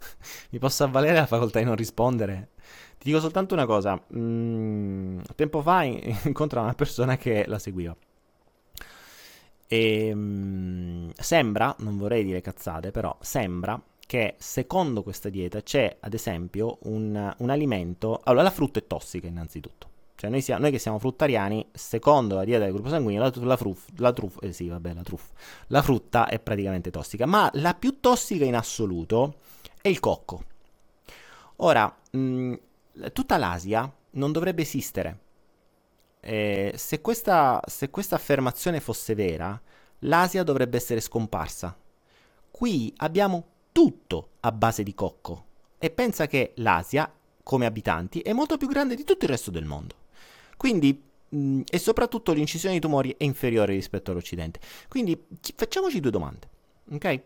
Mi 0.51 0.59
posso 0.59 0.83
avvalere 0.83 1.13
la 1.13 1.25
facoltà 1.25 1.59
di 1.59 1.65
non 1.65 1.75
rispondere? 1.75 2.49
Ti 2.97 3.07
dico 3.07 3.21
soltanto 3.21 3.53
una 3.53 3.65
cosa. 3.65 3.99
Mm, 4.15 5.21
tempo 5.35 5.61
fa 5.61 5.83
incontravo 6.25 6.65
una 6.65 6.75
persona 6.75 7.15
che 7.17 7.45
la 7.47 7.57
seguiva. 7.57 7.95
E 9.65 10.11
mm, 10.13 11.09
sembra, 11.15 11.73
non 11.79 11.97
vorrei 11.97 12.25
dire 12.25 12.41
cazzate, 12.41 12.91
però 12.91 13.15
sembra 13.21 13.81
che 14.05 14.35
secondo 14.39 15.03
questa 15.03 15.29
dieta 15.29 15.61
c'è 15.61 15.95
ad 16.01 16.13
esempio 16.13 16.79
un, 16.81 17.33
un 17.37 17.49
alimento. 17.49 18.19
Allora, 18.25 18.43
la 18.43 18.51
frutta 18.51 18.79
è 18.79 18.87
tossica 18.87 19.27
innanzitutto. 19.27 19.87
Cioè, 20.15 20.29
noi, 20.29 20.41
siamo, 20.41 20.61
noi, 20.63 20.71
che 20.71 20.79
siamo 20.79 20.99
fruttariani, 20.99 21.65
secondo 21.71 22.35
la 22.35 22.43
dieta 22.43 22.65
del 22.65 22.73
gruppo 22.73 22.89
sanguigno, 22.89 23.21
la, 23.21 23.31
la, 23.35 23.55
fruff, 23.55 23.87
la, 23.95 24.11
truff, 24.11 24.37
eh 24.41 24.51
sì, 24.51 24.67
vabbè, 24.67 24.93
la, 24.93 25.01
truff, 25.01 25.29
la 25.67 25.81
frutta 25.81 26.27
è 26.27 26.39
praticamente 26.39 26.91
tossica. 26.91 27.25
Ma 27.25 27.49
la 27.53 27.73
più 27.73 28.01
tossica 28.01 28.43
in 28.43 28.55
assoluto 28.55 29.35
è 29.81 29.87
il 29.87 29.99
cocco. 29.99 30.43
Ora, 31.57 31.93
mh, 32.11 32.17
mm, 32.19 32.53
tutta 33.13 33.37
l'Asia 33.37 33.91
non 34.11 34.31
dovrebbe 34.31 34.61
esistere. 34.61 35.19
Eh, 36.19 36.73
se, 36.75 37.01
questa, 37.01 37.59
se 37.65 37.89
questa 37.89 38.15
affermazione 38.15 38.79
fosse 38.79 39.15
vera, 39.15 39.59
l'Asia 39.99 40.43
dovrebbe 40.43 40.77
essere 40.77 40.99
scomparsa. 40.99 41.75
Qui 42.49 42.93
abbiamo 42.97 43.45
tutto 43.71 44.29
a 44.41 44.51
base 44.51 44.83
di 44.83 44.93
cocco. 44.93 45.45
E 45.79 45.89
pensa 45.89 46.27
che 46.27 46.53
l'Asia, 46.57 47.11
come 47.41 47.65
abitanti, 47.65 48.19
è 48.19 48.33
molto 48.33 48.57
più 48.57 48.67
grande 48.67 48.95
di 48.95 49.03
tutto 49.03 49.25
il 49.25 49.31
resto 49.31 49.49
del 49.49 49.65
mondo. 49.65 49.95
Quindi, 50.57 51.01
mh, 51.29 51.37
mm, 51.37 51.61
e 51.67 51.79
soprattutto 51.79 52.33
l'incisione 52.33 52.75
di 52.75 52.81
tumori 52.81 53.15
è 53.17 53.23
inferiore 53.23 53.73
rispetto 53.73 54.11
all'Occidente. 54.11 54.59
Quindi, 54.87 55.19
facciamoci 55.55 55.99
due 55.99 56.11
domande. 56.11 56.49
Ok? 56.91 57.21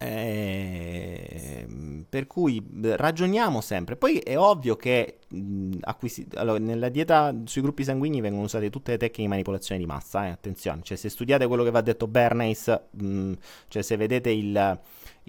Eh, 0.00 1.66
per 2.08 2.28
cui 2.28 2.64
ragioniamo 2.82 3.60
sempre. 3.60 3.96
Poi 3.96 4.18
è 4.18 4.38
ovvio 4.38 4.76
che 4.76 5.18
mh, 5.28 5.78
acquisi- 5.80 6.26
allora, 6.34 6.58
nella 6.58 6.88
dieta 6.88 7.34
sui 7.44 7.62
gruppi 7.62 7.82
sanguigni 7.82 8.20
vengono 8.20 8.44
usate 8.44 8.70
tutte 8.70 8.92
le 8.92 8.96
tecniche 8.96 9.22
di 9.22 9.28
manipolazione 9.28 9.80
di 9.80 9.86
massa. 9.86 10.26
Eh? 10.26 10.30
Attenzione, 10.30 10.82
cioè, 10.82 10.96
se 10.96 11.08
studiate 11.08 11.46
quello 11.48 11.64
che 11.64 11.70
va 11.70 11.80
detto 11.80 12.06
Bernays, 12.06 12.80
mh, 12.92 13.32
cioè 13.66 13.82
se 13.82 13.96
vedete 13.96 14.30
il, 14.30 14.78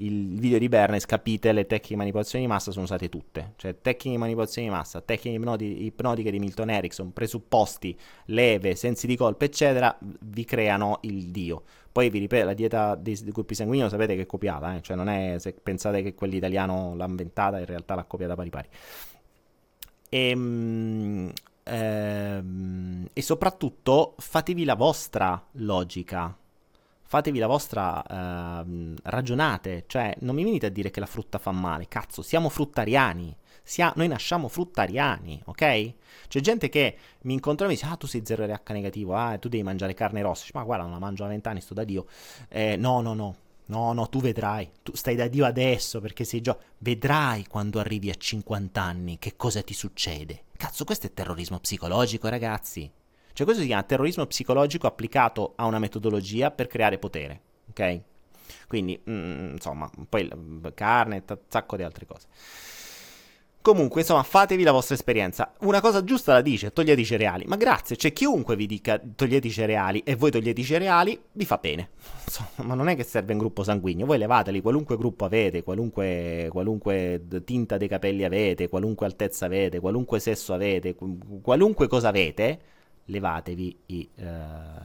il 0.02 0.40
video 0.40 0.58
di 0.58 0.70
Bernays, 0.70 1.06
capite 1.06 1.52
le 1.52 1.66
tecniche 1.66 1.90
di 1.90 1.96
manipolazione 1.96 2.46
di 2.46 2.50
massa 2.50 2.72
sono 2.72 2.86
usate 2.86 3.10
tutte. 3.10 3.54
Cioè, 3.56 3.80
tecniche 3.82 4.12
di 4.12 4.18
manipolazione 4.18 4.68
di 4.68 4.74
massa, 4.74 5.02
tecniche 5.02 5.38
ipnoti- 5.38 5.86
ipnotiche 5.86 6.32
di 6.32 6.40
Milton 6.40 6.70
Erickson, 6.70 7.12
presupposti, 7.12 7.98
leve, 8.26 8.76
sensi 8.76 9.08
di 9.08 9.16
colpa, 9.16 9.46
eccetera, 9.46 9.98
vi 10.00 10.46
creano 10.46 11.00
il 11.02 11.28
dio. 11.32 11.64
Poi 11.92 12.10
vi 12.10 12.20
ripeto, 12.20 12.46
la 12.46 12.54
dieta 12.54 12.96
dei, 12.96 13.18
dei 13.22 13.32
gruppi 13.32 13.56
sanguigni 13.56 13.90
sapete 13.90 14.16
che 14.16 14.22
è 14.22 14.26
copiata, 14.26 14.76
eh? 14.76 14.82
cioè 14.82 14.96
non 14.96 15.10
è 15.10 15.36
se 15.40 15.54
pensate 15.54 16.02
che 16.02 16.14
quell'italiano 16.14 16.96
l'ha 16.96 17.06
inventata, 17.06 17.60
in 17.60 17.66
realtà 17.66 17.96
l'ha 17.96 18.06
copiata 18.06 18.36
pari 18.36 18.50
pari. 18.50 18.68
E, 20.10 20.30
ehm, 20.30 21.32
ehm, 21.64 23.08
e 23.12 23.22
soprattutto 23.22 24.16
fatevi 24.18 24.64
la 24.64 24.76
vostra 24.76 25.44
logica, 25.54 26.36
fatevi 27.10 27.40
la 27.40 27.48
vostra 27.48 28.04
uh, 28.08 28.94
ragionate, 29.02 29.86
cioè 29.88 30.16
non 30.20 30.36
mi 30.36 30.44
venite 30.44 30.68
a 30.68 30.70
dire 30.70 30.92
che 30.92 31.00
la 31.00 31.08
frutta 31.08 31.40
fa 31.40 31.50
male, 31.50 31.88
cazzo, 31.88 32.22
siamo 32.22 32.50
fruttariani, 32.50 33.36
Sia, 33.64 33.92
noi 33.96 34.08
nasciamo 34.08 34.48
fruttariani, 34.48 35.42
ok? 35.46 35.94
C'è 36.28 36.40
gente 36.40 36.70
che 36.70 36.98
mi 37.22 37.34
incontra 37.34 37.66
e 37.66 37.70
mi 37.70 37.74
dice, 37.74 37.88
ah 37.88 37.96
tu 37.96 38.06
sei 38.06 38.22
0RH 38.22 38.74
negativo, 38.74 39.16
ah 39.16 39.40
tu 39.40 39.50
devi 39.50 39.64
mangiare 39.64 39.96
carne 39.96 40.22
rossa, 40.22 40.46
ma 40.54 40.62
guarda 40.62 40.84
non 40.84 40.94
la 40.94 41.00
mangio 41.00 41.24
da 41.24 41.30
vent'anni, 41.30 41.62
sto 41.62 41.74
da 41.74 41.84
Dio, 41.84 42.06
eh, 42.48 42.76
no 42.76 43.02
no 43.02 43.16
no, 43.16 43.36
No, 43.70 43.94
no, 43.94 44.08
tu 44.08 44.20
vedrai, 44.20 44.70
tu 44.84 44.96
stai 44.96 45.16
da 45.16 45.28
Dio 45.28 45.46
adesso 45.46 46.02
perché 46.02 46.24
sei 46.24 46.42
già... 46.42 46.58
Vedrai 46.80 47.46
quando 47.46 47.80
arrivi 47.80 48.10
a 48.10 48.16
50 48.16 48.82
anni 48.82 49.20
che 49.20 49.36
cosa 49.36 49.62
ti 49.62 49.76
succede. 49.76 50.46
Cazzo, 50.58 50.86
questo 50.86 51.06
è 51.06 51.14
terrorismo 51.14 51.60
psicologico, 51.60 52.28
ragazzi. 52.30 52.92
Cioè 53.40 53.48
questo 53.48 53.64
si 53.64 53.70
chiama 53.70 53.88
terrorismo 53.88 54.26
psicologico 54.26 54.86
applicato 54.86 55.54
a 55.56 55.64
una 55.64 55.80
metodologia 55.80 56.52
per 56.52 56.68
creare 56.68 56.98
potere, 56.98 57.42
ok? 57.70 58.02
Quindi, 58.68 59.02
mm, 59.10 59.52
insomma, 59.52 59.90
poi 60.10 60.30
carne 60.74 61.16
e 61.16 61.24
un 61.26 61.38
sacco 61.48 61.78
di 61.78 61.84
altre 61.84 62.06
cose. 62.06 62.28
Comunque, 63.62 64.02
insomma, 64.02 64.24
fatevi 64.24 64.64
la 64.64 64.74
vostra 64.74 64.96
esperienza. 64.96 65.54
Una 65.62 65.80
cosa 65.80 66.04
giusta 66.04 66.34
la 66.34 66.42
dice, 66.42 66.74
togliete 66.74 67.00
i 67.00 67.06
cereali. 67.06 67.46
Ma 67.48 67.56
grazie, 67.56 67.96
c'è 67.96 68.12
chiunque 68.12 68.58
vi 68.58 68.66
dica 68.66 69.00
togliete 69.00 69.48
i 69.48 69.52
cereali 69.52 70.04
e 70.04 70.16
voi 70.16 70.32
togliete 70.32 70.60
i 70.60 70.66
cereali, 70.66 71.18
vi 71.32 71.46
fa 71.46 71.56
bene. 71.60 71.92
Insomma, 72.28 72.68
ma 72.68 72.74
non 72.74 72.90
è 72.90 72.98
che 72.98 73.04
serve 73.04 73.32
un 73.32 73.40
gruppo 73.40 73.64
sanguigno, 73.64 74.06
voi 74.06 74.18
levateli, 74.18 74.60
qualunque 74.60 74.98
gruppo 74.98 75.24
avete, 75.24 75.64
qualunque, 75.64 76.50
qualunque 76.52 77.24
tinta 77.46 77.78
dei 77.78 77.88
capelli 77.88 78.26
avete, 78.26 78.68
qualunque 78.68 79.06
altezza 79.06 79.46
avete, 79.46 79.80
qualunque 79.80 80.20
sesso 80.20 80.54
avete, 80.54 80.98
qualunque 81.42 81.88
cosa 81.88 82.10
avete, 82.10 82.60
levatevi 83.10 83.78
i, 83.88 84.10
uh, 84.16 84.24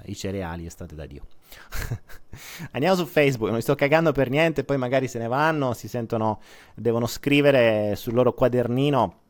i 0.04 0.14
cereali 0.14 0.66
e 0.66 0.70
state 0.70 0.94
da 0.94 1.06
Dio. 1.06 1.26
Andiamo 2.72 2.96
su 2.96 3.06
Facebook, 3.06 3.48
non 3.48 3.56
mi 3.56 3.62
sto 3.62 3.74
cagando 3.74 4.12
per 4.12 4.30
niente, 4.30 4.64
poi 4.64 4.76
magari 4.76 5.08
se 5.08 5.18
ne 5.18 5.28
vanno, 5.28 5.72
si 5.72 5.88
sentono, 5.88 6.40
devono 6.74 7.06
scrivere 7.06 7.94
sul 7.96 8.14
loro 8.14 8.32
quadernino. 8.32 9.20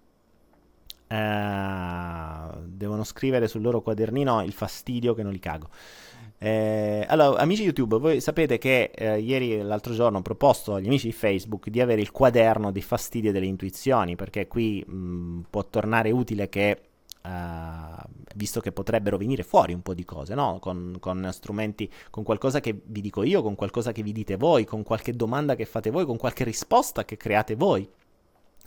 Uh, 1.06 2.62
devono 2.64 3.04
scrivere 3.04 3.46
sul 3.46 3.60
loro 3.60 3.82
quadernino 3.82 4.42
il 4.42 4.52
fastidio 4.52 5.14
che 5.14 5.22
non 5.22 5.32
li 5.32 5.38
cago. 5.38 5.68
Eh, 6.38 7.04
allora, 7.08 7.40
amici 7.40 7.62
YouTube, 7.62 7.98
voi 7.98 8.20
sapete 8.20 8.58
che 8.58 8.90
eh, 8.94 9.18
ieri 9.18 9.62
l'altro 9.62 9.94
giorno 9.94 10.18
ho 10.18 10.22
proposto 10.22 10.74
agli 10.74 10.86
amici 10.86 11.06
di 11.06 11.12
Facebook 11.12 11.68
di 11.68 11.80
avere 11.80 12.00
il 12.00 12.10
quaderno 12.10 12.70
dei 12.70 12.82
fastidi 12.82 13.28
e 13.28 13.32
delle 13.32 13.46
intuizioni, 13.46 14.16
perché 14.16 14.46
qui 14.46 14.84
mh, 14.84 15.44
può 15.48 15.64
tornare 15.64 16.10
utile 16.10 16.48
che 16.48 16.80
Uh, 17.26 18.02
visto 18.34 18.60
che 18.60 18.70
potrebbero 18.70 19.16
venire 19.16 19.44
fuori 19.44 19.72
un 19.72 19.80
po' 19.80 19.94
di 19.94 20.04
cose, 20.04 20.34
no? 20.34 20.58
Con, 20.60 20.98
con, 21.00 21.30
strumenti, 21.32 21.90
con 22.10 22.22
qualcosa 22.22 22.60
che 22.60 22.78
vi 22.84 23.00
dico 23.00 23.22
io, 23.22 23.42
con 23.42 23.54
qualcosa 23.54 23.92
che 23.92 24.02
vi 24.02 24.12
dite 24.12 24.36
voi, 24.36 24.66
con 24.66 24.82
qualche 24.82 25.14
domanda 25.14 25.54
che 25.54 25.64
fate 25.64 25.90
voi, 25.90 26.04
con 26.04 26.18
qualche 26.18 26.44
risposta 26.44 27.04
che 27.04 27.16
create 27.16 27.54
voi. 27.54 27.88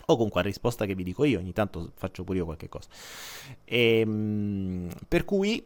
O 0.10 0.16
con 0.16 0.30
qualche 0.30 0.50
risposta 0.50 0.86
che 0.86 0.96
vi 0.96 1.04
dico 1.04 1.26
io, 1.26 1.38
ogni 1.38 1.52
tanto 1.52 1.92
faccio 1.94 2.24
pure 2.24 2.40
io 2.40 2.46
qualche 2.46 2.70
cosa. 2.70 2.88
E, 3.66 4.00
ehm, 4.00 4.90
per 5.08 5.26
cui 5.26 5.64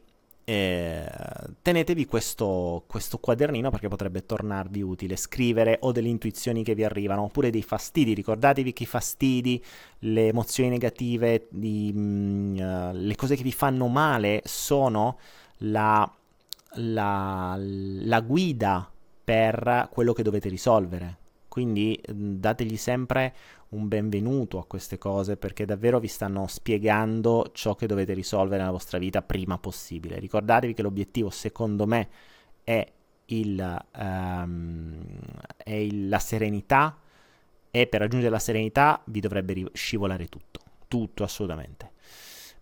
eh, 0.51 1.09
tenetevi 1.61 2.05
questo, 2.05 2.83
questo, 2.85 3.19
quadernino 3.19 3.69
perché 3.69 3.87
potrebbe 3.87 4.25
tornarvi 4.25 4.81
utile. 4.81 5.15
Scrivere 5.15 5.77
o 5.81 5.93
delle 5.93 6.09
intuizioni 6.09 6.61
che 6.61 6.75
vi 6.75 6.83
arrivano 6.83 7.23
oppure 7.23 7.49
dei 7.49 7.61
fastidi. 7.61 8.13
Ricordatevi 8.13 8.73
che 8.73 8.83
i 8.83 8.85
fastidi 8.85 9.63
le 9.99 10.27
emozioni 10.27 10.69
negative 10.69 11.47
di, 11.49 11.93
mm, 11.95 12.57
uh, 12.57 12.91
le 12.93 13.15
cose 13.15 13.37
che 13.37 13.43
vi 13.43 13.53
fanno 13.53 13.87
male 13.87 14.41
sono 14.43 15.17
la, 15.59 16.11
la, 16.73 17.55
la 17.57 18.19
guida 18.19 18.91
per 19.23 19.87
quello 19.89 20.11
che 20.11 20.23
dovete 20.23 20.49
risolvere 20.49 21.19
quindi 21.51 22.01
mm, 22.09 22.35
dategli 22.35 22.77
sempre 22.77 23.35
un 23.71 23.89
benvenuto 23.89 24.57
a 24.57 24.65
queste 24.65 24.97
cose 24.97 25.35
perché 25.35 25.65
davvero 25.65 25.99
vi 25.99 26.07
stanno 26.07 26.47
spiegando 26.47 27.49
ciò 27.51 27.75
che 27.75 27.87
dovete 27.87 28.13
risolvere 28.13 28.59
nella 28.59 28.71
vostra 28.71 28.97
vita 28.97 29.21
prima 29.21 29.57
possibile. 29.57 30.17
Ricordatevi 30.17 30.73
che 30.73 30.81
l'obiettivo, 30.81 31.29
secondo 31.29 31.85
me, 31.85 32.07
è, 32.63 32.89
il, 33.25 33.85
um, 33.97 35.03
è 35.57 35.73
il, 35.73 36.07
la 36.07 36.19
serenità 36.19 36.97
e 37.69 37.85
per 37.85 37.99
raggiungere 37.99 38.31
la 38.31 38.39
serenità 38.39 39.01
vi 39.07 39.19
dovrebbe 39.19 39.71
scivolare 39.73 40.27
tutto, 40.27 40.61
tutto 40.87 41.23
assolutamente. 41.23 41.91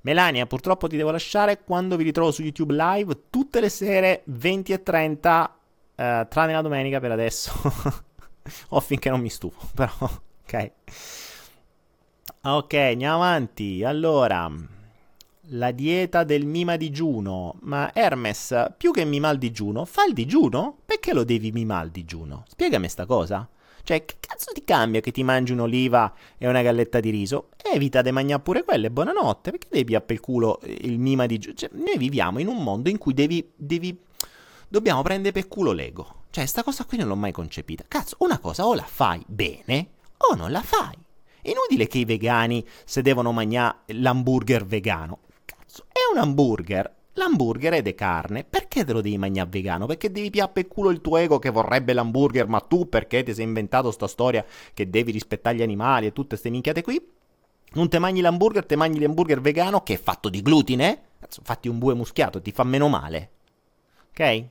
Melania, 0.01 0.47
purtroppo 0.47 0.87
ti 0.87 0.97
devo 0.97 1.11
lasciare 1.11 1.61
quando 1.63 1.95
vi 1.95 2.05
ritrovo 2.05 2.31
su 2.31 2.41
YouTube 2.41 2.73
Live 2.73 3.25
tutte 3.29 3.59
le 3.59 3.69
sere 3.69 4.23
20 4.25 4.73
e 4.73 4.81
30, 4.81 5.57
eh, 5.93 6.27
tranne 6.27 6.53
la 6.53 6.61
domenica 6.61 6.99
per 6.99 7.11
adesso, 7.11 7.51
o 8.69 8.79
finché 8.79 9.09
non 9.09 9.21
mi 9.21 9.29
stufo, 9.29 9.69
però 9.73 9.93
ok. 10.01 10.71
Ok, 12.41 12.73
andiamo 12.73 13.15
avanti. 13.15 13.83
Allora, 13.83 14.49
la 15.49 15.71
dieta 15.71 16.23
del 16.23 16.45
mima 16.45 16.75
digiuno. 16.75 17.55
Ma 17.61 17.93
Hermes, 17.93 18.73
più 18.77 18.91
che 18.91 19.05
mima 19.05 19.29
il 19.29 19.37
digiuno, 19.37 19.85
fa 19.85 20.05
il 20.05 20.13
digiuno? 20.13 20.77
Perché 20.85 21.13
lo 21.13 21.23
devi 21.23 21.51
mimare 21.51 21.85
il 21.85 21.91
digiuno? 21.91 22.43
Spiegami 22.47 22.87
sta 22.87 23.05
cosa. 23.05 23.47
Cioè, 23.83 24.05
che 24.05 24.15
cazzo 24.19 24.51
ti 24.53 24.63
cambia 24.63 24.99
che 24.99 25.11
ti 25.11 25.23
mangi 25.23 25.51
un'oliva 25.51 26.13
e 26.37 26.47
una 26.47 26.61
galletta 26.61 26.99
di 26.99 27.09
riso? 27.09 27.49
Evita 27.73 28.01
di 28.01 28.11
mangiare 28.11 28.41
pure 28.41 28.63
quelle, 28.63 28.91
buonanotte. 28.91 29.51
Perché 29.51 29.67
devi 29.69 29.85
piappare 29.85 30.13
il 30.13 30.19
culo 30.19 30.59
il 30.63 30.99
mima 30.99 31.25
digiuno? 31.25 31.55
Cioè, 31.55 31.69
noi 31.73 31.97
viviamo 31.97 32.39
in 32.39 32.47
un 32.47 32.61
mondo 32.61 32.89
in 32.89 32.97
cui 32.97 33.13
devi, 33.13 33.49
devi... 33.55 33.97
Dobbiamo 34.71 35.01
prendere 35.01 35.31
per 35.31 35.47
culo 35.47 35.71
l'ego. 35.71 36.25
Cioè, 36.29 36.45
sta 36.45 36.61
cosa 36.61 36.85
qui 36.85 36.97
non 36.97 37.07
l'ho 37.07 37.15
mai 37.15 37.31
concepita. 37.31 37.83
Cazzo, 37.87 38.17
una 38.19 38.37
cosa 38.37 38.67
o 38.67 38.75
la 38.75 38.83
fai 38.83 39.23
bene 39.25 39.87
o 40.17 40.35
non 40.35 40.51
la 40.51 40.61
fai. 40.61 40.95
Inutile 41.41 41.87
che 41.87 41.97
i 41.97 42.05
vegani 42.05 42.63
se 42.85 43.01
devono 43.01 43.31
mangiare 43.31 43.79
l'hamburger 43.87 44.67
vegano. 44.67 45.21
Cazzo, 45.43 45.85
è 45.87 45.97
un 46.13 46.19
hamburger. 46.19 46.97
L'hamburger 47.13 47.73
è 47.73 47.81
di 47.81 47.95
carne, 47.95 48.43
perché 48.43 48.85
te 48.85 48.93
lo 48.93 49.01
devi 49.01 49.17
mangiare 49.17 49.49
vegano? 49.49 49.87
Perché 49.87 50.11
devi 50.11 50.29
piappe 50.29 50.59
il 50.59 50.67
culo 50.67 50.91
il 50.91 51.01
tuo 51.01 51.17
ego 51.17 51.39
che 51.39 51.49
vorrebbe 51.49 51.93
l'hamburger, 51.93 52.47
ma 52.47 52.59
tu 52.59 52.87
perché 52.87 53.23
ti 53.23 53.33
sei 53.33 53.45
inventato 53.45 53.89
sta 53.89 54.07
storia 54.07 54.45
che 54.71 54.87
devi 54.87 55.11
rispettare 55.11 55.55
gli 55.55 55.63
animali 55.63 56.05
e 56.05 56.13
tutte 56.13 56.29
queste 56.29 56.51
minchiate 56.51 56.83
qui? 56.83 57.03
Non 57.71 57.89
te 57.89 57.97
mangi 57.97 58.21
l'hamburger, 58.21 58.67
te 58.67 58.75
mangi 58.75 58.99
l'hamburger 58.99 59.41
vegano 59.41 59.81
che 59.81 59.95
è 59.95 59.99
fatto 59.99 60.29
di 60.29 60.43
glutine? 60.43 61.01
Cazzo, 61.19 61.41
fatti 61.43 61.67
un 61.67 61.79
bue 61.79 61.95
muschiato, 61.95 62.39
ti 62.39 62.51
fa 62.51 62.63
meno 62.63 62.87
male. 62.87 63.31
Ok? 64.11 64.45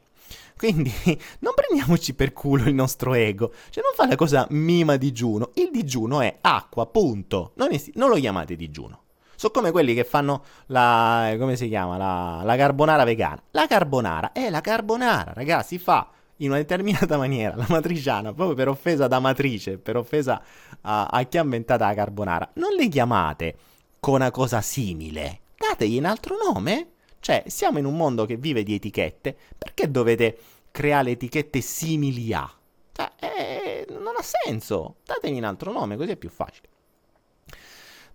Quindi 0.59 0.93
non 1.41 1.55
prendiamoci 1.55 2.15
per 2.15 2.33
culo 2.33 2.69
il 2.69 2.75
nostro 2.75 3.15
ego. 3.15 3.53
Cioè 3.71 3.83
non 3.83 3.93
fa 3.95 4.07
la 4.07 4.17
cosa 4.17 4.47
mima 4.51 4.97
digiuno. 4.97 5.53
Il 5.55 5.71
digiuno 5.73 6.21
è 6.21 6.39
acqua, 6.41 6.87
punto. 6.87 7.53
Non, 7.55 7.73
esi- 7.73 7.93
non 7.95 8.11
lo 8.11 8.17
chiamate 8.17 8.57
digiuno. 8.57 9.05
Sono 9.37 9.53
come 9.53 9.71
quelli 9.71 9.95
che 9.95 10.03
fanno 10.03 10.43
la... 10.67 11.33
come 11.39 11.55
si 11.55 11.69
chiama? 11.69 11.97
La, 11.97 12.41
la 12.43 12.57
carbonara 12.57 13.05
vegana. 13.05 13.41
La 13.53 13.69
carbonara 13.69 14.33
è 14.33 14.51
la 14.51 14.61
carbonara, 14.61 15.33
ragazzi, 15.33 15.77
si 15.77 15.79
fa 15.79 16.11
in 16.39 16.49
una 16.49 16.59
determinata 16.59 17.17
maniera, 17.19 17.55
la 17.55 17.67
matriciana, 17.69 18.35
proprio 18.35 18.57
per 18.57 18.67
offesa 18.67 19.07
da 19.07 19.21
matrice, 19.21 19.79
per 19.79 19.97
offesa 19.97 20.43
a, 20.81 21.07
a 21.07 21.23
chi 21.23 21.39
ha 21.39 21.43
inventato 21.43 21.85
la 21.85 21.95
carbonara. 21.95 22.51
Non 22.55 22.73
le 22.77 22.89
chiamate 22.89 23.57
con 24.01 24.15
una 24.15 24.33
cosa 24.33 24.61
simile. 24.61 25.41
Dategli 25.57 25.99
un 25.99 26.07
altro 26.07 26.35
nome. 26.37 26.89
Cioè, 27.21 27.45
siamo 27.47 27.79
in 27.79 27.85
un 27.85 27.97
mondo 27.97 28.27
che 28.27 28.37
vive 28.37 28.63
di 28.63 28.75
etichette, 28.75 29.37
perché 29.57 29.91
dovete 29.91 30.39
creare 30.71 31.11
etichette 31.13 31.61
simili 31.61 32.33
a? 32.33 32.51
Cioè, 32.93 33.11
eh, 33.21 33.87
non 33.91 34.15
ha 34.17 34.23
senso. 34.23 34.97
Datemi 35.05 35.39
un 35.39 35.45
altro 35.45 35.73
nome, 35.73 35.97
così 35.97 36.11
è 36.11 36.17
più 36.17 36.31
facile. 36.31 36.69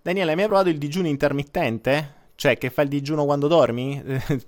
Daniele, 0.01 0.31
hai 0.31 0.35
mai 0.35 0.47
provato 0.47 0.69
il 0.69 0.77
digiuno 0.77 1.07
intermittente? 1.07 2.21
Cioè, 2.35 2.57
che 2.57 2.69
fa 2.69 2.81
il 2.81 2.89
digiuno 2.89 3.25
quando 3.25 3.47
dormi? 3.47 4.01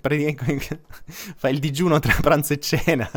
fa 1.36 1.48
il 1.48 1.58
digiuno 1.58 1.98
tra 1.98 2.14
pranzo 2.20 2.52
e 2.52 2.60
cena. 2.60 3.10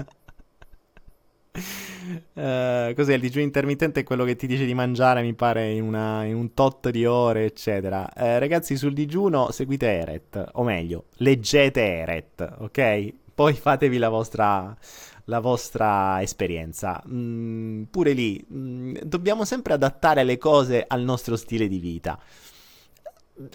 Uh, 2.33 2.93
cos'è 2.95 3.13
il 3.13 3.19
digiuno 3.19 3.43
intermittente? 3.43 3.99
È 3.99 4.03
quello 4.03 4.23
che 4.23 4.35
ti 4.35 4.47
dice 4.47 4.65
di 4.65 4.73
mangiare, 4.73 5.21
mi 5.21 5.33
pare, 5.33 5.71
in, 5.71 5.83
una, 5.83 6.23
in 6.23 6.35
un 6.35 6.53
tot 6.53 6.89
di 6.89 7.05
ore, 7.05 7.45
eccetera. 7.45 8.09
Uh, 8.15 8.39
ragazzi, 8.39 8.75
sul 8.75 8.93
digiuno 8.93 9.51
seguite 9.51 9.87
Eret, 9.87 10.49
o 10.53 10.63
meglio, 10.63 11.05
leggete 11.17 11.81
Eret, 11.81 12.55
ok? 12.59 13.13
Poi 13.35 13.53
fatevi 13.53 13.97
la 13.97 14.09
vostra, 14.09 14.75
la 15.25 15.39
vostra 15.39 16.21
esperienza. 16.21 17.01
Mm, 17.07 17.83
pure 17.83 18.13
lì, 18.13 18.43
mm, 18.51 18.97
dobbiamo 19.03 19.45
sempre 19.45 19.73
adattare 19.73 20.23
le 20.23 20.37
cose 20.37 20.83
al 20.87 21.03
nostro 21.03 21.35
stile 21.35 21.67
di 21.67 21.79
vita 21.79 22.19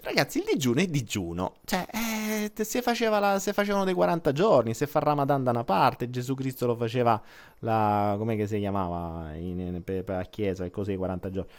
ragazzi, 0.01 0.39
il 0.39 0.45
digiuno 0.45 0.79
è 0.79 0.87
digiuno. 0.87 1.55
Cioè, 1.65 1.85
eh, 1.91 2.63
se, 2.63 2.81
faceva 2.81 3.19
la, 3.19 3.39
se 3.39 3.53
facevano 3.53 3.85
dei 3.85 3.93
40 3.93 4.31
giorni, 4.31 4.73
se 4.73 4.87
fa 4.87 4.99
Ramadan 4.99 5.43
da 5.43 5.51
una 5.51 5.63
parte, 5.63 6.09
Gesù 6.09 6.33
Cristo 6.33 6.65
lo 6.65 6.75
faceva 6.75 7.21
la... 7.59 8.15
come 8.17 8.45
si 8.47 8.59
chiamava 8.59 9.33
in, 9.35 9.59
in, 9.59 9.83
per, 9.83 10.03
per, 10.03 10.15
la 10.15 10.23
chiesa, 10.23 10.65
e 10.65 10.71
così, 10.71 10.93
i 10.93 10.97
40 10.97 11.29
giorni. 11.29 11.51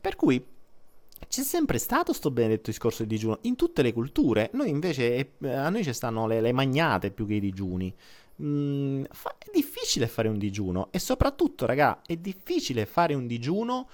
Per 0.00 0.16
cui 0.16 0.44
c'è 1.28 1.42
sempre 1.42 1.78
stato 1.78 2.12
sto 2.12 2.30
benedetto 2.30 2.70
discorso 2.70 3.02
di 3.02 3.08
digiuno 3.08 3.38
in 3.42 3.56
tutte 3.56 3.82
le 3.82 3.92
culture. 3.92 4.50
Noi 4.54 4.70
invece, 4.70 5.34
eh, 5.38 5.52
a 5.52 5.68
noi 5.68 5.84
ci 5.84 5.92
stanno 5.92 6.26
le, 6.26 6.40
le 6.40 6.52
magnate 6.52 7.10
più 7.10 7.26
che 7.26 7.34
i 7.34 7.40
digiuni. 7.40 7.94
Mm, 8.40 9.04
fa, 9.10 9.34
è 9.38 9.50
difficile 9.52 10.06
fare 10.06 10.28
un 10.28 10.38
digiuno 10.38 10.88
e 10.90 10.98
soprattutto, 10.98 11.66
raga, 11.66 12.02
è 12.06 12.16
difficile 12.16 12.86
fare 12.86 13.14
un 13.14 13.26
digiuno 13.26 13.88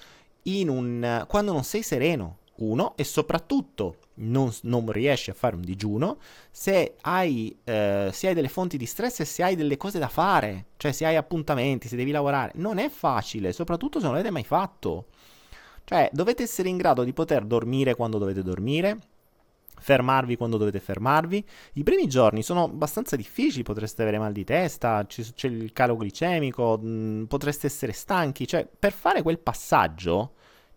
un, 0.45 1.25
quando 1.27 1.53
non 1.53 1.65
sei 1.65 1.83
sereno 1.83 2.41
uno, 2.57 2.95
e 2.97 3.05
soprattutto 3.05 3.97
non, 4.17 4.53
non, 4.63 4.91
riesci 4.91 5.31
a 5.31 5.35
fare 5.35 5.57
un 5.57 5.63
digiuno 5.63 6.19
se 6.51 6.95
hai, 7.01 7.57
eh, 7.65 8.11
se 8.13 8.29
hai 8.29 8.35
delle 8.35 8.49
fonti 8.49 8.77
di 8.77 8.87
stress 8.87 9.21
e 9.21 9.25
se 9.25 9.43
hai 9.43 9.57
delle 9.57 9.77
cose 9.77 9.99
da 9.99 10.09
fare, 10.09 10.67
cioè 10.77 10.93
se 10.93 11.05
hai 11.07 11.17
appuntamenti, 11.17 11.89
se 11.89 11.97
devi 11.97 12.11
lavorare. 12.11 12.53
Non 12.57 12.79
è 12.79 12.89
facile, 12.89 13.53
soprattutto 13.53 13.99
se 13.99 14.05
non 14.05 14.15
l'avete 14.15 14.33
mai 14.33 14.45
fatto. 14.45 15.07
Cioè, 15.85 16.09
dovete 16.13 16.43
essere 16.43 16.69
in 16.69 16.77
grado 16.77 17.05
di 17.05 17.13
poter 17.13 17.45
dormire 17.45 17.95
quando 17.95 18.17
dovete 18.19 18.43
dormire, 18.43 18.99
fermarvi 19.79 20.37
quando 20.37 20.57
dovete 20.57 20.81
fermarvi. 20.81 21.45
I 21.75 21.83
primi 21.83 22.07
giorni 22.07 22.43
sono 22.43 22.65
abbastanza 22.65 23.17
difficili, 23.17 23.63
potreste 23.63 24.03
avere 24.03 24.19
mal 24.19 24.33
di 24.33 24.45
testa, 24.45 25.05
c'è 25.07 25.47
il 25.49 25.73
calo 25.73 25.97
glicemico, 25.97 26.79
mh, 26.79 27.25
potreste 27.29 27.67
essere 27.67 27.93
stanchi, 27.93 28.47
cioè 28.47 28.67
per 28.67 28.93
fare 28.93 29.23
quel 29.23 29.39
passaggio 29.39 30.33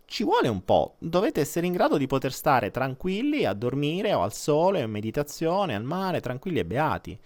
ci 0.08 0.24
vuole 0.24 0.48
un 0.48 0.64
po'. 0.64 0.96
Dovete 1.00 1.42
essere 1.42 1.68
in 1.68 1.74
grado 1.74 1.98
di 1.98 2.08
poter 2.08 2.32
stare 2.32 2.72
tranquilli 2.72 3.46
a 3.46 3.54
dormire 3.54 4.14
o 4.14 4.24
al 4.24 4.34
sole, 4.34 4.80
in 4.80 4.90
meditazione, 4.90 5.76
al 5.76 5.84
mare, 5.84 6.22
tranquilli 6.22 6.60
e 6.60 6.66
beati. 6.66 7.20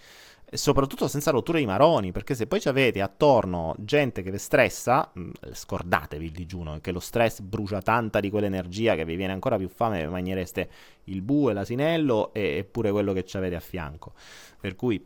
E 0.53 0.57
soprattutto 0.57 1.07
senza 1.07 1.29
rotture 1.31 1.59
di 1.59 1.65
maroni, 1.65 2.11
perché 2.11 2.33
se 2.33 2.47
poi 2.47 2.59
ci 2.59 2.67
avete 2.67 2.99
attorno 3.01 3.75
gente 3.77 4.23
che 4.23 4.31
vi 4.31 4.39
stressa, 4.39 5.11
mm, 5.17 5.29
scordatevi 5.53 6.25
il 6.25 6.31
digiuno, 6.31 6.79
che 6.81 6.91
lo 6.91 6.99
stress 6.99 7.39
brucia 7.39 7.81
tanta 7.81 8.19
di 8.19 8.31
quell'energia 8.31 8.95
che 8.95 9.05
vi 9.05 9.15
viene 9.15 9.31
ancora 9.31 9.57
più 9.57 9.69
fame, 9.69 10.05
mangereste 10.07 10.69
il 11.05 11.21
bue, 11.21 11.53
l'asinello 11.53 12.33
e, 12.33 12.57
e 12.57 12.63
pure 12.63 12.91
quello 12.91 13.13
che 13.13 13.23
ci 13.25 13.37
avete 13.37 13.55
a 13.55 13.61
fianco. 13.61 14.13
Per 14.59 14.75
cui 14.75 15.05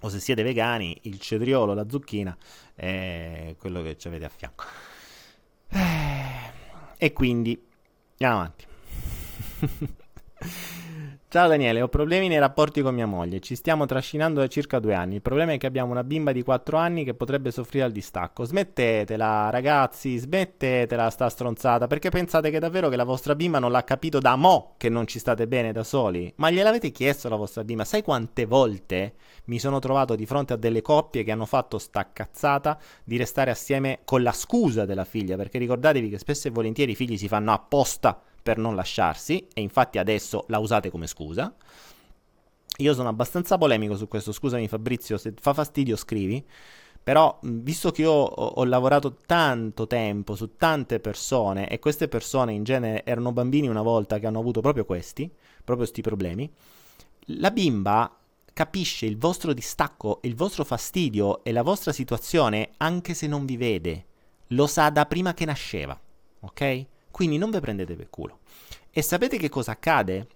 o 0.00 0.08
se 0.08 0.18
siete 0.18 0.42
vegani, 0.42 0.98
il 1.02 1.18
cetriolo, 1.18 1.74
la 1.74 1.88
zucchina 1.88 2.36
è 2.74 3.54
quello 3.56 3.82
che 3.82 3.96
ci 3.96 4.08
avete 4.08 4.24
a 4.24 4.28
fianco. 4.28 4.64
Eh, 5.70 6.17
e 6.98 7.12
quindi 7.12 7.58
andiamo 8.18 8.34
avanti. 8.40 8.66
Ciao 11.30 11.46
Daniele, 11.46 11.82
ho 11.82 11.88
problemi 11.88 12.26
nei 12.26 12.38
rapporti 12.38 12.80
con 12.80 12.94
mia 12.94 13.04
moglie. 13.04 13.40
Ci 13.40 13.54
stiamo 13.54 13.84
trascinando 13.84 14.40
da 14.40 14.46
circa 14.46 14.78
due 14.78 14.94
anni. 14.94 15.16
Il 15.16 15.20
problema 15.20 15.52
è 15.52 15.58
che 15.58 15.66
abbiamo 15.66 15.90
una 15.90 16.02
bimba 16.02 16.32
di 16.32 16.42
quattro 16.42 16.78
anni 16.78 17.04
che 17.04 17.12
potrebbe 17.12 17.50
soffrire 17.50 17.84
al 17.84 17.92
distacco. 17.92 18.44
Smettetela, 18.44 19.50
ragazzi, 19.50 20.16
smettetela 20.16 21.10
sta 21.10 21.28
stronzata. 21.28 21.86
Perché 21.86 22.08
pensate 22.08 22.48
che 22.50 22.58
davvero 22.58 22.88
che 22.88 22.96
la 22.96 23.04
vostra 23.04 23.34
bimba 23.34 23.58
non 23.58 23.72
l'ha 23.72 23.84
capito 23.84 24.20
da 24.20 24.36
mo' 24.36 24.72
che 24.78 24.88
non 24.88 25.06
ci 25.06 25.18
state 25.18 25.46
bene 25.46 25.70
da 25.70 25.84
soli? 25.84 26.32
Ma 26.36 26.48
gliel'avete 26.50 26.90
chiesto 26.92 27.26
alla 27.26 27.36
vostra 27.36 27.62
bimba? 27.62 27.84
Sai 27.84 28.02
quante 28.02 28.46
volte 28.46 29.16
mi 29.44 29.58
sono 29.58 29.80
trovato 29.80 30.16
di 30.16 30.24
fronte 30.24 30.54
a 30.54 30.56
delle 30.56 30.80
coppie 30.80 31.24
che 31.24 31.30
hanno 31.30 31.44
fatto 31.44 31.76
sta 31.76 32.08
cazzata 32.10 32.78
di 33.04 33.18
restare 33.18 33.50
assieme 33.50 33.98
con 34.04 34.22
la 34.22 34.32
scusa 34.32 34.86
della 34.86 35.04
figlia? 35.04 35.36
Perché 35.36 35.58
ricordatevi 35.58 36.08
che 36.08 36.18
spesso 36.18 36.48
e 36.48 36.52
volentieri 36.52 36.92
i 36.92 36.96
figli 36.96 37.18
si 37.18 37.28
fanno 37.28 37.52
apposta 37.52 38.18
per 38.48 38.56
non 38.56 38.74
lasciarsi 38.74 39.46
e 39.52 39.60
infatti 39.60 39.98
adesso 39.98 40.46
la 40.48 40.58
usate 40.58 40.90
come 40.90 41.06
scusa. 41.06 41.54
Io 42.78 42.94
sono 42.94 43.10
abbastanza 43.10 43.58
polemico 43.58 43.94
su 43.94 44.08
questo, 44.08 44.32
scusami 44.32 44.66
Fabrizio, 44.68 45.18
se 45.18 45.34
fa 45.38 45.52
fastidio 45.52 45.96
scrivi, 45.96 46.42
però 47.02 47.38
visto 47.42 47.90
che 47.90 48.02
io 48.02 48.10
ho, 48.10 48.46
ho 48.46 48.64
lavorato 48.64 49.18
tanto 49.26 49.86
tempo 49.86 50.34
su 50.34 50.56
tante 50.56 50.98
persone 50.98 51.68
e 51.68 51.78
queste 51.78 52.08
persone 52.08 52.54
in 52.54 52.64
genere 52.64 53.04
erano 53.04 53.32
bambini 53.32 53.68
una 53.68 53.82
volta 53.82 54.18
che 54.18 54.26
hanno 54.26 54.38
avuto 54.38 54.62
proprio 54.62 54.86
questi, 54.86 55.30
proprio 55.56 55.76
questi 55.76 56.00
problemi, 56.00 56.50
la 57.32 57.50
bimba 57.50 58.16
capisce 58.54 59.04
il 59.04 59.18
vostro 59.18 59.52
distacco, 59.52 60.20
il 60.22 60.34
vostro 60.34 60.64
fastidio 60.64 61.44
e 61.44 61.52
la 61.52 61.62
vostra 61.62 61.92
situazione 61.92 62.70
anche 62.78 63.12
se 63.12 63.26
non 63.26 63.44
vi 63.44 63.58
vede. 63.58 64.06
Lo 64.52 64.66
sa 64.66 64.88
da 64.88 65.04
prima 65.04 65.34
che 65.34 65.44
nasceva, 65.44 66.00
ok? 66.40 66.86
Quindi 67.18 67.36
non 67.36 67.50
vi 67.50 67.58
prendete 67.58 67.96
per 67.96 68.10
culo. 68.10 68.38
E 68.92 69.02
sapete 69.02 69.38
che 69.38 69.48
cosa 69.48 69.72
accade? 69.72 70.28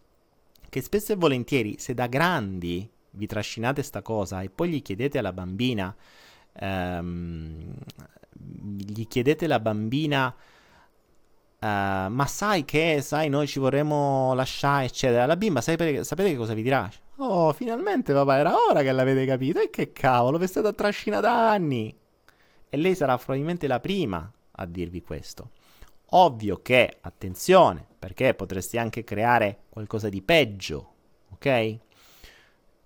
Che 0.68 0.82
spesso 0.82 1.12
e 1.12 1.14
volentieri, 1.14 1.76
se 1.78 1.94
da 1.94 2.08
grandi 2.08 2.90
vi 3.10 3.26
trascinate 3.28 3.84
sta 3.84 4.02
cosa 4.02 4.42
e 4.42 4.50
poi 4.50 4.70
gli 4.70 4.82
chiedete 4.82 5.18
alla 5.18 5.32
bambina, 5.32 5.94
ehm, 6.54 7.72
gli 8.32 9.06
chiedete 9.06 9.44
alla 9.44 9.60
bambina, 9.60 10.26
uh, 10.26 11.66
ma 11.66 12.26
sai 12.26 12.64
che, 12.64 13.00
sai, 13.00 13.28
noi 13.28 13.46
ci 13.46 13.60
vorremmo 13.60 14.34
lasciare, 14.34 14.86
eccetera. 14.86 15.24
La 15.24 15.36
bimba, 15.36 15.60
sapete, 15.60 16.02
sapete 16.02 16.30
che 16.30 16.36
cosa 16.36 16.54
vi 16.54 16.62
dirà? 16.62 16.90
Oh, 17.18 17.52
finalmente 17.52 18.12
papà, 18.12 18.38
era 18.38 18.54
ora 18.68 18.82
che 18.82 18.90
l'avete 18.90 19.24
capito. 19.24 19.60
E 19.60 19.70
che 19.70 19.92
cavolo, 19.92 20.36
vi 20.36 20.48
state 20.48 20.66
a 20.66 20.72
trascinare 20.72 21.22
da 21.22 21.52
anni. 21.52 21.96
E 22.68 22.76
lei 22.76 22.96
sarà 22.96 23.16
probabilmente 23.16 23.68
la 23.68 23.78
prima 23.78 24.28
a 24.50 24.66
dirvi 24.66 25.00
questo. 25.00 25.50
Ovvio 26.14 26.60
che, 26.60 26.98
attenzione, 27.00 27.86
perché 27.98 28.34
potresti 28.34 28.76
anche 28.76 29.02
creare 29.02 29.60
qualcosa 29.70 30.08
di 30.10 30.20
peggio, 30.20 30.94
ok? 31.30 31.46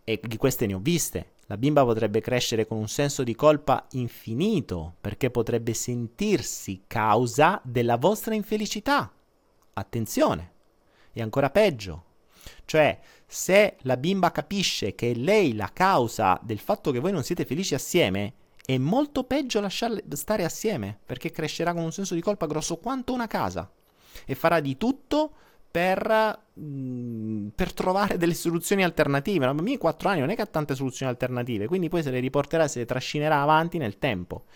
E 0.05 0.21
di 0.23 0.37
queste 0.37 0.67
ne 0.67 0.75
ho 0.75 0.79
viste. 0.79 1.33
La 1.47 1.57
bimba 1.57 1.85
potrebbe 1.85 2.21
crescere 2.21 2.67
con 2.67 2.79
un 2.79 2.89
senso 2.89 3.25
di 3.25 3.35
colpa 3.35 3.87
infinito, 3.93 4.95
perché 5.01 5.31
potrebbe 5.31 5.75
sentirsi 5.75 6.85
causa 6.87 7.61
della 7.65 7.97
vostra 7.97 8.35
infelicità. 8.35 9.13
Attenzione. 9.73 10.53
E 11.13 11.21
ancora 11.21 11.51
peggio. 11.51 12.05
Cioè, 12.65 12.99
se 13.27 13.77
la 13.81 13.97
bimba 13.97 14.31
capisce 14.31 14.95
che 14.95 15.11
è 15.11 15.15
lei 15.15 15.55
la 15.55 15.71
causa 15.73 16.39
del 16.43 16.61
fatto 16.61 16.93
che 16.93 17.01
voi 17.01 17.11
non 17.11 17.25
siete 17.25 17.45
felici 17.45 17.75
assieme, 17.75 18.35
è 18.67 18.79
molto 18.79 19.25
peggio 19.25 19.61
lasciarle 19.61 20.03
stare 20.11 20.45
assieme, 20.45 20.99
perché 21.07 21.31
crescerà 21.31 21.73
con 21.73 21.85
un 21.85 21.93
senso 21.93 22.15
di 22.15 22.21
colpa 22.21 22.47
grosso 22.47 22.77
quanto 22.79 23.13
una 23.13 23.29
casa 23.29 23.71
e 24.25 24.35
farà 24.35 24.59
di 24.59 24.77
tutto 24.77 25.31
per, 25.71 26.43
mm, 26.59 27.49
per 27.55 27.73
trovare 27.73 28.17
delle 28.17 28.35
soluzioni 28.35 28.83
alternative. 28.83 29.45
Una 29.45 29.55
bambina 29.55 29.77
di 29.77 29.81
4 29.81 30.09
anni 30.09 30.21
non 30.21 30.31
è 30.31 30.35
che 30.35 30.43
ha 30.43 30.47
tante 30.47 30.75
soluzioni 30.75 31.11
alternative, 31.11 31.69
quindi 31.69 31.89
poi 31.89 32.03
se 32.03 32.11
le 32.11 32.19
riporterà, 32.19 32.67
se 32.67 32.81
le 32.81 32.87
trascinerà 32.87 33.41
avanti 33.41 33.79
nel 33.79 33.99
tempo. 33.99 34.47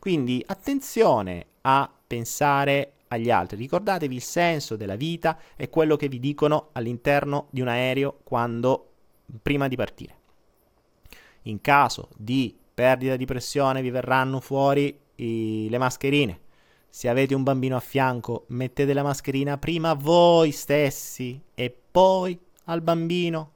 Quindi 0.00 0.42
attenzione 0.44 1.46
a 1.60 1.88
pensare 2.06 2.94
agli 3.08 3.30
altri. 3.30 3.56
Ricordatevi 3.58 4.14
il 4.14 4.22
senso 4.22 4.74
della 4.74 4.96
vita 4.96 5.38
e 5.54 5.68
quello 5.68 5.96
che 5.96 6.08
vi 6.08 6.18
dicono 6.18 6.70
all'interno 6.72 7.48
di 7.50 7.60
un 7.60 7.68
aereo 7.68 8.18
quando 8.24 8.92
prima 9.42 9.68
di 9.68 9.76
partire. 9.76 10.18
In 11.42 11.60
caso 11.60 12.08
di 12.16 12.56
perdita 12.80 13.16
di 13.16 13.26
pressione, 13.26 13.82
vi 13.82 13.90
verranno 13.90 14.40
fuori 14.40 14.98
i, 15.16 15.66
le 15.68 15.76
mascherine. 15.76 16.40
Se 16.88 17.10
avete 17.10 17.34
un 17.34 17.42
bambino 17.42 17.76
a 17.76 17.80
fianco, 17.80 18.46
mettete 18.48 18.94
la 18.94 19.02
mascherina 19.02 19.58
prima 19.58 19.92
voi 19.92 20.50
stessi 20.50 21.38
e 21.54 21.76
poi 21.90 22.38
al 22.64 22.80
bambino. 22.80 23.52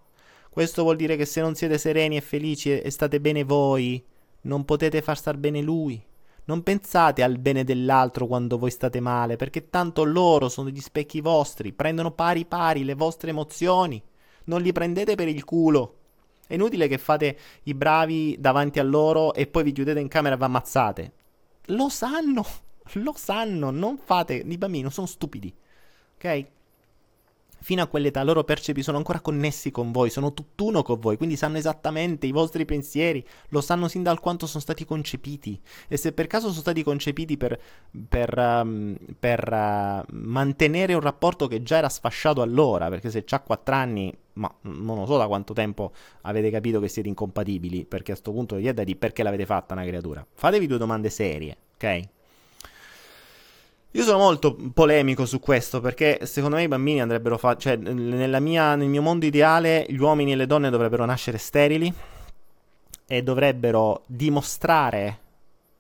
Questo 0.51 0.83
vuol 0.83 0.97
dire 0.97 1.17
che 1.17 1.25
se 1.25 1.41
non 1.41 1.55
siete 1.55 1.79
sereni 1.79 2.19
e 2.19 2.21
felici 2.21 2.79
e 2.79 2.91
state 2.91 3.19
bene 3.19 3.45
voi, 3.45 4.05
non 4.43 4.67
potete 4.67 5.01
far 5.01 5.17
star 5.17 5.39
bene 5.39 5.63
lui. 5.63 5.99
Non 6.45 6.63
pensate 6.63 7.23
al 7.23 7.39
bene 7.39 7.65
dell'altro 7.65 8.27
quando 8.27 8.59
voi 8.59 8.71
state 8.71 9.01
male, 9.01 9.37
perché 9.37 9.71
tanto 9.71 10.05
loro 10.05 10.51
sono 10.51 10.69
gli 10.69 10.81
specchi 10.81 11.23
vostri, 11.23 11.73
prendono 11.73 12.11
pari 12.11 12.45
pari 12.45 12.85
le 12.85 12.95
vostre 12.95 13.31
emozioni. 13.31 14.03
Non 14.45 14.61
li 14.61 14.73
prendete 14.73 15.15
per 15.15 15.29
il 15.29 15.45
culo. 15.45 16.01
È 16.47 16.55
inutile 16.55 16.89
che 16.89 16.99
fate 16.99 17.39
i 17.65 17.75
bravi 17.75 18.37
davanti 18.39 18.79
a 18.79 18.83
loro 18.83 19.35
e 19.35 19.47
poi 19.47 19.63
vi 19.65 19.73
chiudete 19.73 20.01
in 20.01 20.09
camera 20.09 20.35
e 20.35 20.39
vi 20.39 20.45
ammazzate. 20.45 21.13
Lo 21.67 21.89
sanno, 21.89 22.45
lo 22.95 23.15
sanno, 23.17 23.71
non 23.71 23.99
fate, 23.99 24.35
i 24.35 24.59
bambini 24.59 24.91
sono 24.91 25.07
stupidi, 25.07 25.53
ok? 26.17 26.47
Fino 27.65 27.81
a 27.81 27.87
quell'età 27.87 28.23
loro 28.23 28.45
percepi 28.45 28.83
sono 28.83 28.99
ancora 28.99 29.21
connessi 29.21 29.71
con 29.71 29.91
voi, 29.91 30.11
sono 30.11 30.35
tutt'uno 30.35 30.83
con 30.83 31.01
voi, 31.01 31.17
quindi 31.17 31.35
sanno 31.35 31.57
esattamente 31.57 32.27
i 32.27 32.31
vostri 32.31 32.67
pensieri, 32.67 33.27
lo 33.49 33.63
sanno 33.63 33.89
sin 33.89 34.03
dal 34.03 34.21
quanto 34.21 34.47
sono 34.47 34.61
stati 34.61 34.85
concepiti. 34.85 35.59
E 35.89 35.97
se 35.97 36.13
per 36.13 36.27
caso 36.27 36.49
sono 36.49 36.61
stati 36.61 36.83
concepiti 36.83 37.39
per, 37.39 37.59
per, 38.07 38.37
um, 38.37 38.95
per 39.19 39.51
uh, 39.51 40.05
mantenere 40.13 40.93
un 40.93 41.01
rapporto 41.01 41.47
che 41.47 41.63
già 41.63 41.79
era 41.79 41.89
sfasciato 41.89 42.43
allora, 42.43 42.91
perché 42.91 43.11
se 43.11 43.25
ha 43.27 43.41
4 43.41 43.75
anni, 43.75 44.15
ma 44.35 44.55
non 44.61 44.99
lo 44.99 45.07
so 45.07 45.17
da 45.17 45.27
quanto 45.27 45.55
tempo 45.55 45.93
avete 46.23 46.51
capito 46.51 46.81
che 46.81 46.89
siete 46.89 47.09
incompatibili, 47.09 47.87
perché 47.87 48.13
a 48.13 48.15
questo 48.15 48.31
punto 48.31 48.59
gli 48.59 48.67
è 48.67 48.75
da 48.75 48.85
dire 48.85 48.99
perché 48.99 49.23
l'avete 49.23 49.47
fatta 49.47 49.73
una 49.73 49.87
creatura. 49.87 50.25
Fatevi 50.35 50.67
due 50.67 50.77
domande 50.77 51.09
serie, 51.09 51.57
ok? 51.77 52.14
Io 53.97 54.03
sono 54.03 54.19
molto 54.19 54.57
polemico 54.75 55.25
su 55.25 55.39
questo 55.39 55.81
perché 55.81 56.27
secondo 56.27 56.57
me 56.57 56.65
i 56.65 56.69
bambini 56.69 57.01
andrebbero 57.01 57.39
fatti, 57.39 57.61
cioè 57.61 57.77
mia, 57.77 58.75
nel 58.75 58.89
mio 58.89 59.03
mondo 59.03 59.25
ideale 59.25 59.87
gli 59.89 59.99
uomini 59.99 60.33
e 60.33 60.35
le 60.35 60.47
donne 60.47 60.69
dovrebbero 60.69 61.05
nascere 61.05 61.39
sterili 61.39 61.95
e 63.07 63.23
dovrebbero 63.23 64.03
dimostrare 64.09 65.19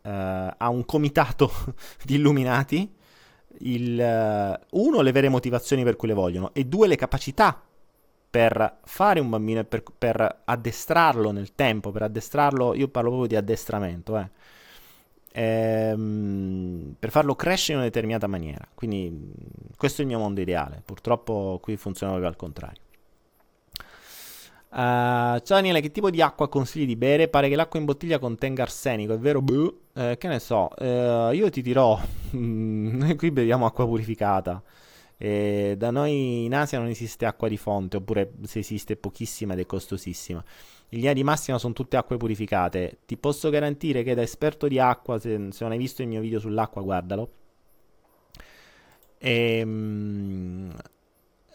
uh, 0.02 0.10
a 0.10 0.68
un 0.68 0.84
comitato 0.84 1.50
di 2.04 2.14
illuminati 2.14 2.88
il, 3.58 3.98
uh, 3.98 4.80
uno 4.80 5.00
le 5.00 5.10
vere 5.10 5.28
motivazioni 5.28 5.82
per 5.82 5.96
cui 5.96 6.06
le 6.06 6.14
vogliono 6.14 6.54
e 6.54 6.66
due 6.66 6.86
le 6.86 6.96
capacità 6.96 7.60
per 8.30 8.78
fare 8.84 9.18
un 9.18 9.28
bambino 9.28 9.58
e 9.58 9.64
per, 9.64 9.82
per 9.98 10.42
addestrarlo 10.44 11.32
nel 11.32 11.56
tempo, 11.56 11.90
per 11.90 12.02
addestrarlo, 12.02 12.74
io 12.74 12.86
parlo 12.86 13.08
proprio 13.08 13.28
di 13.28 13.36
addestramento, 13.36 14.16
eh 14.18 14.30
ehm, 15.36 16.94
per 16.98 17.10
farlo 17.10 17.34
crescere 17.34 17.72
in 17.72 17.78
una 17.78 17.88
determinata 17.88 18.26
maniera. 18.28 18.66
Quindi 18.72 19.32
questo 19.76 20.00
è 20.00 20.04
il 20.04 20.10
mio 20.10 20.18
mondo 20.18 20.40
ideale. 20.40 20.80
Purtroppo 20.84 21.58
qui 21.60 21.76
funziona 21.76 22.12
proprio 22.12 22.30
al 22.30 22.36
contrario. 22.36 22.82
Uh, 24.70 25.38
ciao 25.38 25.56
Daniele, 25.56 25.80
che 25.80 25.92
tipo 25.92 26.10
di 26.10 26.20
acqua 26.20 26.48
consigli 26.48 26.86
di 26.86 26.96
bere? 26.96 27.28
Pare 27.28 27.48
che 27.48 27.54
l'acqua 27.54 27.78
in 27.78 27.84
bottiglia 27.84 28.18
contenga 28.18 28.62
arsenico, 28.62 29.12
è 29.14 29.18
vero? 29.18 29.40
Buh. 29.40 29.80
Eh, 29.94 30.16
che 30.18 30.26
ne 30.26 30.40
so, 30.40 30.70
uh, 30.76 31.30
io 31.30 31.48
ti 31.50 31.62
dirò, 31.62 31.96
noi 32.32 33.14
qui 33.14 33.30
beviamo 33.30 33.66
acqua 33.66 33.86
purificata. 33.86 34.62
E 35.16 35.76
da 35.78 35.92
noi 35.92 36.44
in 36.44 36.54
Asia 36.54 36.78
non 36.80 36.88
esiste 36.88 37.24
acqua 37.24 37.48
di 37.48 37.56
fonte, 37.56 37.98
oppure 37.98 38.32
se 38.42 38.58
esiste 38.58 38.96
pochissima 38.96 39.52
ed 39.52 39.60
è 39.60 39.66
costosissima. 39.66 40.42
In 40.90 40.98
linea 40.98 41.12
di 41.12 41.24
massima 41.24 41.58
sono 41.58 41.72
tutte 41.72 41.96
acque 41.96 42.16
purificate. 42.16 42.98
Ti 43.06 43.16
posso 43.16 43.50
garantire 43.50 44.02
che 44.02 44.14
da 44.14 44.22
esperto 44.22 44.68
di 44.68 44.78
acqua, 44.78 45.18
se, 45.18 45.48
se 45.50 45.64
non 45.64 45.72
hai 45.72 45.78
visto 45.78 46.02
il 46.02 46.08
mio 46.08 46.20
video 46.20 46.38
sull'acqua, 46.38 46.82
guardalo. 46.82 47.30
E, 49.18 49.64
mh, 49.64 50.70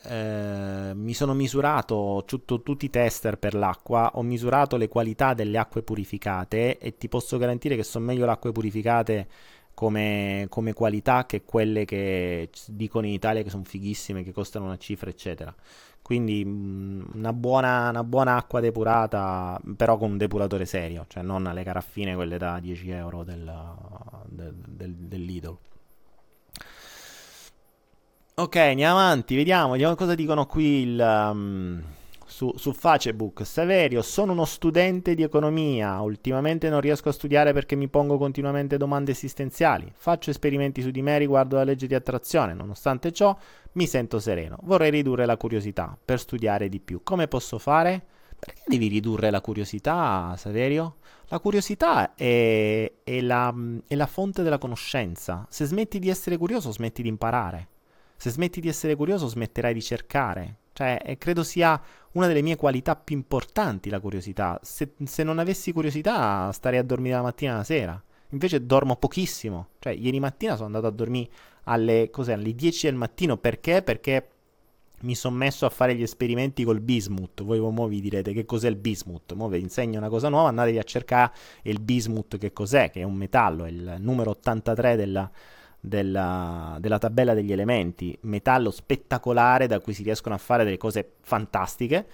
eh, 0.04 0.92
mi 0.94 1.14
sono 1.14 1.34
misurato 1.34 2.24
tutto, 2.26 2.62
tutti 2.62 2.86
i 2.86 2.90
tester 2.90 3.38
per 3.38 3.54
l'acqua, 3.54 4.12
ho 4.16 4.22
misurato 4.24 4.78
le 4.78 4.88
qualità 4.88 5.34
delle 5.34 5.58
acque 5.58 5.84
purificate 5.84 6.78
e 6.78 6.98
ti 6.98 7.10
posso 7.10 7.38
garantire 7.38 7.76
che 7.76 7.84
sono 7.84 8.06
meglio 8.06 8.26
le 8.26 8.32
acque 8.32 8.52
purificate 8.52 9.28
come, 9.74 10.48
come 10.50 10.74
qualità 10.74 11.26
che 11.26 11.44
quelle 11.44 11.86
che 11.86 12.50
dicono 12.68 13.08
in 13.08 13.14
Italia 13.14 13.44
che 13.44 13.50
sono 13.50 13.64
fighissime, 13.64 14.24
che 14.24 14.32
costano 14.32 14.66
una 14.66 14.78
cifra, 14.78 15.10
eccetera. 15.10 15.54
Quindi 16.10 16.42
una 16.44 17.34
buona, 17.34 17.90
una 17.90 18.04
buona, 18.04 18.36
acqua 18.36 18.60
depurata, 18.60 19.62
però 19.78 19.96
con 19.96 20.10
un 20.10 20.18
depuratore 20.18 20.66
serio, 20.66 21.06
cioè 21.08 21.22
non 21.22 21.44
le 21.44 21.64
caraffine 21.64 22.16
quelle 22.16 22.40
da 22.40 22.60
10 22.60 22.90
euro 22.90 23.24
del, 23.24 23.54
del, 24.26 24.56
del, 24.56 24.92
del 24.96 25.22
Lidl. 25.24 25.58
Ok, 28.34 28.56
andiamo 28.56 28.98
avanti, 28.98 29.36
vediamo, 29.36 29.74
vediamo 29.74 29.94
cosa 29.94 30.16
dicono 30.16 30.48
qui 30.48 30.82
il, 30.82 31.00
um, 31.00 31.84
su, 32.40 32.54
su, 32.56 32.72
Facebook. 32.72 33.46
Saverio, 33.46 34.02
sono 34.02 34.32
uno 34.32 34.46
studente 34.46 35.14
di 35.14 35.24
economia, 35.24 36.00
ultimamente 36.00 36.70
non 36.70 36.80
riesco 36.80 37.10
a 37.10 37.12
studiare 37.12 37.52
perché 37.52 37.76
mi 37.76 37.90
pongo 37.90 38.18
continuamente 38.18 38.78
domande 38.78 39.12
esistenziali. 39.12 39.92
Faccio 39.94 40.30
esperimenti 40.30 40.82
su 40.82 40.90
di 40.90 41.02
me 41.02 41.18
riguardo 41.18 41.58
la 41.58 41.66
legge 41.66 41.86
di 41.86 41.96
attrazione, 41.96 42.54
nonostante 42.54 43.12
ciò 43.12 43.38
mi 43.74 43.86
sento 43.86 44.20
sereno. 44.20 44.58
Vorrei 44.64 44.90
ridurre 44.90 45.26
la 45.26 45.36
curiosità 45.36 45.98
per 46.04 46.18
studiare 46.18 46.70
di 46.70 46.80
più. 46.80 47.02
Come 47.04 47.28
posso 47.28 47.58
fare? 47.60 48.02
Perché 48.40 48.62
devi 48.68 48.88
ridurre 48.88 49.32
la 49.32 49.42
curiosità, 49.42 50.34
Saverio? 50.38 50.96
La 51.28 51.40
curiosità 51.40 52.16
è, 52.16 52.90
è, 53.04 53.20
la, 53.20 53.54
è 53.86 53.96
la 53.96 54.08
fonte 54.08 54.44
della 54.44 54.58
conoscenza. 54.58 55.46
Se 55.50 55.66
smetti 55.66 56.00
di 56.00 56.08
essere 56.08 56.38
curioso, 56.38 56.72
smetti 56.72 57.02
di 57.02 57.10
imparare. 57.10 57.68
Se 58.16 58.30
smetti 58.30 58.62
di 58.62 58.70
essere 58.70 58.96
curioso, 58.96 59.28
smetterai 59.28 59.74
di 59.74 59.82
cercare. 59.82 60.56
Cioè, 60.80 61.18
credo 61.18 61.44
sia 61.44 61.82
una 62.14 62.28
delle 62.28 62.42
mie 62.42 62.56
qualità 62.56 62.96
più 62.96 63.16
importanti 63.16 63.90
la 63.90 64.00
curiosità. 64.00 64.60
Se, 64.64 64.94
se, 65.04 65.24
non 65.24 65.40
avessi 65.40 65.72
curiosità, 65.72 66.52
starei 66.52 66.80
a 66.80 66.84
dormire 66.84 67.16
la 67.16 67.22
mattina 67.22 67.54
e 67.54 67.56
la 67.58 67.64
sera. 67.64 68.04
Invece 68.30 68.66
dormo 68.66 68.96
pochissimo. 68.96 69.70
Cioè, 69.80 69.94
ieri 69.94 70.20
mattina 70.20 70.54
sono 70.56 70.68
andato 70.68 70.88
a 70.88 70.92
dormire 70.92 71.30
alle, 71.64 72.10
alle 72.14 72.56
10 72.56 72.86
del 72.88 72.96
mattino. 72.96 73.38
Perché? 73.38 73.82
Perché 73.82 74.30
mi 75.02 75.16
sono 75.16 75.36
messo 75.36 75.66
a 75.66 75.70
fare 75.70 75.96
gli 75.96 76.02
esperimenti 76.02 76.64
col 76.64 76.82
bismuth. 76.82 77.44
Voi 77.44 77.60
mo 77.60 77.88
vi 77.88 78.02
direte 78.02 78.34
che 78.34 78.46
cos'è 78.46 78.68
il 78.68 78.76
bismuth. 78.76 79.34
Mo 79.34 79.48
vi 79.48 79.60
insegno 79.60 79.98
una 79.98 80.10
cosa 80.10 80.30
nuova, 80.30 80.50
andatevi 80.50 80.78
a 80.78 80.84
cercare 80.84 81.32
il 81.64 81.80
bismuth 81.80 82.38
che 82.38 82.52
cos'è, 82.52 82.90
che 82.90 83.02
è 83.02 83.04
un 83.04 83.16
metallo, 83.16 83.66
è 83.66 83.70
il 83.70 83.96
numero 84.00 84.32
83 84.32 84.96
della 84.96 85.30
della, 85.80 86.78
della, 86.80 86.98
tabella 86.98 87.34
degli 87.34 87.52
elementi, 87.52 88.18
metallo 88.22 88.72
spettacolare 88.72 89.68
da 89.68 89.80
cui 89.80 89.94
si 89.94 90.04
riescono 90.04 90.36
a 90.36 90.38
fare 90.38 90.64
delle 90.64 90.78
cose 90.78 91.14
fantastiche 91.22 92.08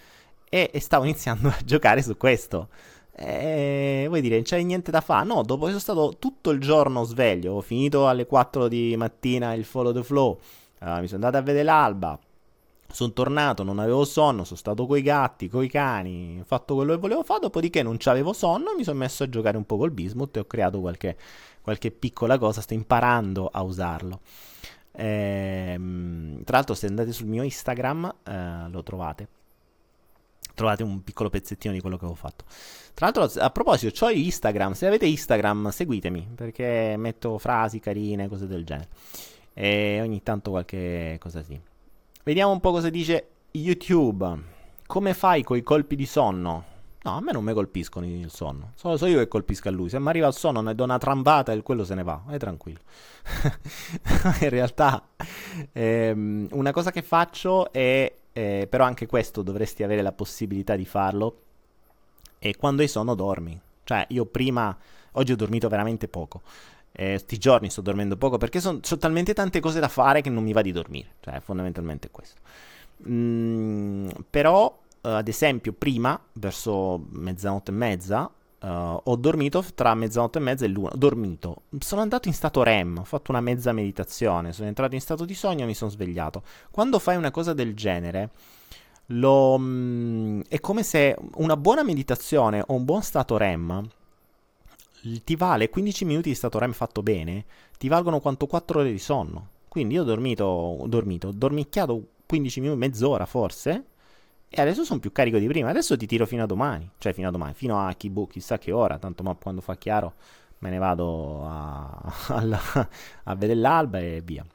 e, 0.49 0.69
e 0.71 0.79
stavo 0.79 1.03
iniziando 1.05 1.49
a 1.49 1.57
giocare 1.63 2.01
su 2.01 2.15
questo. 2.17 2.69
E 3.17 4.05
vuoi 4.07 4.19
dire, 4.21 4.35
non 4.35 4.43
c'è 4.43 4.61
niente 4.61 4.91
da 4.91 4.99
fare? 4.99 5.25
No, 5.25 5.41
dopo 5.41 5.63
che 5.63 5.67
sono 5.69 5.79
stato 5.79 6.17
tutto 6.19 6.49
il 6.49 6.59
giorno 6.59 7.03
sveglio, 7.03 7.53
ho 7.53 7.61
finito 7.61 8.09
alle 8.09 8.25
4 8.25 8.67
di 8.67 8.93
mattina 8.97 9.53
il 9.53 9.63
follow 9.63 9.93
the 9.93 10.03
flow, 10.03 10.37
uh, 10.81 10.99
mi 10.99 11.07
sono 11.07 11.25
andato 11.25 11.37
a 11.37 11.41
vedere 11.41 11.63
l'alba, 11.63 12.19
sono 12.95 13.11
tornato, 13.11 13.63
non 13.63 13.79
avevo 13.79 14.05
sonno, 14.05 14.45
sono 14.45 14.57
stato 14.57 14.85
coi 14.85 15.01
gatti, 15.01 15.49
coi 15.49 15.67
cani, 15.67 16.37
ho 16.39 16.45
fatto 16.45 16.75
quello 16.75 16.93
che 16.93 16.99
volevo 16.99 17.23
fare, 17.23 17.41
dopodiché 17.41 17.83
non 17.83 17.97
avevo 18.05 18.31
sonno, 18.31 18.73
mi 18.75 18.83
sono 18.83 18.97
messo 18.97 19.23
a 19.23 19.29
giocare 19.29 19.57
un 19.57 19.65
po' 19.65 19.77
col 19.77 19.91
bismuth 19.91 20.37
e 20.37 20.39
ho 20.39 20.45
creato 20.45 20.79
qualche 20.79 21.17
qualche 21.65 21.89
piccola 21.89 22.37
cosa, 22.37 22.61
sto 22.61 22.75
imparando 22.75 23.47
a 23.51 23.63
usarlo. 23.63 24.19
Ehm, 24.91 26.43
tra 26.43 26.57
l'altro, 26.57 26.75
se 26.75 26.85
andate 26.85 27.11
sul 27.11 27.25
mio 27.25 27.41
Instagram, 27.41 28.15
eh, 28.23 28.69
lo 28.69 28.83
trovate. 28.83 29.27
Trovate 30.53 30.83
un 30.83 31.03
piccolo 31.03 31.31
pezzettino 31.31 31.73
di 31.73 31.81
quello 31.81 31.97
che 31.97 32.05
avevo 32.05 32.19
fatto. 32.19 32.45
Tra 32.93 33.09
l'altro, 33.09 33.41
a 33.41 33.49
proposito, 33.49 34.05
ho 34.05 34.11
Instagram. 34.11 34.73
Se 34.73 34.85
avete 34.85 35.07
Instagram, 35.07 35.69
seguitemi 35.69 36.29
perché 36.35 36.95
metto 36.97 37.39
frasi 37.39 37.79
carine, 37.79 38.29
cose 38.29 38.45
del 38.45 38.63
genere. 38.63 38.87
E 39.53 39.99
ogni 40.01 40.21
tanto 40.21 40.51
qualche 40.51 41.17
cosa 41.19 41.41
sì. 41.41 41.59
Vediamo 42.25 42.51
un 42.51 42.59
po' 42.59 42.71
cosa 42.71 42.89
dice 42.89 43.27
YouTube. 43.51 44.27
Come 44.87 45.13
fai 45.13 45.43
coi 45.43 45.61
colpi 45.61 45.95
di 45.95 46.07
sonno? 46.07 46.63
No, 47.03 47.17
a 47.17 47.21
me 47.21 47.31
non 47.31 47.43
mi 47.43 47.53
colpiscono 47.53 48.03
il 48.07 48.31
sonno. 48.31 48.71
Solo 48.73 48.97
so 48.97 49.05
io 49.05 49.19
che 49.19 49.27
colpisco 49.27 49.67
a 49.67 49.71
lui. 49.71 49.89
Se 49.89 49.99
mi 49.99 50.07
arriva 50.07 50.25
il 50.25 50.33
sonno, 50.33 50.59
ne 50.61 50.73
do 50.73 50.83
una 50.83 50.97
trampata 50.97 51.51
e 51.53 51.61
quello 51.61 51.85
se 51.85 51.93
ne 51.93 52.01
va. 52.01 52.23
È 52.27 52.37
tranquillo. 52.37 52.79
In 54.41 54.49
realtà, 54.49 55.07
ehm, 55.71 56.47
una 56.53 56.71
cosa 56.71 56.89
che 56.89 57.03
faccio 57.03 57.71
è. 57.71 58.11
Eh, 58.33 58.67
però 58.67 58.85
anche 58.85 59.05
questo 59.05 59.43
dovresti 59.43 59.83
avere 59.83 60.01
la 60.01 60.11
possibilità 60.11 60.75
di 60.75 60.85
farlo. 60.85 61.41
E 62.39 62.55
quando 62.55 62.81
hai 62.81 62.87
sonno, 62.87 63.13
dormi. 63.13 63.61
Cioè, 63.83 64.03
io 64.09 64.25
prima. 64.25 64.75
Oggi 65.11 65.31
ho 65.31 65.35
dormito 65.35 65.69
veramente 65.69 66.07
poco. 66.07 66.41
Eh, 66.97 67.21
giorni 67.27 67.69
sto 67.69 67.81
dormendo 67.81 68.15
poco 68.15 68.37
perché 68.37 68.61
sono 68.61 68.79
so 68.81 68.97
talmente 68.97 69.33
tante 69.33 69.59
cose 69.59 69.81
da 69.81 69.89
fare 69.89 70.21
che 70.21 70.29
non 70.29 70.43
mi 70.43 70.53
va 70.53 70.61
di 70.61 70.71
dormire. 70.71 71.15
Cioè, 71.19 71.39
fondamentalmente 71.41 72.09
questo. 72.09 72.39
Mm, 73.07 74.09
però 74.29 74.65
uh, 75.01 75.07
ad 75.07 75.27
esempio, 75.27 75.73
prima, 75.73 76.19
verso 76.33 77.05
mezzanotte 77.11 77.71
e 77.71 77.73
mezza, 77.73 78.31
Uh, 78.57 78.99
ho 79.03 79.15
dormito 79.17 79.63
tra 79.75 79.93
mezzanotte 79.93 80.39
e 80.39 80.41
mezza 80.41 80.65
e 80.65 80.69
l'una. 80.69 80.89
Ho 80.89 80.97
dormito. 80.97 81.63
Sono 81.77 82.01
andato 82.01 82.27
in 82.27 82.33
stato 82.33 82.63
REM, 82.63 82.97
ho 82.97 83.03
fatto 83.03 83.29
una 83.29 83.41
mezza 83.41 83.71
meditazione, 83.73 84.53
sono 84.53 84.67
entrato 84.67 84.95
in 84.95 85.01
stato 85.01 85.23
di 85.23 85.35
sogno 85.35 85.65
e 85.65 85.67
mi 85.67 85.75
sono 85.75 85.91
svegliato. 85.91 86.41
Quando 86.71 86.97
fai 86.97 87.15
una 87.15 87.29
cosa 87.29 87.53
del 87.53 87.75
genere, 87.75 88.31
lo, 89.07 89.57
mm, 89.59 90.41
è 90.47 90.59
come 90.59 90.81
se 90.81 91.15
una 91.35 91.57
buona 91.57 91.83
meditazione 91.83 92.63
o 92.65 92.73
un 92.73 92.85
buon 92.85 93.03
stato 93.03 93.37
REM 93.37 93.87
ti 95.23 95.35
vale 95.35 95.69
15 95.69 96.05
minuti 96.05 96.29
di 96.29 96.35
stato 96.35 96.59
REM 96.59 96.71
fatto 96.71 97.03
bene, 97.03 97.45
ti 97.77 97.87
valgono 97.87 98.19
quanto 98.19 98.47
4 98.47 98.79
ore 98.79 98.91
di 98.91 98.99
sonno. 98.99 99.49
Quindi 99.67 99.95
io 99.95 100.01
ho 100.01 100.05
dormito, 100.05 100.45
ho 100.45 100.87
dormito, 100.87 101.27
ho 101.27 101.33
dormicchiato 101.33 102.07
15 102.25 102.59
minuti, 102.61 102.79
mezz'ora 102.79 103.25
forse, 103.25 103.83
e 104.49 104.61
adesso 104.61 104.85
sono 104.85 104.99
più 104.99 105.11
carico 105.11 105.37
di 105.37 105.47
prima. 105.47 105.69
Adesso 105.69 105.97
ti 105.97 106.05
tiro 106.05 106.25
fino 106.25 106.43
a 106.43 106.45
domani. 106.45 106.89
Cioè, 106.97 107.13
fino 107.13 107.27
a 107.27 107.31
domani, 107.31 107.53
fino 107.53 107.85
a 107.85 107.91
Kibu, 107.93 108.27
chissà 108.27 108.57
che 108.57 108.71
ora. 108.71 108.97
Tanto 108.97 109.21
ma 109.21 109.35
quando 109.35 109.59
fa 109.59 109.75
chiaro 109.75 110.13
me 110.59 110.69
ne 110.69 110.77
vado 110.77 111.45
a, 111.45 112.13
alla, 112.29 112.59
a 113.23 113.35
vedere 113.35 113.59
l'alba 113.59 113.99
e 113.99 114.21
via. 114.23 114.45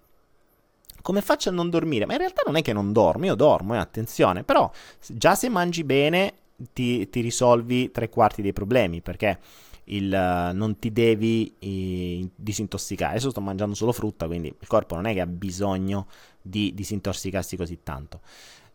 Come 1.03 1.21
faccio 1.21 1.51
a 1.51 1.53
non 1.53 1.69
dormire? 1.69 2.07
Ma 2.07 2.13
in 2.13 2.19
realtà 2.19 2.43
non 2.47 2.57
è 2.57 2.63
che 2.63 2.73
non 2.73 2.93
dormo, 2.93 3.27
io 3.27 3.35
dormo, 3.35 3.75
eh, 3.75 3.79
attenzione. 3.79 4.43
Però 4.43 4.71
già 5.07 5.35
se 5.35 5.51
mangi 5.51 5.85
bene 5.85 6.33
ti, 6.73 7.09
ti 7.11 7.21
risolvi 7.21 7.91
tre 7.91 8.09
quarti 8.09 8.41
dei 8.41 8.55
problemi. 8.55 9.03
Perché 9.03 9.39
il, 9.91 10.13
uh, 10.13 10.55
non 10.57 10.79
ti 10.79 10.93
devi 10.93 11.55
uh, 11.61 12.31
disintossicare. 12.35 13.13
Adesso 13.13 13.31
sto 13.31 13.41
mangiando 13.41 13.75
solo 13.75 13.93
frutta, 13.93 14.27
quindi 14.27 14.49
il 14.49 14.67
corpo 14.67 14.95
non 14.95 15.07
è 15.07 15.15
che 15.15 15.21
ha 15.21 15.27
bisogno 15.27 16.07
di 16.41 16.73
disintossicarsi 16.75 17.57
così 17.57 17.81
tanto. 17.83 18.21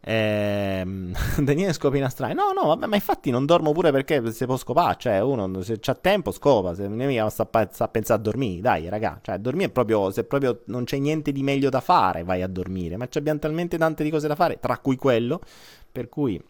Ehm, 0.07 1.13
Daniele 1.43 1.73
scopina 1.73 2.09
strani. 2.09 2.33
No, 2.33 2.51
no, 2.51 2.67
vabbè, 2.67 2.85
ma 2.85 2.95
infatti 2.95 3.31
non 3.31 3.45
dormo 3.45 3.71
pure 3.71 3.91
perché 3.91 4.31
se 4.31 4.45
può 4.45 4.57
scopare. 4.57 4.95
Cioè, 4.99 5.19
uno 5.21 5.61
se 5.61 5.79
c'ha 5.79 5.95
tempo 5.95 6.31
scopa. 6.31 6.75
Se 6.75 6.87
non 6.87 6.97
mica 6.97 7.29
sta, 7.29 7.47
sta 7.71 7.83
a 7.85 7.87
pensare 7.87 8.19
a 8.19 8.23
dormire, 8.23 8.61
dai, 8.61 8.89
raga. 8.89 9.19
Cioè, 9.21 9.37
dormire 9.39 9.69
è 9.69 9.71
proprio. 9.71 10.11
Se 10.11 10.23
proprio 10.23 10.61
non 10.65 10.83
c'è 10.83 10.97
niente 10.97 11.31
di 11.31 11.43
meglio 11.43 11.69
da 11.69 11.81
fare, 11.81 12.23
vai 12.23 12.41
a 12.41 12.47
dormire. 12.47 12.97
Ma 12.97 13.07
abbiamo 13.11 13.39
talmente 13.39 13.77
tante 13.77 14.03
di 14.03 14.09
cose 14.09 14.27
da 14.27 14.35
fare, 14.35 14.59
tra 14.59 14.77
cui 14.77 14.95
quello. 14.95 15.41
Per 15.91 16.09
cui 16.09 16.41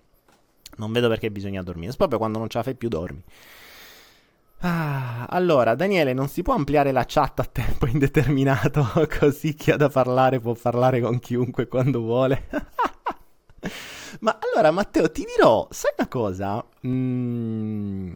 non 0.78 0.91
vedo 0.91 1.07
perché 1.07 1.32
bisogna 1.32 1.61
dormire. 1.61 1.91
È 1.91 1.95
proprio 1.95 2.18
quando 2.18 2.39
non 2.39 2.49
ce 2.49 2.57
la 2.57 2.63
fai 2.63 2.76
più, 2.76 2.89
dormi. 2.89 3.24
Ah, 4.68 5.28
allora, 5.30 5.76
Daniele, 5.76 6.13
non 6.13 6.28
si 6.28 6.41
può 6.41 6.55
ampliare 6.55 6.91
la 6.91 7.05
chat 7.07 7.39
a 7.39 7.43
tempo 7.43 7.86
indeterminato, 7.86 8.84
così 9.20 9.53
chi 9.53 9.70
ha 9.70 9.78
da 9.78 9.89
parlare 9.89 10.39
può 10.39 10.53
parlare 10.53 10.99
con 11.01 11.20
chiunque 11.20 11.68
quando 11.68 11.99
vuole. 11.99 12.47
Ma 14.22 14.39
allora, 14.41 14.72
Matteo, 14.72 15.11
ti 15.11 15.24
dirò, 15.24 15.68
sai 15.70 15.91
una 15.99 16.07
cosa? 16.07 16.66
Mm, 16.88 18.16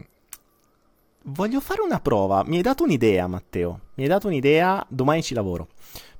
voglio 1.26 1.60
fare 1.60 1.82
una 1.82 2.00
prova. 2.00 2.42
Mi 2.44 2.56
hai 2.56 2.62
dato 2.62 2.82
un'idea, 2.82 3.28
Matteo. 3.28 3.82
Mi 3.94 4.02
hai 4.02 4.08
dato 4.08 4.26
un'idea, 4.26 4.84
domani 4.88 5.22
ci 5.22 5.34
lavoro. 5.34 5.68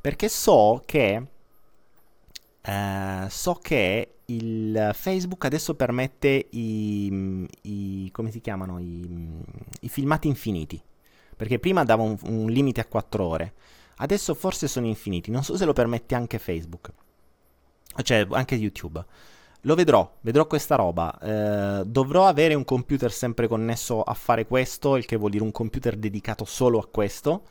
Perché 0.00 0.28
so 0.28 0.80
che... 0.86 1.26
Eh, 2.70 3.26
so 3.28 3.54
che 3.54 4.18
il 4.26 4.90
Facebook 4.94 5.44
adesso 5.44 5.74
permette 5.74 6.46
i, 6.50 7.48
i 7.62 8.08
come 8.12 8.30
si 8.30 8.40
chiamano 8.40 8.78
i, 8.78 9.42
i, 9.80 9.88
filmati 9.88 10.28
infiniti. 10.28 10.80
Perché 11.36 11.58
prima 11.58 11.82
dava 11.84 12.04
un, 12.04 12.16
un, 12.26 12.48
limite 12.48 12.80
a 12.80 12.86
4 12.86 13.24
ore. 13.24 13.54
Adesso 13.96 14.34
forse 14.34 14.68
sono 14.68 14.86
infiniti. 14.86 15.32
Non 15.32 15.42
so 15.42 15.56
se 15.56 15.64
lo 15.64 15.72
permette 15.72 16.14
anche 16.14 16.38
Facebook. 16.38 16.92
Cioè 18.02 18.26
anche 18.30 18.54
YouTube. 18.54 19.04
Lo 19.62 19.74
vedrò, 19.74 20.08
vedrò 20.20 20.46
questa 20.46 20.76
roba. 20.76 21.18
Eh, 21.18 21.84
dovrò 21.86 22.26
avere 22.26 22.54
un 22.54 22.64
computer 22.64 23.10
sempre 23.10 23.48
connesso 23.48 24.00
a 24.02 24.14
fare 24.14 24.46
questo, 24.46 24.96
il 24.96 25.06
che 25.06 25.16
vuol 25.16 25.32
dire 25.32 25.42
un 25.42 25.50
computer 25.50 25.96
dedicato 25.96 26.44
solo 26.44 26.78
a 26.78 26.86
questo. 26.86 27.42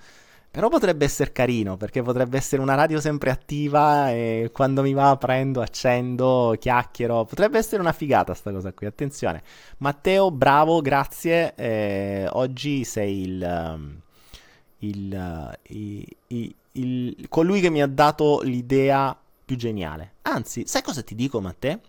Però 0.52 0.68
potrebbe 0.68 1.06
essere 1.06 1.32
carino, 1.32 1.78
perché 1.78 2.02
potrebbe 2.02 2.36
essere 2.36 2.62
una 2.62 2.74
radio 2.74 3.00
sempre 3.00 3.30
attiva 3.30 4.10
e 4.12 4.50
quando 4.52 4.82
mi 4.82 4.94
va 4.94 5.16
prendo, 5.16 5.62
accendo, 5.62 6.56
chiacchiero. 6.60 7.26
Potrebbe 7.26 7.60
essere 7.60 7.82
una 7.82 7.92
figata 7.92 8.34
sta 8.34 8.52
cosa 8.52 8.74
qui, 8.74 8.88
attenzione. 8.88 9.44
Matteo, 9.78 10.32
bravo, 10.32 10.82
grazie. 10.82 11.54
Eh, 11.54 12.28
oggi 12.32 12.84
sei 12.84 13.22
il, 13.22 13.74
um, 13.76 14.02
il, 14.80 15.14
uh, 15.14 15.74
il, 16.28 16.56
il, 16.72 17.28
colui 17.30 17.62
che 17.62 17.70
mi 17.70 17.84
ha 17.84 17.88
dato 17.88 18.42
l'idea 18.42 19.16
più 19.46 19.56
geniale. 19.56 20.14
Anzi, 20.24 20.66
sai 20.66 20.82
cosa 20.82 21.04
ti 21.04 21.14
dico, 21.14 21.40
Matteo? 21.40 21.80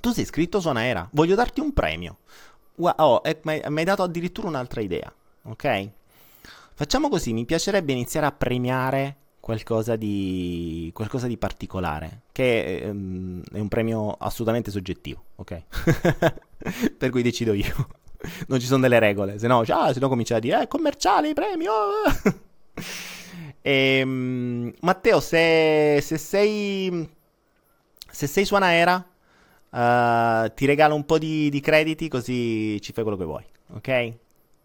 Tu 0.00 0.12
sei 0.12 0.22
iscritto 0.22 0.58
su 0.58 0.68
Anaera, 0.68 1.06
voglio 1.12 1.34
darti 1.34 1.60
un 1.60 1.74
premio. 1.74 2.18
Oh, 2.76 3.20
mi 3.42 3.60
hai 3.62 3.84
dato 3.84 4.02
addirittura 4.02 4.48
un'altra 4.48 4.80
idea, 4.80 5.12
ok? 5.42 5.90
Facciamo 6.78 7.08
così, 7.08 7.32
mi 7.32 7.44
piacerebbe 7.44 7.90
iniziare 7.90 8.26
a 8.26 8.30
premiare 8.30 9.16
qualcosa 9.40 9.96
di, 9.96 10.92
qualcosa 10.94 11.26
di 11.26 11.36
particolare, 11.36 12.20
che 12.30 12.82
um, 12.84 13.42
è 13.52 13.58
un 13.58 13.66
premio 13.66 14.12
assolutamente 14.12 14.70
soggettivo, 14.70 15.24
ok? 15.34 15.62
per 16.96 17.10
cui 17.10 17.22
decido 17.22 17.52
io. 17.52 17.88
non 18.46 18.60
ci 18.60 18.66
sono 18.66 18.82
delle 18.82 19.00
regole, 19.00 19.40
se 19.40 19.48
no, 19.48 19.64
ah, 19.66 19.92
se 19.92 19.98
no 19.98 20.08
comincia 20.08 20.36
a 20.36 20.38
dire, 20.38 20.62
eh, 20.62 20.68
commerciale, 20.68 21.32
premio! 21.32 21.72
e, 23.60 24.00
um, 24.04 24.72
Matteo, 24.82 25.18
se, 25.18 25.98
se, 26.00 26.16
sei... 26.16 27.10
Se 28.08 28.28
sei 28.28 28.44
su 28.44 28.54
Anaera, 28.54 29.04
uh, 29.70 30.54
ti 30.54 30.64
regalo 30.64 30.94
un 30.94 31.04
po' 31.04 31.18
di, 31.18 31.50
di 31.50 31.58
crediti 31.58 32.06
così 32.06 32.80
ci 32.80 32.92
fai 32.92 33.02
quello 33.02 33.18
che 33.18 33.24
vuoi, 33.24 33.44
ok? 33.72 34.18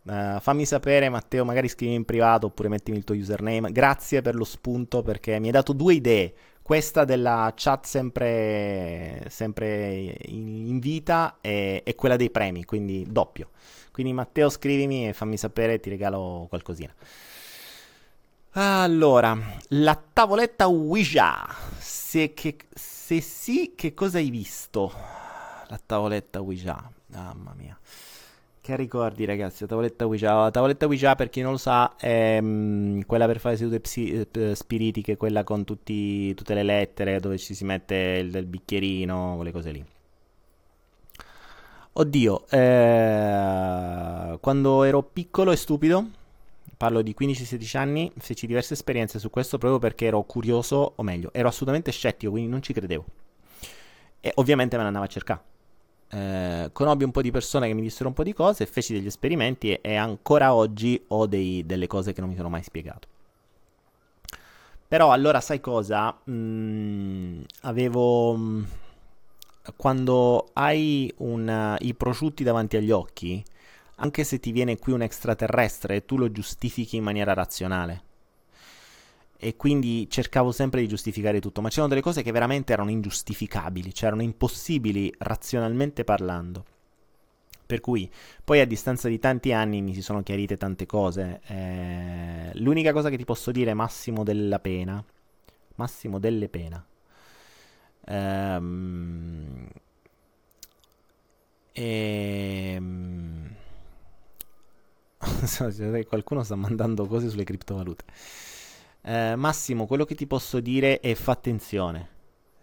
Uh, 0.06 0.38
fammi 0.42 0.66
sapere, 0.66 1.08
Matteo, 1.08 1.46
magari 1.46 1.70
scrivi 1.70 1.94
in 1.94 2.04
privato 2.04 2.48
oppure 2.48 2.68
mettimi 2.68 2.98
il 2.98 3.06
tuo 3.06 3.16
username. 3.16 3.72
Grazie 3.72 4.22
per 4.22 4.36
lo 4.36 4.44
spunto 4.44 5.02
perché 5.02 5.40
mi 5.40 5.48
hai 5.48 5.54
dato 5.54 5.72
due 5.74 5.94
idee. 5.94 6.34
Questa 6.62 7.06
della 7.06 7.52
chat 7.56 7.86
sempre, 7.86 9.26
sempre 9.30 10.18
in, 10.26 10.68
in, 10.68 10.80
vita 10.80 11.38
e, 11.42 11.82
e, 11.86 11.96
quella 11.96 12.16
dei 12.16 12.30
premi, 12.30 12.64
quindi 12.66 13.06
doppio. 13.10 13.50
Quindi 13.92 14.14
Matteo 14.14 14.50
scrivimi 14.50 15.10
e 15.10 15.14
fammi 15.14 15.38
sapere, 15.38 15.80
ti 15.80 15.90
regalo 15.90 16.46
qualcosina. 16.50 16.94
Allora, 18.52 19.38
la 19.70 20.02
tavoletta 20.14 20.68
Ouija. 20.68 21.48
Se, 21.80 22.34
che, 22.34 22.58
se 22.74 23.20
sì, 23.22 23.74
che 23.76 23.94
cosa 23.94 24.18
hai 24.18 24.30
visto? 24.30 24.92
La 25.68 25.80
tavoletta 25.84 26.42
Ouija. 26.42 26.92
Mamma 27.08 27.54
mia. 27.58 27.78
Che 28.64 28.78
ricordi 28.78 29.26
ragazzi, 29.26 29.64
la 29.64 29.68
tavoletta 29.68 30.06
Ouija. 30.06 30.44
La 30.44 30.50
tavoletta 30.50 30.86
Ouija 30.86 31.16
per 31.16 31.30
chi 31.30 31.42
non 31.42 31.52
lo 31.52 31.58
sa 31.58 31.98
è 31.98 32.40
mh, 32.40 32.46
mm, 32.46 33.02
quella 33.02 33.26
per 33.26 33.40
fare 33.40 33.58
sedute 33.58 33.82
psi- 33.82 34.26
eh, 34.32 34.56
spiritiche, 34.56 35.18
quella 35.18 35.44
con 35.44 35.66
tutti, 35.66 36.34
tutte 36.34 36.54
le 36.54 36.64
lettere 36.64 37.20
dove 37.20 37.38
ci 37.38 37.56
si 37.56 37.66
mette 37.66 37.96
il, 38.22 38.34
il 38.34 38.46
bicchierino, 38.46 39.34
quelle 39.36 39.52
cose 39.52 39.72
lì. 39.72 39.86
Oddio, 41.92 42.48
eh, 42.50 44.38
quando 44.40 44.84
ero 44.84 45.04
piccolo 45.04 45.52
e 45.52 45.58
stupido, 45.58 46.10
parlo 46.78 47.02
di 47.02 47.14
15-16 47.20 47.78
anni, 47.78 48.12
feci 48.18 48.48
diverse 48.48 48.76
esperienze 48.76 49.20
su 49.20 49.30
questo 49.30 49.58
proprio 49.58 49.80
perché 49.80 50.06
ero 50.06 50.24
curioso, 50.24 50.94
o 50.96 51.04
meglio, 51.04 51.32
ero 51.34 51.50
assolutamente 51.50 51.92
scettico, 51.92 52.32
quindi 52.32 52.50
non 52.50 52.62
ci 52.62 52.72
credevo. 52.72 53.04
E 54.22 54.32
ovviamente 54.36 54.78
me 54.78 54.90
ne 54.90 54.98
a 54.98 55.08
cercare 55.08 55.52
eh, 56.14 56.70
conobbi 56.72 57.04
un 57.04 57.12
po' 57.12 57.24
di 57.24 57.32
persone 57.32 57.68
che 57.68 57.74
mi 57.74 57.82
dissero 57.82 58.08
un 58.08 58.14
po' 58.14 58.24
di 58.24 58.34
cose, 58.34 58.68
feci 58.68 58.94
degli 58.94 59.08
esperimenti 59.08 59.72
e, 59.72 59.80
e 59.82 59.96
ancora 59.96 60.54
oggi 60.54 61.04
ho 61.08 61.26
dei, 61.26 61.66
delle 61.66 61.88
cose 61.88 62.14
che 62.14 62.22
non 62.22 62.30
mi 62.30 62.36
sono 62.36 62.50
mai 62.50 62.62
spiegato. 62.62 63.08
Però 64.88 65.12
allora 65.12 65.42
sai 65.42 65.60
cosa? 65.60 66.16
Mm, 66.30 67.42
avevo... 67.62 68.36
Mm, 68.38 68.64
quando 69.76 70.50
hai 70.54 71.12
un, 71.18 71.78
i 71.80 71.94
prosciutti 71.96 72.44
davanti 72.44 72.78
agli 72.78 72.92
occhi, 72.92 73.44
anche 73.96 74.24
se 74.24 74.40
ti 74.40 74.52
viene 74.52 74.78
qui 74.78 74.92
un 74.94 75.02
extraterrestre, 75.02 76.06
tu 76.06 76.18
lo 76.18 76.32
giustifichi 76.32 76.98
in 76.98 77.04
maniera 77.04 77.34
razionale 77.34 78.12
e 79.44 79.58
quindi 79.58 80.08
cercavo 80.10 80.54
sempre 80.54 80.80
di 80.80 80.88
giustificare 80.88 81.42
tutto, 81.42 81.60
ma 81.62 81.68
c'erano 81.68 81.90
delle 81.90 82.02
cose 82.02 82.22
che 82.24 82.32
veramente 82.32 82.72
erano 82.72 82.90
ingiustificabili, 82.90 83.94
cioè 83.94 84.08
erano 84.08 84.22
impossibili 84.22 85.14
razionalmente 85.18 86.06
parlando. 86.06 86.64
Per 87.66 87.82
cui 87.82 88.10
poi 88.44 88.62
a 88.62 88.66
distanza 88.66 89.10
di 89.10 89.20
tanti 89.20 89.52
anni 89.52 89.82
mi 89.82 89.94
si 89.94 90.02
sono 90.02 90.24
chiarite 90.24 90.56
tante 90.56 90.86
cose. 90.86 91.42
Eh, 91.48 92.52
l'unica 92.56 92.94
cosa 92.94 93.10
che 93.10 93.18
ti 93.18 93.26
posso 93.26 93.52
dire, 93.52 93.74
Massimo 93.74 94.24
della 94.24 94.60
Pena, 94.60 95.04
Massimo 95.76 96.20
delle 96.20 96.48
Pena, 96.48 96.86
ehm, 98.06 99.68
ehm, 101.74 103.56
qualcuno 106.08 106.44
sta 106.44 106.56
mandando 106.56 107.08
cose 107.08 107.30
sulle 107.30 107.44
criptovalute. 107.44 108.06
Eh, 109.06 109.36
Massimo, 109.36 109.86
quello 109.86 110.06
che 110.06 110.16
ti 110.16 110.26
posso 110.26 110.62
dire 110.62 111.00
è 111.02 111.14
fa 111.14 111.34
attenzione. 111.34 112.10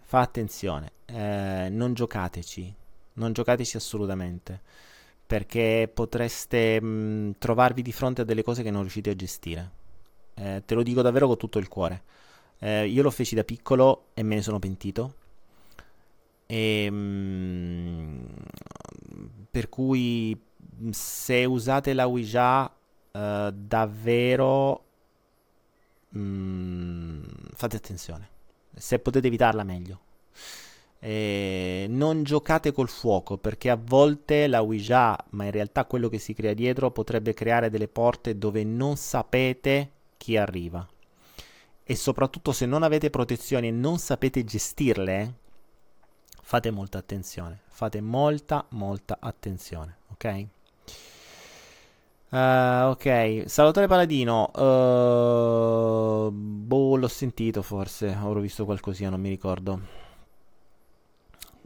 Fa 0.00 0.20
attenzione. 0.20 0.92
Eh, 1.04 1.68
non 1.70 1.92
giocateci. 1.92 2.74
Non 3.14 3.32
giocateci 3.32 3.76
assolutamente. 3.76 4.60
Perché 5.26 5.90
potreste 5.92 6.80
mh, 6.80 6.86
mm, 6.86 7.30
trovarvi 7.38 7.82
di 7.82 7.92
fronte 7.92 8.22
a 8.22 8.24
delle 8.24 8.42
cose 8.42 8.62
che 8.62 8.70
non 8.70 8.80
riuscite 8.80 9.10
a 9.10 9.16
gestire. 9.16 9.70
Eh, 10.34 10.62
te 10.64 10.74
lo 10.74 10.82
dico 10.82 11.02
davvero 11.02 11.26
con 11.26 11.36
tutto 11.36 11.58
il 11.58 11.68
cuore. 11.68 12.02
Eh, 12.58 12.86
io 12.86 13.02
lo 13.02 13.10
feci 13.10 13.34
da 13.34 13.44
piccolo 13.44 14.06
e 14.14 14.22
me 14.22 14.36
ne 14.36 14.42
sono 14.42 14.58
pentito. 14.58 15.14
E, 16.46 16.90
mh, 16.90 16.94
mm, 16.94 18.24
per 19.50 19.68
cui 19.68 20.40
se 20.90 21.44
usate 21.44 21.92
la 21.92 22.06
Ouija 22.08 22.64
uh, 22.64 23.50
davvero 23.52 24.84
mm, 26.16 27.22
fate 27.54 27.76
attenzione. 27.76 28.28
Se 28.74 28.98
potete 28.98 29.26
evitarla, 29.26 29.64
meglio. 29.64 30.00
E 30.98 31.86
non 31.88 32.22
giocate 32.24 32.72
col 32.72 32.88
fuoco 32.88 33.38
perché 33.38 33.70
a 33.70 33.80
volte 33.82 34.46
la 34.46 34.62
Ouija, 34.62 35.16
ma 35.30 35.44
in 35.44 35.50
realtà 35.50 35.86
quello 35.86 36.08
che 36.08 36.18
si 36.18 36.34
crea 36.34 36.52
dietro, 36.52 36.90
potrebbe 36.90 37.32
creare 37.32 37.70
delle 37.70 37.88
porte 37.88 38.36
dove 38.36 38.64
non 38.64 38.96
sapete 38.96 39.90
chi 40.18 40.36
arriva. 40.36 40.86
E 41.82 41.96
soprattutto 41.96 42.52
se 42.52 42.66
non 42.66 42.82
avete 42.82 43.10
protezioni 43.10 43.68
e 43.68 43.72
non 43.72 43.98
sapete 43.98 44.44
gestirle, 44.44 45.34
fate 46.42 46.70
molta 46.70 46.98
attenzione. 46.98 47.62
Fate 47.66 48.00
molta, 48.00 48.66
molta 48.70 49.16
attenzione, 49.20 49.96
ok? 50.08 50.46
Uh, 52.30 52.90
ok, 52.90 53.42
Salvatore 53.46 53.88
Paladino. 53.88 54.50
Uh, 54.54 56.30
boh, 56.30 56.96
l'ho 56.96 57.08
sentito 57.08 57.60
forse. 57.60 58.14
Avrò 58.14 58.38
visto 58.38 58.64
qualcosina, 58.64 59.10
non 59.10 59.20
mi 59.20 59.28
ricordo. 59.28 59.80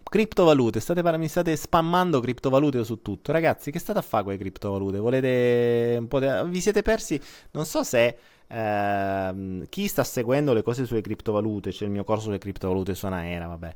Criptovalute, 0.03 0.81
state, 0.81 1.03
mi 1.19 1.29
state 1.29 1.55
spammando 1.57 2.21
criptovalute 2.21 2.83
su 2.85 3.03
tutto. 3.03 3.31
Ragazzi, 3.33 3.71
che 3.71 3.79
state 3.79 3.99
a 3.99 4.03
fare 4.03 4.23
con 4.23 4.33
le 4.33 4.39
criptovalute? 4.39 4.99
Volete 4.99 5.97
un 5.99 6.09
po' 6.09 6.21
di... 6.21 6.29
Vi 6.47 6.61
siete 6.61 6.83
persi? 6.83 7.21
Non 7.51 7.67
so 7.67 7.83
se 7.83 8.17
uh, 8.47 9.65
chi 9.69 9.87
sta 9.87 10.05
seguendo 10.05 10.55
le 10.55 10.62
cose 10.62 10.87
sulle 10.87 11.03
criptovalute, 11.03 11.73
c'è 11.73 11.85
il 11.85 11.91
mio 11.91 12.05
corso 12.05 12.25
sulle 12.25 12.39
criptovalute 12.39 12.95
su 12.95 13.05
Anaera, 13.05 13.49
vabbè. 13.49 13.75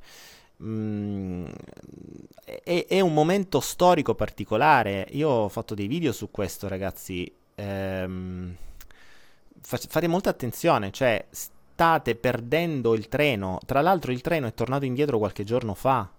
Mm, 0.62 1.46
è, 2.64 2.86
è, 2.88 3.00
un 3.00 3.12
momento 3.12 3.60
storico 3.60 4.14
particolare. 4.14 5.06
Io 5.10 5.28
ho 5.28 5.48
fatto 5.48 5.74
dei 5.74 5.86
video 5.86 6.12
su 6.12 6.30
questo, 6.30 6.68
ragazzi. 6.68 7.30
Ehm, 7.54 8.56
fate 9.60 10.08
molta 10.08 10.30
attenzione, 10.30 10.90
cioè 10.90 11.26
state 11.30 12.16
perdendo 12.16 12.94
il 12.94 13.08
treno. 13.08 13.60
Tra 13.64 13.80
l'altro, 13.80 14.10
il 14.12 14.20
treno 14.20 14.46
è 14.46 14.54
tornato 14.54 14.84
indietro 14.84 15.18
qualche 15.18 15.44
giorno 15.44 15.74
fa. 15.74 16.12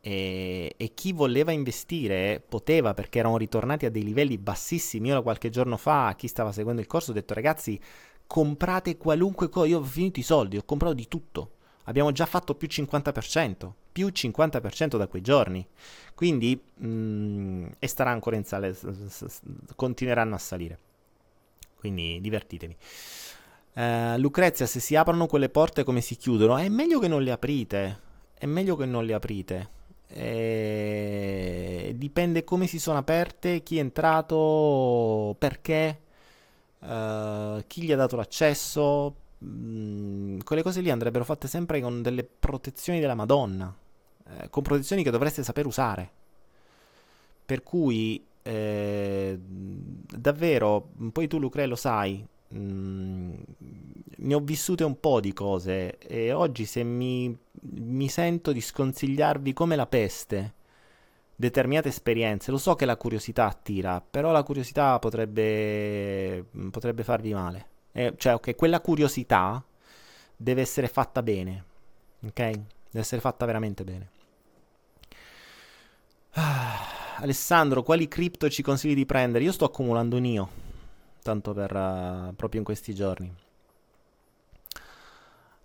E, 0.00 0.74
e 0.76 0.94
chi 0.94 1.12
voleva 1.12 1.50
investire 1.50 2.40
poteva 2.46 2.94
perché 2.94 3.18
erano 3.18 3.36
ritornati 3.38 3.86
a 3.86 3.90
dei 3.90 4.04
livelli 4.04 4.38
bassissimi. 4.38 5.08
Io 5.08 5.22
qualche 5.22 5.50
giorno 5.50 5.76
fa, 5.76 6.08
a 6.08 6.14
chi 6.14 6.28
stava 6.28 6.52
seguendo 6.52 6.80
il 6.82 6.86
corso, 6.86 7.12
ho 7.12 7.14
detto: 7.14 7.34
ragazzi, 7.34 7.80
comprate 8.26 8.98
qualunque 8.98 9.48
cosa. 9.48 9.66
Io 9.68 9.78
ho 9.78 9.82
finito 9.84 10.20
i 10.20 10.22
soldi, 10.22 10.58
ho 10.58 10.64
comprato 10.64 10.94
di 10.94 11.08
tutto 11.08 11.52
abbiamo 11.86 12.12
già 12.12 12.26
fatto 12.26 12.54
più 12.54 12.68
50%, 12.70 13.70
più 13.96 14.08
50% 14.08 14.98
da 14.98 15.06
quei 15.06 15.22
giorni. 15.22 15.66
Quindi, 16.14 16.60
mh, 16.74 16.86
mm, 16.86 17.66
e 17.78 17.86
starà 17.86 18.10
ancora 18.10 18.36
in 18.36 18.44
sale, 18.44 18.76
continueranno 19.74 20.34
a 20.34 20.38
salire. 20.38 20.78
Quindi 21.78 22.20
divertitevi. 22.20 22.76
Uh, 23.72 24.18
Lucrezia, 24.18 24.66
se 24.66 24.80
si 24.80 24.96
aprono 24.96 25.26
quelle 25.26 25.48
porte 25.48 25.82
come 25.82 26.02
si 26.02 26.16
chiudono? 26.16 26.58
È 26.58 26.68
meglio 26.68 26.98
che 26.98 27.08
non 27.08 27.22
le 27.22 27.30
aprite. 27.30 28.00
È 28.34 28.44
meglio 28.44 28.76
che 28.76 28.84
non 28.84 29.06
le 29.06 29.14
aprite. 29.14 29.70
E... 30.08 31.94
Dipende 31.96 32.44
come 32.44 32.66
si 32.66 32.78
sono 32.78 32.98
aperte, 32.98 33.62
chi 33.62 33.78
è 33.78 33.80
entrato, 33.80 35.34
perché. 35.38 36.00
uh, 36.80 37.62
chi 37.66 37.82
gli 37.82 37.92
ha 37.92 37.96
dato 37.96 38.16
l'accesso, 38.16 39.14
mh, 39.38 40.38
quelle 40.44 40.62
cose 40.62 40.82
lì 40.82 40.90
andrebbero 40.90 41.24
fatte 41.24 41.48
sempre 41.48 41.80
con 41.80 42.02
delle 42.02 42.24
protezioni 42.24 43.00
della 43.00 43.14
Madonna, 43.14 43.74
eh, 44.28 44.50
con 44.50 44.62
protezioni 44.62 45.02
che 45.02 45.10
dovreste 45.10 45.42
saper 45.42 45.66
usare. 45.66 46.10
Per 47.44 47.62
cui, 47.62 48.24
eh, 48.42 49.38
davvero, 49.38 50.88
poi 51.12 51.28
tu 51.28 51.38
Lucre 51.38 51.66
lo 51.66 51.76
sai, 51.76 52.26
mh, 52.48 53.32
ne 54.16 54.34
ho 54.34 54.40
vissute 54.40 54.84
un 54.84 54.98
po' 54.98 55.20
di 55.20 55.32
cose 55.32 55.98
e 55.98 56.32
oggi 56.32 56.64
se 56.64 56.82
mi, 56.82 57.36
mi 57.60 58.08
sento 58.08 58.52
di 58.52 58.60
sconsigliarvi 58.60 59.52
come 59.52 59.76
la 59.76 59.86
peste 59.86 60.54
determinate 61.36 61.88
esperienze, 61.88 62.50
lo 62.50 62.56
so 62.56 62.74
che 62.74 62.86
la 62.86 62.96
curiosità 62.96 63.46
attira, 63.46 64.00
però 64.00 64.32
la 64.32 64.42
curiosità 64.42 64.98
potrebbe, 64.98 66.46
potrebbe 66.70 67.04
farvi 67.04 67.34
male. 67.34 67.66
Eh, 67.92 68.14
cioè, 68.16 68.34
ok, 68.34 68.56
quella 68.56 68.80
curiosità 68.80 69.62
deve 70.34 70.62
essere 70.62 70.88
fatta 70.88 71.22
bene, 71.22 71.64
ok? 72.24 72.32
Deve 72.34 72.64
essere 72.92 73.20
fatta 73.20 73.44
veramente 73.44 73.84
bene. 73.84 74.10
Ah, 76.38 77.16
Alessandro, 77.20 77.82
quali 77.82 78.08
cripto 78.08 78.50
ci 78.50 78.60
consigli 78.60 78.94
di 78.94 79.06
prendere? 79.06 79.42
Io 79.42 79.52
sto 79.52 79.64
accumulando 79.64 80.18
NIO, 80.18 80.48
tanto 81.22 81.54
per 81.54 81.74
uh, 81.74 82.34
proprio 82.34 82.60
in 82.60 82.66
questi 82.66 82.94
giorni. 82.94 83.34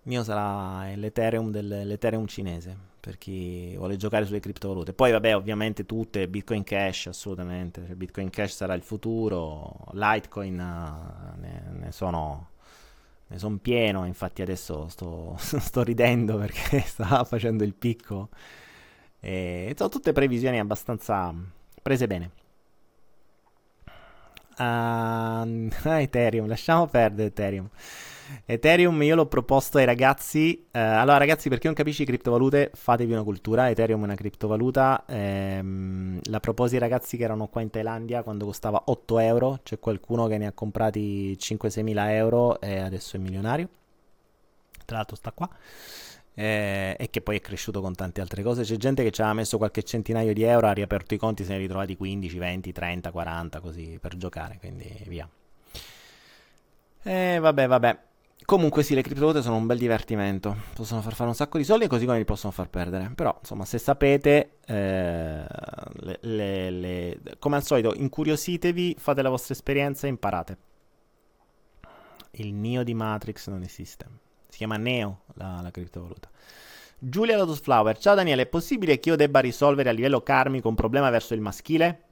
NIO 0.04 0.22
sarà 0.22 0.94
l'Ethereum, 0.94 1.50
del, 1.50 1.82
l'Ethereum 1.86 2.26
cinese, 2.26 2.74
per 2.98 3.18
chi 3.18 3.76
vuole 3.76 3.96
giocare 3.96 4.24
sulle 4.24 4.40
criptovalute. 4.40 4.94
Poi 4.94 5.12
vabbè, 5.12 5.36
ovviamente 5.36 5.84
tutte, 5.84 6.26
Bitcoin 6.26 6.64
Cash 6.64 7.08
assolutamente, 7.08 7.84
cioè, 7.86 7.94
Bitcoin 7.94 8.30
Cash 8.30 8.54
sarà 8.54 8.72
il 8.72 8.82
futuro, 8.82 9.88
Litecoin 9.92 10.58
uh, 10.58 11.38
ne, 11.38 11.64
ne, 11.80 11.92
sono... 11.92 12.48
Ne 13.26 13.38
sono 13.38 13.56
pieno, 13.56 14.04
infatti 14.04 14.42
adesso 14.42 14.88
sto, 14.88 15.36
sto 15.38 15.82
ridendo 15.82 16.36
perché 16.36 16.80
stava 16.84 17.24
facendo 17.24 17.64
il 17.64 17.72
picco 17.72 18.28
e 19.24 19.72
sono 19.76 19.88
tutte 19.88 20.10
previsioni 20.10 20.58
abbastanza 20.58 21.32
prese 21.80 22.08
bene. 22.08 22.30
Uh, 24.58 25.68
Ethereum, 25.88 26.48
lasciamo 26.48 26.88
perdere 26.88 27.28
Ethereum. 27.28 27.68
Ethereum 28.44 29.00
io 29.02 29.14
l'ho 29.14 29.26
proposto 29.26 29.78
ai 29.78 29.84
ragazzi. 29.84 30.66
Uh, 30.72 30.78
allora, 30.78 31.18
ragazzi, 31.18 31.48
per 31.48 31.58
chi 31.58 31.66
non 31.66 31.76
capisce 31.76 32.04
criptovalute, 32.04 32.72
fatevi 32.74 33.12
una 33.12 33.22
cultura. 33.22 33.70
Ethereum 33.70 34.00
è 34.00 34.04
una 34.04 34.14
criptovaluta. 34.16 35.04
Ehm, 35.06 36.18
la 36.24 36.40
proposi 36.40 36.74
ai 36.74 36.80
ragazzi 36.80 37.16
che 37.16 37.22
erano 37.22 37.46
qua 37.46 37.60
in 37.60 37.70
Thailandia 37.70 38.24
quando 38.24 38.44
costava 38.44 38.82
8 38.86 39.18
euro. 39.20 39.60
C'è 39.62 39.78
qualcuno 39.78 40.26
che 40.26 40.36
ne 40.36 40.46
ha 40.46 40.52
comprati 40.52 41.36
5-6 41.38 41.82
mila 41.82 42.12
euro 42.12 42.60
e 42.60 42.80
adesso 42.80 43.16
è 43.16 43.20
milionario. 43.20 43.68
Tra 44.84 44.96
l'altro, 44.96 45.14
sta 45.14 45.30
qua 45.30 45.48
eh, 46.34 46.96
e 46.98 47.10
che 47.10 47.20
poi 47.20 47.36
è 47.36 47.40
cresciuto 47.40 47.80
con 47.80 47.94
tante 47.94 48.20
altre 48.20 48.42
cose. 48.42 48.62
C'è 48.62 48.76
gente 48.76 49.02
che 49.02 49.10
ci 49.10 49.22
ha 49.22 49.32
messo 49.32 49.58
qualche 49.58 49.82
centinaio 49.82 50.32
di 50.32 50.42
euro, 50.42 50.66
ha 50.68 50.72
riaperto 50.72 51.14
i 51.14 51.18
conti, 51.18 51.44
se 51.44 51.50
ne 51.50 51.56
è 51.56 51.60
ritrovati 51.60 51.96
15, 51.96 52.38
20, 52.38 52.72
30, 52.72 53.10
40 53.10 53.60
così 53.60 53.98
per 54.00 54.16
giocare, 54.16 54.58
quindi 54.58 54.88
via. 55.06 55.28
E 57.02 57.34
eh, 57.34 57.38
vabbè, 57.38 57.66
vabbè. 57.66 57.98
Comunque 58.44 58.82
sì, 58.82 58.94
le 58.94 59.02
criptovalute 59.02 59.40
sono 59.40 59.54
un 59.56 59.66
bel 59.66 59.78
divertimento, 59.78 60.56
possono 60.74 61.00
far 61.00 61.14
fare 61.14 61.28
un 61.28 61.34
sacco 61.36 61.58
di 61.58 61.64
soldi 61.64 61.86
così 61.86 62.06
come 62.06 62.18
li 62.18 62.24
possono 62.24 62.52
far 62.52 62.68
perdere. 62.68 63.12
Però, 63.14 63.34
insomma, 63.38 63.64
se 63.64 63.78
sapete, 63.78 64.58
eh, 64.66 65.44
le, 65.92 66.18
le, 66.20 66.70
le, 66.70 67.20
come 67.38 67.56
al 67.56 67.62
solito, 67.62 67.94
incuriositevi, 67.94 68.96
fate 68.98 69.22
la 69.22 69.28
vostra 69.28 69.54
esperienza 69.54 70.06
e 70.06 70.10
imparate. 70.10 70.58
Il 72.32 72.52
Neo 72.52 72.82
di 72.82 72.94
Matrix 72.94 73.48
non 73.48 73.62
esiste. 73.62 74.06
Si 74.52 74.58
chiama 74.58 74.76
Neo 74.76 75.22
la, 75.36 75.60
la 75.62 75.70
criptovaluta. 75.70 76.28
Giulia 76.98 77.38
Lotus 77.38 77.60
Flower. 77.60 77.96
Ciao 77.96 78.14
Daniele, 78.14 78.42
è 78.42 78.46
possibile 78.46 79.00
che 79.00 79.08
io 79.08 79.16
debba 79.16 79.40
risolvere 79.40 79.88
a 79.88 79.92
livello 79.92 80.20
karmico 80.20 80.68
un 80.68 80.74
problema 80.74 81.08
verso 81.08 81.32
il 81.32 81.40
maschile? 81.40 82.02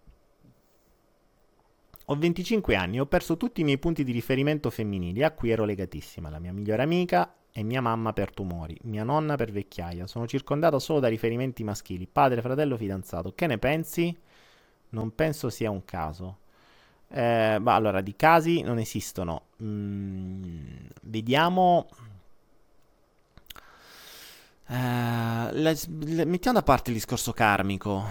Ho 2.07 2.17
25 2.17 2.75
anni 2.75 2.99
ho 2.99 3.05
perso 3.05 3.37
tutti 3.37 3.61
i 3.61 3.65
miei 3.65 3.77
punti 3.77 4.05
di 4.05 4.13
riferimento 4.13 4.71
femminili 4.71 5.23
a 5.23 5.33
cui 5.33 5.51
ero 5.51 5.67
legatissima. 5.67 6.31
La 6.31 6.39
mia 6.39 6.51
migliore 6.55 6.83
amica 6.83 7.31
e 7.53 7.63
mia 7.63 7.83
mamma 7.83 8.15
per 8.15 8.33
tumori, 8.33 8.75
mia 8.85 9.05
nonna 9.05 9.37
per 9.37 9.53
vecchiaia. 9.53 10.07
Sono 10.07 10.27
circondata 10.27 10.79
solo 10.79 10.99
da 10.99 11.09
riferimenti 11.09 11.63
maschili, 11.63 12.09
padre, 12.11 12.41
fratello, 12.41 12.79
fidanzato. 12.79 13.35
Che 13.35 13.47
ne 13.47 13.59
pensi? 13.59 14.19
Non 14.89 15.15
penso 15.15 15.51
sia 15.51 15.71
un 15.71 15.85
caso. 15.85 16.39
Eh, 17.07 17.59
ma 17.61 17.75
allora, 17.75 18.01
di 18.01 18.17
casi 18.17 18.63
non 18.63 18.79
esistono. 18.79 19.49
Mm, 19.63 20.55
vediamo 21.03 21.87
Uh, 24.71 25.51
le, 25.51 25.77
le, 26.05 26.25
mettiamo 26.25 26.59
da 26.59 26.65
parte 26.65 26.91
il 26.91 26.97
discorso 26.97 27.33
karmico. 27.33 28.05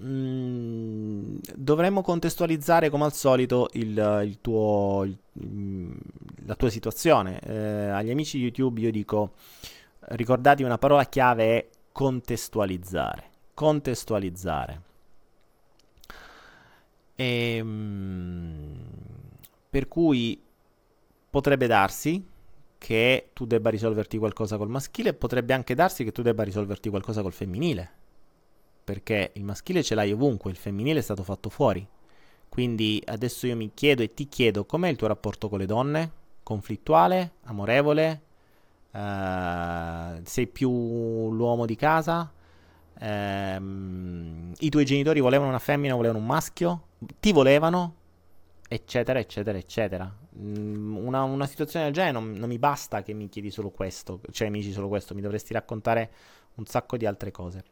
Mm, 0.00 1.38
dovremmo 1.56 2.00
contestualizzare 2.00 2.90
come 2.90 3.04
al 3.04 3.12
solito 3.12 3.68
il, 3.72 4.22
il 4.24 4.38
tuo, 4.40 5.02
il, 5.04 5.18
mm, 5.44 5.92
la 6.46 6.54
tua 6.54 6.70
situazione. 6.70 7.40
Eh, 7.40 7.88
agli 7.88 8.10
amici 8.10 8.38
di 8.38 8.44
YouTube 8.44 8.80
io 8.80 8.92
dico, 8.92 9.32
ricordate 10.10 10.62
una 10.62 10.78
parola 10.78 11.04
chiave 11.06 11.58
è 11.58 11.68
contestualizzare. 11.90 13.24
Contestualizzare. 13.52 14.82
E, 17.16 17.60
mm, 17.60 18.74
per 19.68 19.88
cui 19.88 20.40
potrebbe 21.28 21.66
darsi 21.66 22.29
che 22.80 23.28
tu 23.34 23.44
debba 23.44 23.68
risolverti 23.68 24.16
qualcosa 24.16 24.56
col 24.56 24.70
maschile, 24.70 25.12
potrebbe 25.12 25.52
anche 25.52 25.74
darsi 25.74 26.02
che 26.02 26.12
tu 26.12 26.22
debba 26.22 26.44
risolverti 26.44 26.88
qualcosa 26.88 27.20
col 27.20 27.34
femminile. 27.34 27.90
Perché 28.82 29.32
il 29.34 29.44
maschile 29.44 29.82
ce 29.82 29.94
l'hai 29.94 30.12
ovunque, 30.12 30.50
il 30.50 30.56
femminile 30.56 31.00
è 31.00 31.02
stato 31.02 31.22
fatto 31.22 31.50
fuori. 31.50 31.86
Quindi 32.48 33.00
adesso 33.04 33.46
io 33.46 33.54
mi 33.54 33.72
chiedo 33.74 34.02
e 34.02 34.14
ti 34.14 34.28
chiedo 34.28 34.64
com'è 34.64 34.88
il 34.88 34.96
tuo 34.96 35.08
rapporto 35.08 35.50
con 35.50 35.58
le 35.58 35.66
donne? 35.66 36.10
Conflittuale? 36.42 37.32
Amorevole? 37.44 38.22
Uh, 38.92 40.20
sei 40.24 40.46
più 40.46 40.70
l'uomo 40.70 41.66
di 41.66 41.76
casa? 41.76 42.32
Uh, 42.98 43.04
I 44.58 44.68
tuoi 44.70 44.84
genitori 44.86 45.20
volevano 45.20 45.50
una 45.50 45.58
femmina, 45.58 45.94
volevano 45.94 46.18
un 46.18 46.26
maschio? 46.26 46.84
Ti 47.20 47.30
volevano? 47.32 47.94
Eccetera, 48.66 49.18
eccetera, 49.18 49.58
eccetera. 49.58 50.19
Mm, 50.38 50.96
una, 50.96 51.22
una, 51.24 51.46
situazione 51.46 51.86
del 51.86 51.94
genere 51.94 52.12
non, 52.12 52.32
non, 52.32 52.48
mi 52.48 52.58
basta 52.58 53.02
che 53.02 53.12
mi 53.12 53.28
chiedi 53.28 53.50
solo 53.50 53.70
questo, 53.70 54.20
cioè 54.30 54.48
mi 54.48 54.60
dici 54.60 54.72
solo 54.72 54.88
questo, 54.88 55.14
mi 55.14 55.20
dovresti 55.20 55.52
raccontare 55.52 56.10
un 56.54 56.66
sacco 56.66 56.96
di 56.96 57.06
altre 57.06 57.30
cose. 57.32 57.64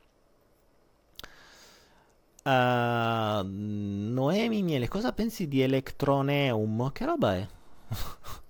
Uh, 2.42 3.42
Noemi 3.44 4.62
Miele, 4.62 4.88
cosa 4.88 5.12
pensi 5.12 5.46
di 5.46 5.60
Electroneum? 5.60 6.90
Che 6.92 7.04
roba 7.04 7.36
è? 7.36 7.46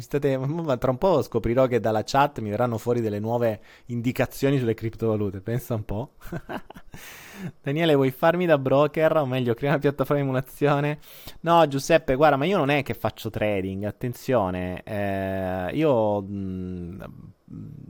State... 0.00 0.40
tra 0.78 0.90
un 0.90 0.98
po' 0.98 1.22
scoprirò 1.22 1.66
che 1.66 1.78
dalla 1.78 2.02
chat 2.04 2.40
mi 2.40 2.50
verranno 2.50 2.78
fuori 2.78 3.00
delle 3.00 3.20
nuove 3.20 3.60
indicazioni 3.86 4.58
sulle 4.58 4.74
criptovalute. 4.74 5.40
Pensa 5.40 5.74
un 5.74 5.84
po'. 5.84 6.14
Daniele, 7.62 7.94
vuoi 7.94 8.10
farmi 8.10 8.46
da 8.46 8.58
broker? 8.58 9.16
O 9.18 9.26
meglio, 9.26 9.54
crea 9.54 9.70
una 9.70 9.78
piattaforma 9.78 10.22
di 10.22 10.28
emulazione? 10.28 10.98
No, 11.40 11.66
Giuseppe, 11.68 12.16
guarda, 12.16 12.36
ma 12.36 12.44
io 12.44 12.58
non 12.58 12.70
è 12.70 12.82
che 12.82 12.94
faccio 12.94 13.30
trading, 13.30 13.84
attenzione. 13.84 14.82
Eh, 14.82 15.70
io 15.74 16.20
mh, 16.20 17.04
mm, 17.52 17.80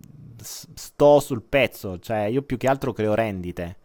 sto 0.42 1.20
sul 1.20 1.42
pezzo, 1.42 1.98
cioè 1.98 2.24
io 2.24 2.42
più 2.42 2.56
che 2.56 2.68
altro 2.68 2.92
creo 2.92 3.14
rendite. 3.14 3.78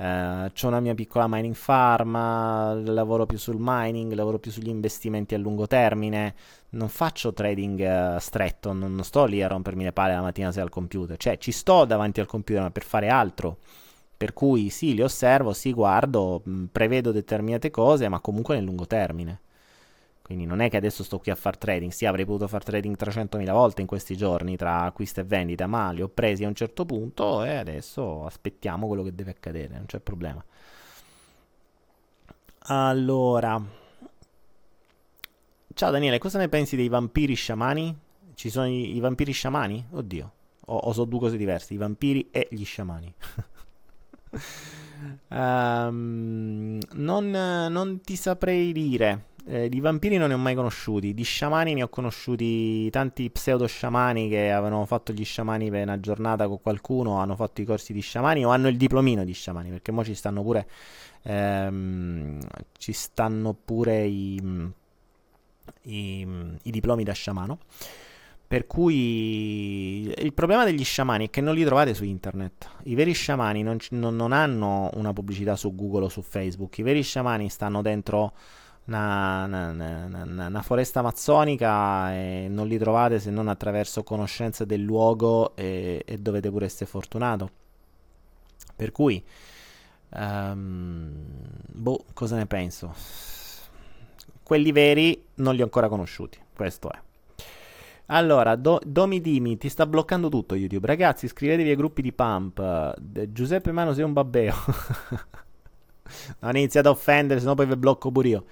Uh, 0.00 0.50
ho 0.58 0.66
una 0.66 0.80
mia 0.80 0.94
piccola 0.94 1.26
mining 1.28 1.54
farm, 1.54 2.12
lavoro 2.86 3.26
più 3.26 3.36
sul 3.36 3.56
mining, 3.58 4.10
lavoro 4.14 4.38
più 4.38 4.50
sugli 4.50 4.70
investimenti 4.70 5.34
a 5.34 5.38
lungo 5.38 5.66
termine. 5.66 6.34
Non 6.70 6.88
faccio 6.88 7.34
trading 7.34 8.14
uh, 8.14 8.18
stretto, 8.18 8.72
non, 8.72 8.94
non, 8.94 9.04
sto 9.04 9.26
lì 9.26 9.42
a 9.42 9.48
rompermi 9.48 9.84
le 9.84 9.92
palle 9.92 10.14
la 10.14 10.22
mattina 10.22 10.52
se 10.52 10.62
al 10.62 10.70
computer. 10.70 11.18
Cioè, 11.18 11.36
ci 11.36 11.52
sto 11.52 11.84
davanti 11.84 12.18
al 12.18 12.26
computer, 12.26 12.62
ma 12.62 12.70
per 12.70 12.82
fare 12.82 13.10
altro. 13.10 13.58
Per 14.16 14.32
cui 14.32 14.70
sì, 14.70 14.94
li 14.94 15.02
osservo, 15.02 15.52
sì, 15.52 15.74
guardo, 15.74 16.40
mh, 16.46 16.64
prevedo 16.72 17.12
determinate 17.12 17.68
cose, 17.70 18.08
ma 18.08 18.20
comunque 18.20 18.54
nel 18.54 18.64
lungo 18.64 18.86
termine. 18.86 19.40
Quindi 20.30 20.46
non 20.46 20.60
è 20.60 20.70
che 20.70 20.76
adesso 20.76 21.02
sto 21.02 21.18
qui 21.18 21.32
a 21.32 21.34
fare 21.34 21.58
trading, 21.58 21.90
sì, 21.90 22.06
avrei 22.06 22.24
potuto 22.24 22.46
fare 22.46 22.62
trading 22.62 22.96
300.000 22.96 23.50
volte 23.50 23.80
in 23.80 23.88
questi 23.88 24.16
giorni 24.16 24.56
tra 24.56 24.82
acquisto 24.82 25.18
e 25.18 25.24
vendita, 25.24 25.66
ma 25.66 25.90
li 25.90 26.02
ho 26.02 26.08
presi 26.08 26.44
a 26.44 26.46
un 26.46 26.54
certo 26.54 26.84
punto 26.86 27.42
e 27.42 27.56
adesso 27.56 28.24
aspettiamo 28.24 28.86
quello 28.86 29.02
che 29.02 29.12
deve 29.12 29.32
accadere, 29.32 29.74
non 29.74 29.86
c'è 29.86 29.98
problema. 29.98 30.40
Allora, 32.58 33.60
ciao 35.74 35.90
Daniele, 35.90 36.18
cosa 36.18 36.38
ne 36.38 36.48
pensi 36.48 36.76
dei 36.76 36.88
vampiri 36.88 37.34
sciamani? 37.34 37.98
Ci 38.34 38.50
sono 38.50 38.68
i, 38.68 38.94
i 38.94 39.00
vampiri 39.00 39.32
sciamani? 39.32 39.84
Oddio, 39.90 40.32
o, 40.66 40.76
o 40.76 40.92
so 40.92 41.06
due 41.06 41.18
cose 41.18 41.36
diverse, 41.36 41.74
i 41.74 41.76
vampiri 41.76 42.28
e 42.30 42.46
gli 42.52 42.64
sciamani. 42.64 43.12
um, 45.30 46.78
non, 46.94 47.30
non, 47.30 48.00
ti 48.00 48.14
saprei 48.14 48.70
dire. 48.70 49.24
Eh, 49.50 49.68
di 49.68 49.80
vampiri 49.80 50.16
non 50.16 50.28
ne 50.28 50.34
ho 50.34 50.38
mai 50.38 50.54
conosciuti, 50.54 51.12
di 51.12 51.24
sciamani 51.24 51.74
ne 51.74 51.82
ho 51.82 51.88
conosciuti 51.88 52.88
tanti 52.90 53.28
pseudo 53.30 53.66
sciamani 53.66 54.28
che 54.28 54.52
avevano 54.52 54.84
fatto 54.86 55.12
gli 55.12 55.24
sciamani 55.24 55.70
per 55.70 55.82
una 55.82 55.98
giornata 55.98 56.46
con 56.46 56.60
qualcuno, 56.62 57.18
hanno 57.18 57.34
fatto 57.34 57.60
i 57.60 57.64
corsi 57.64 57.92
di 57.92 58.00
sciamani 58.00 58.44
o 58.44 58.50
hanno 58.50 58.68
il 58.68 58.76
diplomino 58.76 59.24
di 59.24 59.32
sciamani, 59.32 59.70
perché 59.70 59.90
ora 59.90 60.04
ci 60.04 60.14
stanno 60.14 60.42
pure, 60.44 60.68
ehm, 61.22 62.38
ci 62.78 62.92
stanno 62.92 63.56
pure 63.64 64.04
i, 64.04 64.40
i, 65.82 66.26
i 66.62 66.70
diplomi 66.70 67.02
da 67.02 67.12
sciamano. 67.12 67.58
Per 68.46 68.66
cui 68.66 70.12
il 70.16 70.32
problema 70.32 70.64
degli 70.64 70.82
sciamani 70.82 71.26
è 71.26 71.30
che 71.30 71.40
non 71.40 71.54
li 71.54 71.64
trovate 71.64 71.94
su 71.94 72.04
internet. 72.04 72.68
I 72.84 72.96
veri 72.96 73.12
sciamani 73.12 73.62
non, 73.62 73.78
non 73.90 74.32
hanno 74.32 74.90
una 74.94 75.12
pubblicità 75.12 75.54
su 75.54 75.72
Google 75.72 76.06
o 76.06 76.08
su 76.08 76.20
Facebook. 76.20 76.78
I 76.78 76.82
veri 76.82 77.02
sciamani 77.02 77.48
stanno 77.48 77.80
dentro 77.80 78.32
una, 78.90 79.44
una, 79.44 79.70
una, 79.70 80.46
una, 80.46 80.62
foresta 80.62 80.98
amazzonica 80.98 82.12
e 82.12 82.46
non 82.48 82.66
li 82.66 82.76
trovate 82.76 83.20
se 83.20 83.30
non 83.30 83.46
attraverso 83.46 84.02
conoscenza 84.02 84.64
del 84.64 84.82
luogo 84.82 85.54
e, 85.54 86.02
e 86.04 86.18
dovete 86.18 86.50
pure 86.50 86.66
essere 86.66 86.86
fortunato. 86.86 87.50
Per 88.74 88.90
cui, 88.90 89.22
um, 90.10 91.12
boh, 91.72 92.04
cosa 92.12 92.36
ne 92.36 92.46
penso? 92.46 92.92
Quelli 94.42 94.72
veri 94.72 95.24
non 95.34 95.54
li 95.54 95.60
ho 95.60 95.64
ancora 95.64 95.88
conosciuti, 95.88 96.38
questo 96.54 96.90
è. 96.90 96.98
Allora, 98.06 98.56
do, 98.56 98.80
Domi 98.84 99.20
Dimi 99.20 99.56
ti 99.56 99.68
sta 99.68 99.86
bloccando 99.86 100.28
tutto 100.28 100.56
YouTube. 100.56 100.84
Ragazzi, 100.88 101.26
iscrivetevi 101.26 101.70
ai 101.70 101.76
gruppi 101.76 102.02
di 102.02 102.12
Pump. 102.12 102.96
De, 102.98 103.30
Giuseppe 103.30 103.70
Mano 103.70 103.92
sei 103.92 104.02
un 104.02 104.12
babbeo. 104.12 104.54
non 106.40 106.56
iniziate 106.56 106.88
a 106.88 106.90
offendere, 106.90 107.38
sennò 107.38 107.54
poi 107.54 107.66
vi 107.66 107.76
blocco 107.76 108.10
pure 108.10 108.28
io. 108.28 108.44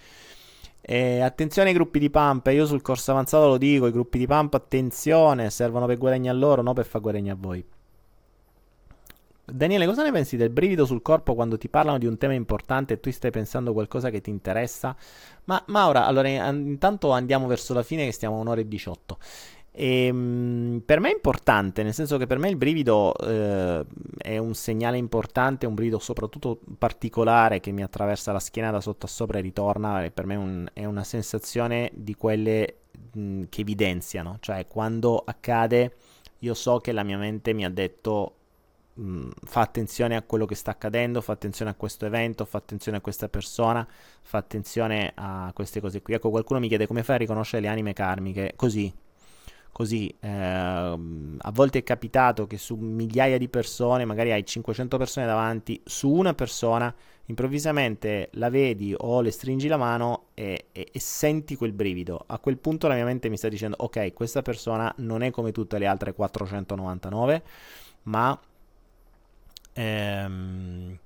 E 0.91 1.21
attenzione 1.21 1.69
ai 1.69 1.75
gruppi 1.75 1.99
di 1.99 2.09
pump, 2.09 2.47
io 2.47 2.65
sul 2.65 2.81
corso 2.81 3.11
avanzato 3.11 3.47
lo 3.47 3.59
dico, 3.59 3.87
i 3.87 3.93
gruppi 3.93 4.17
di 4.17 4.27
pump 4.27 4.55
attenzione, 4.55 5.51
servono 5.51 5.85
per 5.85 5.99
guadagnare 5.99 6.35
a 6.35 6.41
loro, 6.41 6.63
non 6.63 6.73
per 6.73 6.87
far 6.87 7.03
guadagnare 7.03 7.37
a 7.37 7.39
voi. 7.39 7.63
Daniele, 9.45 9.85
cosa 9.85 10.03
ne 10.03 10.13
pensi 10.13 10.39
del 10.39 10.49
brivido 10.49 10.87
sul 10.87 11.03
corpo 11.03 11.35
quando 11.35 11.59
ti 11.59 11.69
parlano 11.69 11.99
di 11.99 12.07
un 12.07 12.17
tema 12.17 12.33
importante 12.33 12.95
e 12.95 13.01
tu 13.01 13.11
stai 13.11 13.31
pensando 13.31 13.75
qualcosa 13.75 14.09
che 14.09 14.23
ti 14.23 14.31
interessa? 14.31 14.97
Ma 15.45 15.63
Maura, 15.67 16.07
allora 16.07 16.29
intanto 16.29 17.11
andiamo 17.11 17.47
verso 17.47 17.75
la 17.75 17.83
fine 17.83 18.07
che 18.07 18.13
stiamo 18.13 18.37
a 18.37 18.41
un'ora 18.41 18.61
e 18.61 18.67
18. 18.67 19.19
E, 19.71 20.07
ehm, 20.07 20.83
per 20.85 21.01
me 21.01 21.11
è 21.11 21.15
importante, 21.15 21.83
nel 21.83 21.95
senso 21.95 22.17
che 22.17 22.27
per 22.27 22.39
me 22.39 22.49
il 22.49 22.57
brivido 22.57 23.15
eh, 23.17 23.85
è 24.17 24.39
un 24.39 24.55
segnale 24.55 24.97
importante, 24.97 25.67
un 25.67 25.75
brivido 25.75 25.99
soprattutto 25.99 26.59
particolare 26.79 27.61
che 27.61 27.71
mi 27.71 27.83
attraversa 27.83 28.33
la 28.33 28.41
schiena 28.41 28.71
da 28.71 28.81
sotto 28.81 29.07
a 29.07 29.09
sopra 29.09 29.39
e 29.39 29.43
ritorna, 29.43 30.05
e 30.05 30.11
per 30.11 30.27
me 30.27 30.37
un, 30.37 30.69
è 30.73 30.85
una 30.85 31.05
sensazione 31.05 31.91
di 31.95 32.15
quelle 32.15 32.79
mh, 33.13 33.45
che 33.49 33.61
evidenziano, 33.61 34.39
cioè 34.41 34.67
quando 34.67 35.23
accade 35.25 35.95
io 36.41 36.55
so 36.55 36.79
che 36.79 36.93
la 36.93 37.03
mia 37.03 37.19
mente 37.19 37.53
mi 37.53 37.65
ha 37.65 37.71
detto 37.71 38.35
mh, 38.95 39.29
fa 39.45 39.61
attenzione 39.61 40.17
a 40.17 40.23
quello 40.23 40.47
che 40.47 40.55
sta 40.55 40.73
accadendo, 40.73 41.21
fa 41.21 41.33
attenzione 41.33 41.71
a 41.71 41.75
questo 41.75 42.07
evento, 42.07 42.45
fa 42.45 42.59
attenzione 42.59 42.99
a 42.99 43.01
questa 43.01 43.29
persona, 43.29 43.87
fa 44.23 44.39
attenzione 44.39 45.13
a 45.15 45.51
queste 45.55 45.81
cose 45.81 46.03
qui. 46.03 46.15
Ecco, 46.15 46.31
qualcuno 46.31 46.61
mi 46.61 46.69
chiede 46.69 46.87
come 46.87 47.03
fai 47.03 47.17
a 47.17 47.19
riconoscere 47.19 47.63
le 47.63 47.69
anime 47.69 47.93
karmiche, 47.93 48.53
così. 48.57 48.93
Così, 49.79 50.13
eh, 50.19 50.29
a 50.29 51.51
volte 51.53 51.79
è 51.79 51.83
capitato 51.85 52.49
che 52.49 52.59
su 52.59 52.75
migliaia 52.75 53.39
di 53.39 53.49
persone, 53.49 54.05
magari 54.05 54.33
hai 54.33 54.45
500 54.45 54.99
persone 54.99 55.25
davanti, 55.25 55.81
su 55.85 56.11
una 56.11 56.35
persona 56.35 56.93
improvvisamente 57.27 58.31
la 58.33 58.51
vedi 58.51 58.93
o 58.99 59.21
le 59.21 59.31
stringi 59.31 59.69
la 59.69 59.77
mano 59.77 60.31
e, 60.35 60.67
e, 60.73 60.89
e, 60.91 60.99
senti 60.99 61.55
quel 61.55 61.71
brivido. 61.71 62.25
A 62.27 62.41
quel 62.41 62.59
punto 62.59 62.89
la 62.89 62.95
mia 62.95 63.05
mente 63.05 63.29
mi 63.29 63.37
sta 63.37 63.47
dicendo, 63.49 63.77
ok, 63.79 64.15
questa 64.15 64.43
persona 64.43 64.93
non 64.97 65.23
è 65.23 65.31
come 65.31 65.53
tutte 65.53 65.79
le 65.79 65.87
altre 65.87 66.13
499, 66.13 67.43
ma 68.03 68.37
ehm, 69.75 70.99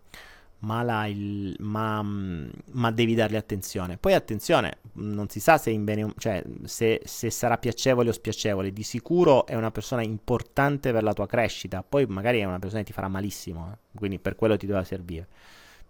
ma, 0.63 0.83
la, 0.83 1.07
il, 1.07 1.55
ma, 1.61 2.03
ma, 2.03 2.91
devi 2.91 3.15
dargli 3.15 3.37
attenzione. 3.37 3.97
Poi 3.97 4.15
attenzione, 4.15 4.79
non 4.95 5.29
si 5.29 5.41
sa 5.41 5.59
se, 5.59 5.77
bene, 5.79 6.13
cioè, 6.19 6.43
se, 6.65 7.01
se, 7.05 7.31
sarà 7.31 7.59
piacevole 7.59 8.11
o 8.11 8.13
spiacevole, 8.13 8.73
di 8.73 8.83
sicuro 8.83 9.47
è 9.47 9.55
una 9.55 9.71
persona 9.71 10.03
importante 10.03 10.93
per 10.93 11.03
la 11.03 11.13
tua 11.13 11.27
crescita, 11.27 11.83
poi 11.83 12.07
magari 12.07 12.41
è 12.41 12.45
una 12.45 12.59
persona 12.59 12.81
che 12.81 12.87
ti 12.87 12.93
farà 12.93 13.09
malissimo, 13.09 13.73
eh? 13.73 13.79
quindi 13.97 14.19
per 14.19 14.37
quello 14.37 14.57
ti 14.57 14.67
doveva 14.67 14.85
servire. 14.85 15.27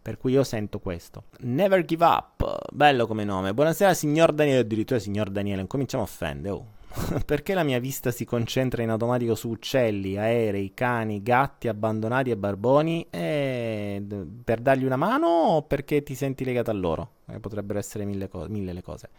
Per 0.02 0.16
cui 0.16 0.32
io 0.32 0.42
sento 0.42 0.80
questo. 0.80 1.24
Never 1.40 1.84
give 1.84 2.04
up, 2.04 2.58
bello 2.72 3.06
come 3.06 3.22
nome. 3.22 3.54
Buonasera 3.54 3.94
signor 3.94 4.32
Daniele, 4.32 4.60
addirittura 4.60 4.98
signor 4.98 5.30
Daniele, 5.30 5.64
cominciamo 5.68 6.02
a 6.02 6.06
offendere. 6.06 6.54
Oh. 6.54 6.66
Perché 7.24 7.54
la 7.54 7.62
mia 7.62 7.78
vista 7.78 8.10
si 8.10 8.24
concentra 8.24 8.82
in 8.82 8.90
automatico 8.90 9.34
su 9.34 9.48
uccelli, 9.48 10.16
aerei, 10.16 10.72
cani, 10.74 11.22
gatti 11.22 11.68
abbandonati 11.68 12.30
e 12.30 12.36
barboni? 12.36 13.06
E 13.10 14.04
per 14.44 14.60
dargli 14.60 14.84
una 14.84 14.96
mano 14.96 15.26
o 15.26 15.62
perché 15.62 16.02
ti 16.02 16.14
senti 16.14 16.44
legato 16.44 16.70
a 16.70 16.74
loro? 16.74 17.10
Eh, 17.28 17.40
potrebbero 17.40 17.78
essere 17.78 18.04
mille, 18.04 18.28
co- 18.28 18.46
mille 18.48 18.72
le 18.72 18.82
cose. 18.82 19.10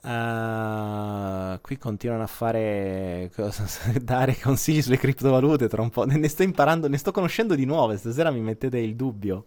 Uh, 0.00 1.60
qui 1.60 1.76
continuano 1.76 2.22
a 2.22 2.28
fare 2.28 3.30
cosa, 3.34 3.64
dare 4.00 4.38
consigli 4.38 4.80
sulle 4.80 4.96
criptovalute 4.96 5.68
tra 5.68 5.82
un 5.82 5.90
po'. 5.90 6.04
Ne 6.04 6.28
sto 6.28 6.42
imparando, 6.42 6.88
ne 6.88 6.96
sto 6.98 7.10
conoscendo 7.10 7.54
di 7.54 7.64
nuove. 7.64 7.96
Stasera 7.96 8.30
mi 8.30 8.40
mettete 8.40 8.78
il 8.78 8.94
dubbio. 8.94 9.44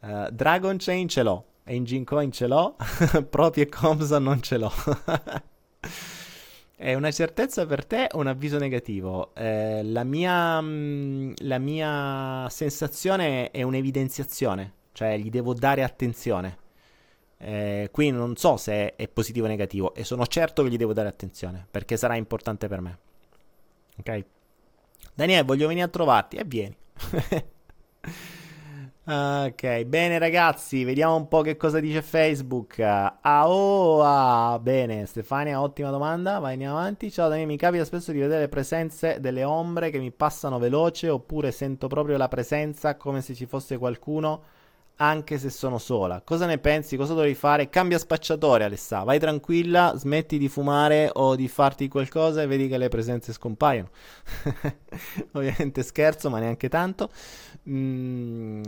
Uh, 0.00 0.28
Dragon 0.30 0.76
Chain 0.78 1.08
ce 1.08 1.22
l'ho, 1.22 1.44
Engine 1.64 2.04
Coin 2.04 2.30
ce 2.30 2.46
l'ho, 2.46 2.76
Proprio 3.30 3.64
e 3.64 3.68
Comsa 3.68 4.18
non 4.18 4.40
ce 4.42 4.58
l'ho. 4.58 4.72
È 6.78 6.92
una 6.92 7.10
certezza 7.10 7.64
per 7.64 7.86
te 7.86 8.06
o 8.12 8.18
un 8.18 8.26
avviso 8.26 8.58
negativo? 8.58 9.34
Eh, 9.34 9.82
la, 9.82 10.04
mia, 10.04 10.60
mm, 10.60 11.32
la 11.38 11.56
mia 11.58 12.46
sensazione 12.50 13.50
è 13.50 13.62
un'evidenziazione, 13.62 14.74
cioè 14.92 15.16
gli 15.16 15.30
devo 15.30 15.54
dare 15.54 15.82
attenzione. 15.82 16.58
Eh, 17.38 17.88
qui 17.90 18.10
non 18.10 18.36
so 18.36 18.58
se 18.58 18.94
è 18.94 19.08
positivo 19.08 19.46
o 19.46 19.48
negativo 19.48 19.94
e 19.94 20.04
sono 20.04 20.26
certo 20.26 20.62
che 20.62 20.68
gli 20.68 20.76
devo 20.76 20.92
dare 20.92 21.08
attenzione 21.08 21.66
perché 21.70 21.96
sarà 21.96 22.14
importante 22.14 22.68
per 22.68 22.80
me. 22.82 22.98
Ok? 23.98 24.24
Daniele, 25.14 25.44
voglio 25.44 25.68
venire 25.68 25.86
a 25.86 25.88
trovarti 25.88 26.36
e 26.36 26.44
vieni. 26.44 26.76
Ok, 29.08 29.84
bene 29.84 30.18
ragazzi, 30.18 30.82
vediamo 30.82 31.14
un 31.14 31.28
po' 31.28 31.40
che 31.40 31.56
cosa 31.56 31.78
dice 31.78 32.02
Facebook. 32.02 32.80
Aoa, 32.80 34.58
bene, 34.60 35.06
Stefania, 35.06 35.60
ottima 35.60 35.90
domanda, 35.90 36.40
vai 36.40 36.54
andiamo 36.54 36.76
avanti. 36.76 37.12
Ciao 37.12 37.28
Daniele, 37.28 37.52
mi 37.52 37.56
capita 37.56 37.84
spesso 37.84 38.10
di 38.10 38.18
vedere 38.18 38.48
presenze 38.48 39.20
delle 39.20 39.44
ombre 39.44 39.90
che 39.90 40.00
mi 40.00 40.10
passano 40.10 40.58
veloce 40.58 41.08
oppure 41.08 41.52
sento 41.52 41.86
proprio 41.86 42.16
la 42.16 42.26
presenza 42.26 42.96
come 42.96 43.20
se 43.20 43.34
ci 43.34 43.46
fosse 43.46 43.78
qualcuno 43.78 44.42
anche 44.96 45.38
se 45.38 45.50
sono 45.50 45.78
sola. 45.78 46.22
Cosa 46.22 46.46
ne 46.46 46.58
pensi? 46.58 46.96
Cosa 46.96 47.12
dovrei 47.14 47.34
fare? 47.34 47.68
Cambia 47.68 47.98
spacciatore, 47.98 48.64
Alessa. 48.64 49.02
Vai 49.02 49.18
tranquilla, 49.18 49.92
smetti 49.96 50.38
di 50.38 50.48
fumare 50.48 51.10
o 51.12 51.36
di 51.36 51.48
farti 51.48 51.88
qualcosa 51.88 52.42
e 52.42 52.46
vedi 52.46 52.68
che 52.68 52.78
le 52.78 52.88
presenze 52.88 53.32
scompaiono. 53.32 53.90
Ovviamente 55.32 55.82
scherzo, 55.82 56.30
ma 56.30 56.38
neanche 56.38 56.68
tanto. 56.68 57.10
Mm, 57.68 58.62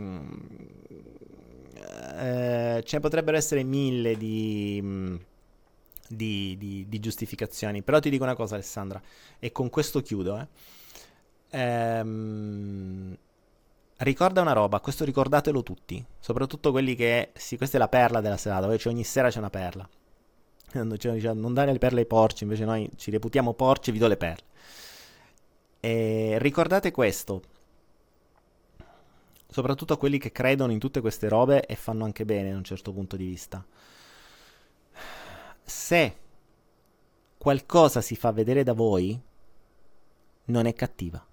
eh, 2.17 2.81
ce 2.83 2.95
ne 2.95 2.99
potrebbero 2.99 3.37
essere 3.37 3.63
mille 3.63 4.17
di, 4.17 4.79
mm, 4.81 5.15
di, 6.07 6.57
di, 6.57 6.85
di, 6.87 6.99
giustificazioni. 6.99 7.81
Però 7.81 7.99
ti 7.99 8.09
dico 8.09 8.23
una 8.23 8.35
cosa, 8.35 8.55
Alessandra, 8.55 9.01
e 9.39 9.51
con 9.51 9.69
questo 9.69 10.01
chiudo. 10.01 10.37
Eh. 10.39 10.47
Ehm, 11.51 13.17
ricorda 13.97 14.41
una 14.41 14.53
roba, 14.53 14.79
questo 14.79 15.05
ricordatelo 15.05 15.63
tutti, 15.63 16.03
soprattutto 16.19 16.71
quelli 16.71 16.95
che, 16.95 17.31
sì, 17.35 17.57
questa 17.57 17.77
è 17.77 17.79
la 17.79 17.87
perla 17.87 18.21
della 18.21 18.37
serata, 18.37 18.67
dove 18.67 18.79
ogni 18.85 19.03
sera 19.03 19.29
c'è 19.29 19.39
una 19.39 19.49
perla. 19.49 19.87
Cioè, 20.97 21.33
non 21.33 21.53
dare 21.53 21.71
le 21.71 21.79
perle 21.79 22.01
ai 22.01 22.05
porci, 22.05 22.43
invece 22.43 22.63
noi 22.65 22.87
ci 22.95 23.09
reputiamo 23.11 23.53
porci 23.53 23.89
e 23.89 23.93
vi 23.93 23.99
do 23.99 24.07
le 24.07 24.17
perle. 24.17 24.43
E 25.79 26.37
ricordate 26.39 26.91
questo, 26.91 27.41
soprattutto 29.49 29.93
a 29.93 29.97
quelli 29.97 30.17
che 30.17 30.31
credono 30.31 30.71
in 30.71 30.79
tutte 30.79 31.01
queste 31.01 31.27
robe 31.27 31.65
e 31.65 31.75
fanno 31.75 32.05
anche 32.05 32.23
bene 32.23 32.51
da 32.51 32.57
un 32.57 32.63
certo 32.63 32.93
punto 32.93 33.15
di 33.15 33.25
vista. 33.25 33.65
Se 35.63 36.15
qualcosa 37.37 38.01
si 38.01 38.15
fa 38.15 38.31
vedere 38.31 38.63
da 38.63 38.73
voi, 38.73 39.19
non 40.45 40.65
è 40.65 40.73
cattiva. 40.73 41.23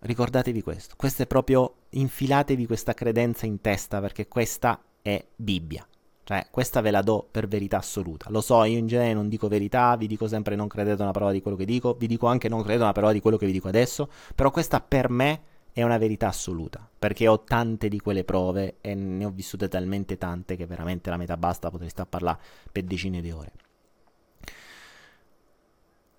Ricordatevi 0.00 0.62
questo. 0.62 0.94
Questo 0.96 1.22
è 1.22 1.26
proprio 1.26 1.74
infilatevi 1.90 2.66
questa 2.66 2.92
credenza 2.92 3.46
in 3.46 3.60
testa 3.60 4.00
perché 4.00 4.28
questa 4.28 4.82
è 5.00 5.24
Bibbia. 5.34 5.86
Cioè, 6.24 6.46
questa 6.50 6.80
ve 6.80 6.90
la 6.90 7.02
do 7.02 7.26
per 7.30 7.46
verità 7.46 7.78
assoluta. 7.78 8.30
Lo 8.30 8.40
so, 8.40 8.64
io 8.64 8.78
in 8.78 8.86
genere 8.86 9.12
non 9.12 9.28
dico 9.28 9.46
verità, 9.46 9.94
vi 9.96 10.06
dico 10.06 10.26
sempre 10.26 10.56
non 10.56 10.68
credete 10.68 11.02
una 11.02 11.10
parola 11.10 11.32
di 11.32 11.42
quello 11.42 11.56
che 11.56 11.66
dico, 11.66 11.94
vi 11.94 12.06
dico 12.06 12.26
anche 12.26 12.48
non 12.48 12.60
credete 12.60 12.82
una 12.82 12.92
parola 12.92 13.12
di 13.12 13.20
quello 13.20 13.36
che 13.36 13.44
vi 13.44 13.52
dico 13.52 13.68
adesso, 13.68 14.08
però 14.34 14.50
questa 14.50 14.80
per 14.80 15.10
me 15.10 15.42
è 15.72 15.82
una 15.82 15.98
verità 15.98 16.28
assoluta. 16.28 16.88
Perché 17.04 17.28
ho 17.28 17.44
tante 17.44 17.88
di 17.88 18.00
quelle 18.00 18.24
prove 18.24 18.78
e 18.80 18.94
ne 18.94 19.26
ho 19.26 19.30
vissute 19.30 19.68
talmente 19.68 20.16
tante 20.16 20.56
che 20.56 20.64
veramente 20.64 21.10
la 21.10 21.18
metà 21.18 21.36
basta, 21.36 21.68
potrei 21.68 21.90
stare 21.90 22.08
a 22.08 22.10
parlare 22.10 22.38
per 22.72 22.84
decine 22.84 23.20
di 23.20 23.30
ore. 23.30 23.52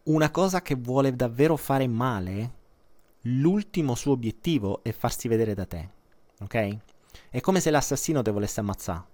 Una 0.04 0.30
cosa 0.30 0.62
che 0.62 0.76
vuole 0.76 1.16
davvero 1.16 1.56
fare 1.56 1.88
male, 1.88 2.54
l'ultimo 3.22 3.96
suo 3.96 4.12
obiettivo 4.12 4.84
è 4.84 4.92
farsi 4.92 5.28
vedere 5.28 5.56
da 5.56 5.66
te, 5.66 5.90
ok? 6.42 6.78
È 7.32 7.40
come 7.42 7.62
se 7.62 7.72
l'assassino 7.72 8.22
te 8.22 8.30
volesse 8.30 8.60
ammazzare. 8.60 9.06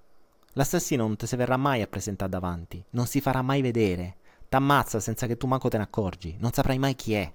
L'assassino 0.56 1.08
non 1.08 1.16
ti 1.16 1.26
si 1.26 1.38
verrà 1.38 1.56
mai 1.56 1.82
a 1.82 1.88
presentare 1.88 2.30
davanti, 2.30 2.84
non 2.90 3.06
si 3.06 3.22
farà 3.22 3.42
mai 3.42 3.62
vedere, 3.62 4.18
t'ammazza 4.50 5.00
senza 5.00 5.26
che 5.26 5.38
tu 5.38 5.48
manco 5.48 5.70
te 5.70 5.78
ne 5.78 5.84
accorgi, 5.84 6.36
non 6.38 6.52
saprai 6.52 6.78
mai 6.78 6.96
chi 6.96 7.14
è, 7.14 7.34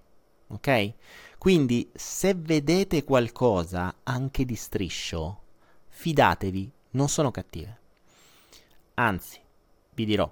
ok? 0.49 0.95
Quindi 1.39 1.91
se 1.95 2.35
vedete 2.35 3.05
qualcosa 3.05 3.97
anche 4.03 4.45
di 4.45 4.57
striscio, 4.57 5.41
fidatevi, 5.89 6.73
non 6.91 7.09
sono 7.09 7.31
cattive. 7.31 7.81
Anzi, 8.95 9.39
vi 9.95 10.05
dirò, 10.05 10.31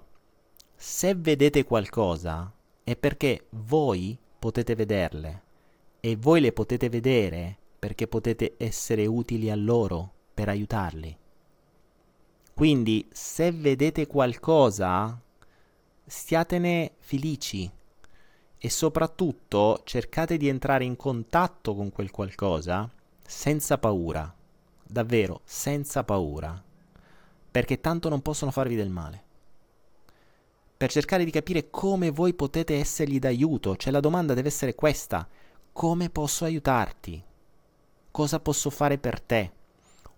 se 0.75 1.15
vedete 1.15 1.63
qualcosa 1.63 2.51
è 2.83 2.95
perché 2.95 3.47
voi 3.51 4.17
potete 4.37 4.75
vederle 4.75 5.43
e 5.99 6.15
voi 6.15 6.41
le 6.41 6.51
potete 6.51 6.89
vedere 6.89 7.57
perché 7.79 8.07
potete 8.07 8.55
essere 8.57 9.05
utili 9.05 9.49
a 9.49 9.55
loro 9.55 10.11
per 10.33 10.49
aiutarli. 10.49 11.17
Quindi 12.53 13.07
se 13.11 13.51
vedete 13.51 14.07
qualcosa, 14.07 15.19
stiatene 16.05 16.93
felici 16.99 17.71
e 18.65 18.69
soprattutto 18.71 19.81
cercate 19.83 20.37
di 20.37 20.47
entrare 20.47 20.85
in 20.85 20.95
contatto 20.95 21.75
con 21.75 21.91
quel 21.91 22.09
qualcosa 22.09 22.89
senza 23.23 23.77
paura, 23.77 24.33
davvero 24.83 25.41
senza 25.43 26.03
paura, 26.03 26.63
perché 27.51 27.79
tanto 27.79 28.09
non 28.09 28.23
possono 28.23 28.49
farvi 28.49 28.75
del 28.75 28.89
male. 28.89 29.23
Per 30.75 30.89
cercare 30.89 31.23
di 31.25 31.29
capire 31.29 31.69
come 31.69 32.09
voi 32.09 32.33
potete 32.33 32.79
essergli 32.79 33.19
d'aiuto, 33.19 33.75
cioè 33.75 33.91
la 33.91 33.99
domanda 33.99 34.33
deve 34.33 34.47
essere 34.47 34.73
questa, 34.73 35.27
come 35.71 36.09
posso 36.09 36.43
aiutarti? 36.43 37.23
Cosa 38.09 38.39
posso 38.39 38.71
fare 38.71 38.97
per 38.97 39.21
te? 39.21 39.51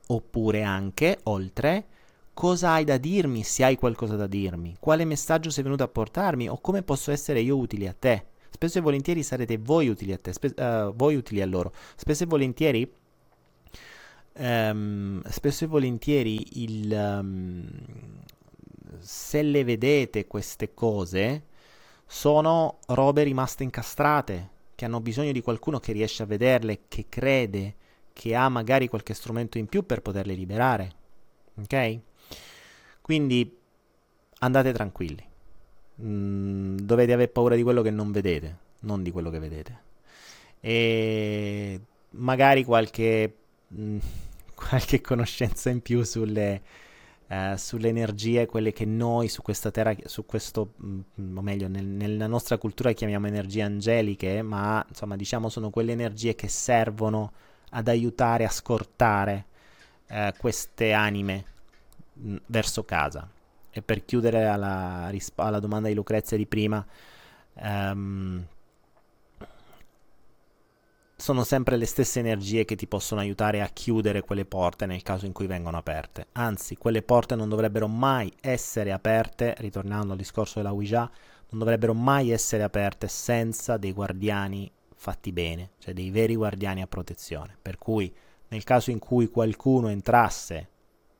Oppure 0.07 0.63
anche, 0.63 1.19
oltre, 1.23 1.85
cosa 2.33 2.69
hai 2.69 2.85
da 2.85 2.95
dirmi 2.95 3.43
se 3.43 3.65
hai 3.65 3.75
qualcosa 3.75 4.15
da 4.15 4.25
dirmi? 4.25 4.77
Quale 4.79 5.03
messaggio 5.03 5.49
sei 5.49 5.63
venuto 5.63 5.83
a 5.83 5.89
portarmi 5.89 6.47
o 6.47 6.61
come 6.61 6.81
posso 6.81 7.11
essere 7.11 7.41
io 7.41 7.57
utile 7.57 7.89
a 7.89 7.93
te? 7.93 8.35
Spesso 8.57 8.79
e 8.79 8.81
volentieri 8.81 9.21
sarete 9.21 9.59
voi 9.59 9.87
utili 9.87 10.13
a 10.13 10.17
te, 10.17 10.33
spe- 10.33 10.59
uh, 10.59 10.91
voi 10.95 11.13
utili 11.13 11.43
a 11.43 11.45
loro. 11.45 11.71
Spesso 11.95 12.23
e 12.23 12.25
volentieri, 12.25 12.91
um, 14.33 15.21
spesso 15.29 15.65
e 15.65 15.67
volentieri 15.67 16.63
il, 16.63 16.91
um, 16.91 17.69
se 18.97 19.43
le 19.43 19.63
vedete 19.63 20.25
queste 20.25 20.73
cose, 20.73 21.43
sono 22.07 22.79
robe 22.87 23.21
rimaste 23.21 23.61
incastrate, 23.61 24.49
che 24.73 24.85
hanno 24.85 25.01
bisogno 25.01 25.31
di 25.31 25.41
qualcuno 25.41 25.79
che 25.79 25.91
riesce 25.91 26.23
a 26.23 26.25
vederle, 26.25 26.79
che 26.87 27.05
crede, 27.09 27.75
che 28.11 28.33
ha 28.33 28.49
magari 28.49 28.87
qualche 28.87 29.13
strumento 29.13 29.59
in 29.59 29.67
più 29.67 29.85
per 29.85 30.01
poterle 30.01 30.33
liberare. 30.33 30.91
Ok? 31.61 31.99
Quindi 33.01 33.55
andate 34.39 34.73
tranquilli. 34.73 35.35
Mm, 36.01 36.77
dovete 36.77 37.13
avere 37.13 37.29
paura 37.29 37.55
di 37.55 37.63
quello 37.63 37.81
che 37.81 37.89
non 37.89 38.11
vedete, 38.11 38.57
non 38.81 39.01
di 39.01 39.11
quello 39.11 39.29
che 39.29 39.39
vedete. 39.39 39.85
E 40.59 41.81
magari 42.11 42.63
qualche, 42.63 43.35
mm, 43.73 43.97
qualche 44.53 45.01
conoscenza 45.01 45.69
in 45.69 45.81
più 45.81 46.03
sulle, 46.03 46.61
uh, 47.27 47.55
sulle 47.55 47.89
energie, 47.89 48.45
quelle 48.45 48.73
che 48.73 48.85
noi 48.85 49.27
su 49.27 49.41
questa 49.41 49.71
terra, 49.71 49.95
su 50.05 50.25
questo, 50.25 50.73
mm, 50.83 51.37
o 51.37 51.41
meglio, 51.41 51.67
nel, 51.67 51.85
nella 51.85 52.27
nostra 52.27 52.57
cultura 52.57 52.91
chiamiamo 52.91 53.27
energie 53.27 53.61
angeliche, 53.63 54.41
ma 54.43 54.85
insomma 54.87 55.15
diciamo 55.15 55.49
sono 55.49 55.69
quelle 55.71 55.93
energie 55.93 56.35
che 56.35 56.47
servono 56.47 57.31
ad 57.71 57.87
aiutare 57.87 58.45
a 58.45 58.49
scortare 58.49 59.45
uh, 60.09 60.31
queste 60.37 60.93
anime 60.93 61.43
mh, 62.13 62.35
verso 62.45 62.83
casa. 62.83 63.29
E 63.77 63.83
per 63.83 64.05
chiudere 64.05 64.47
alla, 64.47 65.11
alla 65.35 65.59
domanda 65.59 65.87
di 65.87 65.93
Lucrezia 65.93 66.35
di 66.35 66.47
prima, 66.47 66.83
um, 67.61 68.43
sono 71.15 71.43
sempre 71.43 71.77
le 71.77 71.85
stesse 71.85 72.17
energie 72.17 72.65
che 72.65 72.75
ti 72.75 72.87
possono 72.87 73.21
aiutare 73.21 73.61
a 73.61 73.67
chiudere 73.67 74.21
quelle 74.21 74.45
porte 74.45 74.87
nel 74.87 75.03
caso 75.03 75.27
in 75.27 75.31
cui 75.31 75.45
vengono 75.45 75.77
aperte. 75.77 76.25
Anzi, 76.31 76.75
quelle 76.75 77.03
porte 77.03 77.35
non 77.35 77.49
dovrebbero 77.49 77.87
mai 77.87 78.33
essere 78.41 78.91
aperte, 78.91 79.53
ritornando 79.59 80.13
al 80.13 80.17
discorso 80.17 80.57
della 80.57 80.73
Ouija, 80.73 81.07
non 81.49 81.59
dovrebbero 81.59 81.93
mai 81.93 82.31
essere 82.31 82.63
aperte 82.63 83.07
senza 83.07 83.77
dei 83.77 83.93
guardiani 83.93 84.71
fatti 84.95 85.31
bene, 85.31 85.73
cioè 85.77 85.93
dei 85.93 86.09
veri 86.09 86.33
guardiani 86.33 86.81
a 86.81 86.87
protezione. 86.87 87.55
Per 87.61 87.77
cui 87.77 88.11
nel 88.47 88.63
caso 88.63 88.89
in 88.89 88.97
cui 88.97 89.27
qualcuno 89.27 89.89
entrasse 89.89 90.69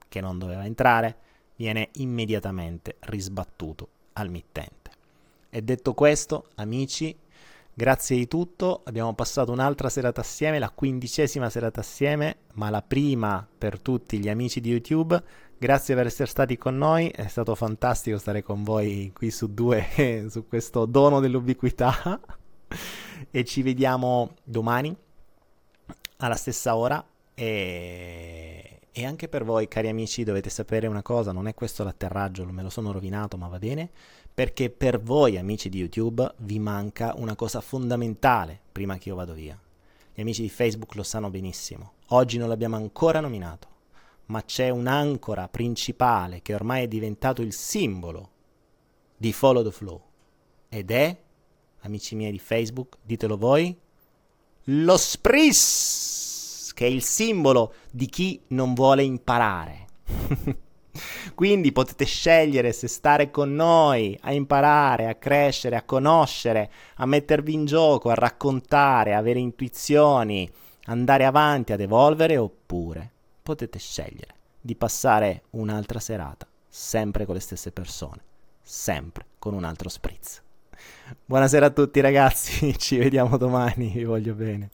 che 0.08 0.22
non 0.22 0.40
doveva 0.40 0.66
entrare, 0.66 1.18
viene 1.58 1.90
immediatamente 1.94 2.96
risbattuto 3.02 3.90
al 4.14 4.30
mittente. 4.30 4.92
E 5.50 5.62
detto 5.62 5.94
questo, 5.94 6.50
amici, 6.56 7.16
grazie 7.74 8.16
di 8.16 8.28
tutto, 8.28 8.82
abbiamo 8.86 9.14
passato 9.14 9.52
un'altra 9.52 9.90
serata 9.90 10.22
assieme, 10.22 10.60
la 10.60 10.70
quindicesima 10.70 11.50
serata 11.50 11.82
assieme, 11.82 12.38
ma 12.54 12.70
la 12.70 12.82
prima 12.82 13.46
per 13.58 13.80
tutti 13.80 14.20
gli 14.20 14.30
amici 14.30 14.62
di 14.62 14.70
YouTube. 14.70 15.22
Grazie 15.58 15.96
per 15.96 16.06
essere 16.06 16.30
stati 16.30 16.58
con 16.58 16.78
noi, 16.78 17.10
è 17.10 17.28
stato 17.28 17.56
fantastico 17.56 18.18
stare 18.20 18.44
con 18.44 18.64
voi 18.64 19.12
qui 19.14 19.32
su 19.32 19.54
due, 19.54 20.28
su 20.30 20.48
questo 20.48 20.86
dono 20.86 21.20
dell'ubiquità. 21.20 22.20
e 23.32 23.44
ci 23.44 23.62
vediamo 23.62 24.36
domani 24.44 24.96
alla 26.18 26.36
stessa 26.36 26.76
ora. 26.76 27.04
E 27.34 28.77
e 28.98 29.06
anche 29.06 29.28
per 29.28 29.44
voi, 29.44 29.68
cari 29.68 29.90
amici, 29.90 30.24
dovete 30.24 30.50
sapere 30.50 30.88
una 30.88 31.04
cosa, 31.04 31.32
non 31.32 31.48
è 31.48 31.54
questo 31.54 31.84
l'atterraggio, 31.84 32.44
me 32.46 32.64
lo 32.64 32.72
sono 32.72 32.92
rovinato, 32.92 33.38
ma 33.38 33.48
va 33.48 33.60
bene, 33.60 33.92
perché 34.34 34.72
per 34.72 35.00
voi, 35.00 35.38
amici 35.38 35.70
di 35.70 35.78
YouTube, 35.78 36.34
vi 36.38 36.58
manca 36.58 37.14
una 37.16 37.36
cosa 37.36 37.62
fondamentale 37.62 38.60
prima 38.72 38.98
che 38.98 39.10
io 39.10 39.16
vado 39.16 39.36
via. 39.36 39.56
Gli 40.16 40.22
amici 40.22 40.42
di 40.42 40.50
Facebook 40.50 40.96
lo 40.96 41.04
sanno 41.04 41.30
benissimo. 41.30 41.92
Oggi 42.08 42.40
non 42.40 42.50
l'abbiamo 42.50 42.76
ancora 42.76 43.20
nominato, 43.20 43.68
ma 44.28 44.44
c'è 44.44 44.70
un'ancora 44.70 45.48
principale 45.48 46.42
che 46.42 46.56
ormai 46.56 46.86
è 46.86 46.88
diventato 46.88 47.44
il 47.44 47.54
simbolo 47.54 48.30
di 49.16 49.32
Follow 49.32 49.62
the 49.62 49.72
Flow. 49.72 50.02
Ed 50.70 50.90
è, 50.90 51.16
amici 51.82 52.16
miei 52.16 52.32
di 52.32 52.40
Facebook, 52.40 52.98
ditelo 53.04 53.38
voi, 53.38 53.78
lo 54.64 54.98
Spris! 54.98 56.26
che 56.78 56.86
è 56.86 56.90
il 56.90 57.02
simbolo 57.02 57.74
di 57.98 58.06
chi 58.06 58.40
non 58.50 58.76
vuole 58.76 59.04
imparare. 59.04 59.86
Quindi 61.34 61.72
potete 61.72 62.06
scegliere 62.06 62.72
se 62.72 62.88
stare 62.88 63.32
con 63.32 63.54
noi 63.54 64.18
a 64.22 64.32
imparare, 64.32 65.08
a 65.08 65.16
crescere, 65.16 65.76
a 65.76 65.84
conoscere, 65.84 66.72
a 66.98 67.08
mettervi 67.08 67.54
in 67.54 67.66
gioco, 67.66 68.10
a 68.10 68.14
raccontare, 68.14 69.16
avere 69.16 69.40
intuizioni, 69.40 70.50
andare 70.86 71.26
avanti, 71.26 71.74
ad 71.74 71.82
evolvere, 71.82 72.38
oppure 72.38 73.12
potete 73.42 73.80
scegliere 73.80 74.36
di 74.62 74.76
passare 74.76 75.44
un'altra 75.52 76.00
serata, 76.00 76.48
sempre 76.68 77.26
con 77.26 77.34
le 77.34 77.42
stesse 77.42 77.72
persone, 77.72 78.22
sempre 78.62 79.26
con 79.40 79.56
un 79.56 79.64
altro 79.64 79.90
spritz. 79.90 80.44
Buonasera 81.26 81.66
a 81.66 81.72
tutti 81.72 82.00
ragazzi, 82.00 82.74
ci 82.78 82.98
vediamo 82.98 83.38
domani, 83.38 83.90
vi 83.90 84.04
voglio 84.04 84.34
bene. 84.36 84.70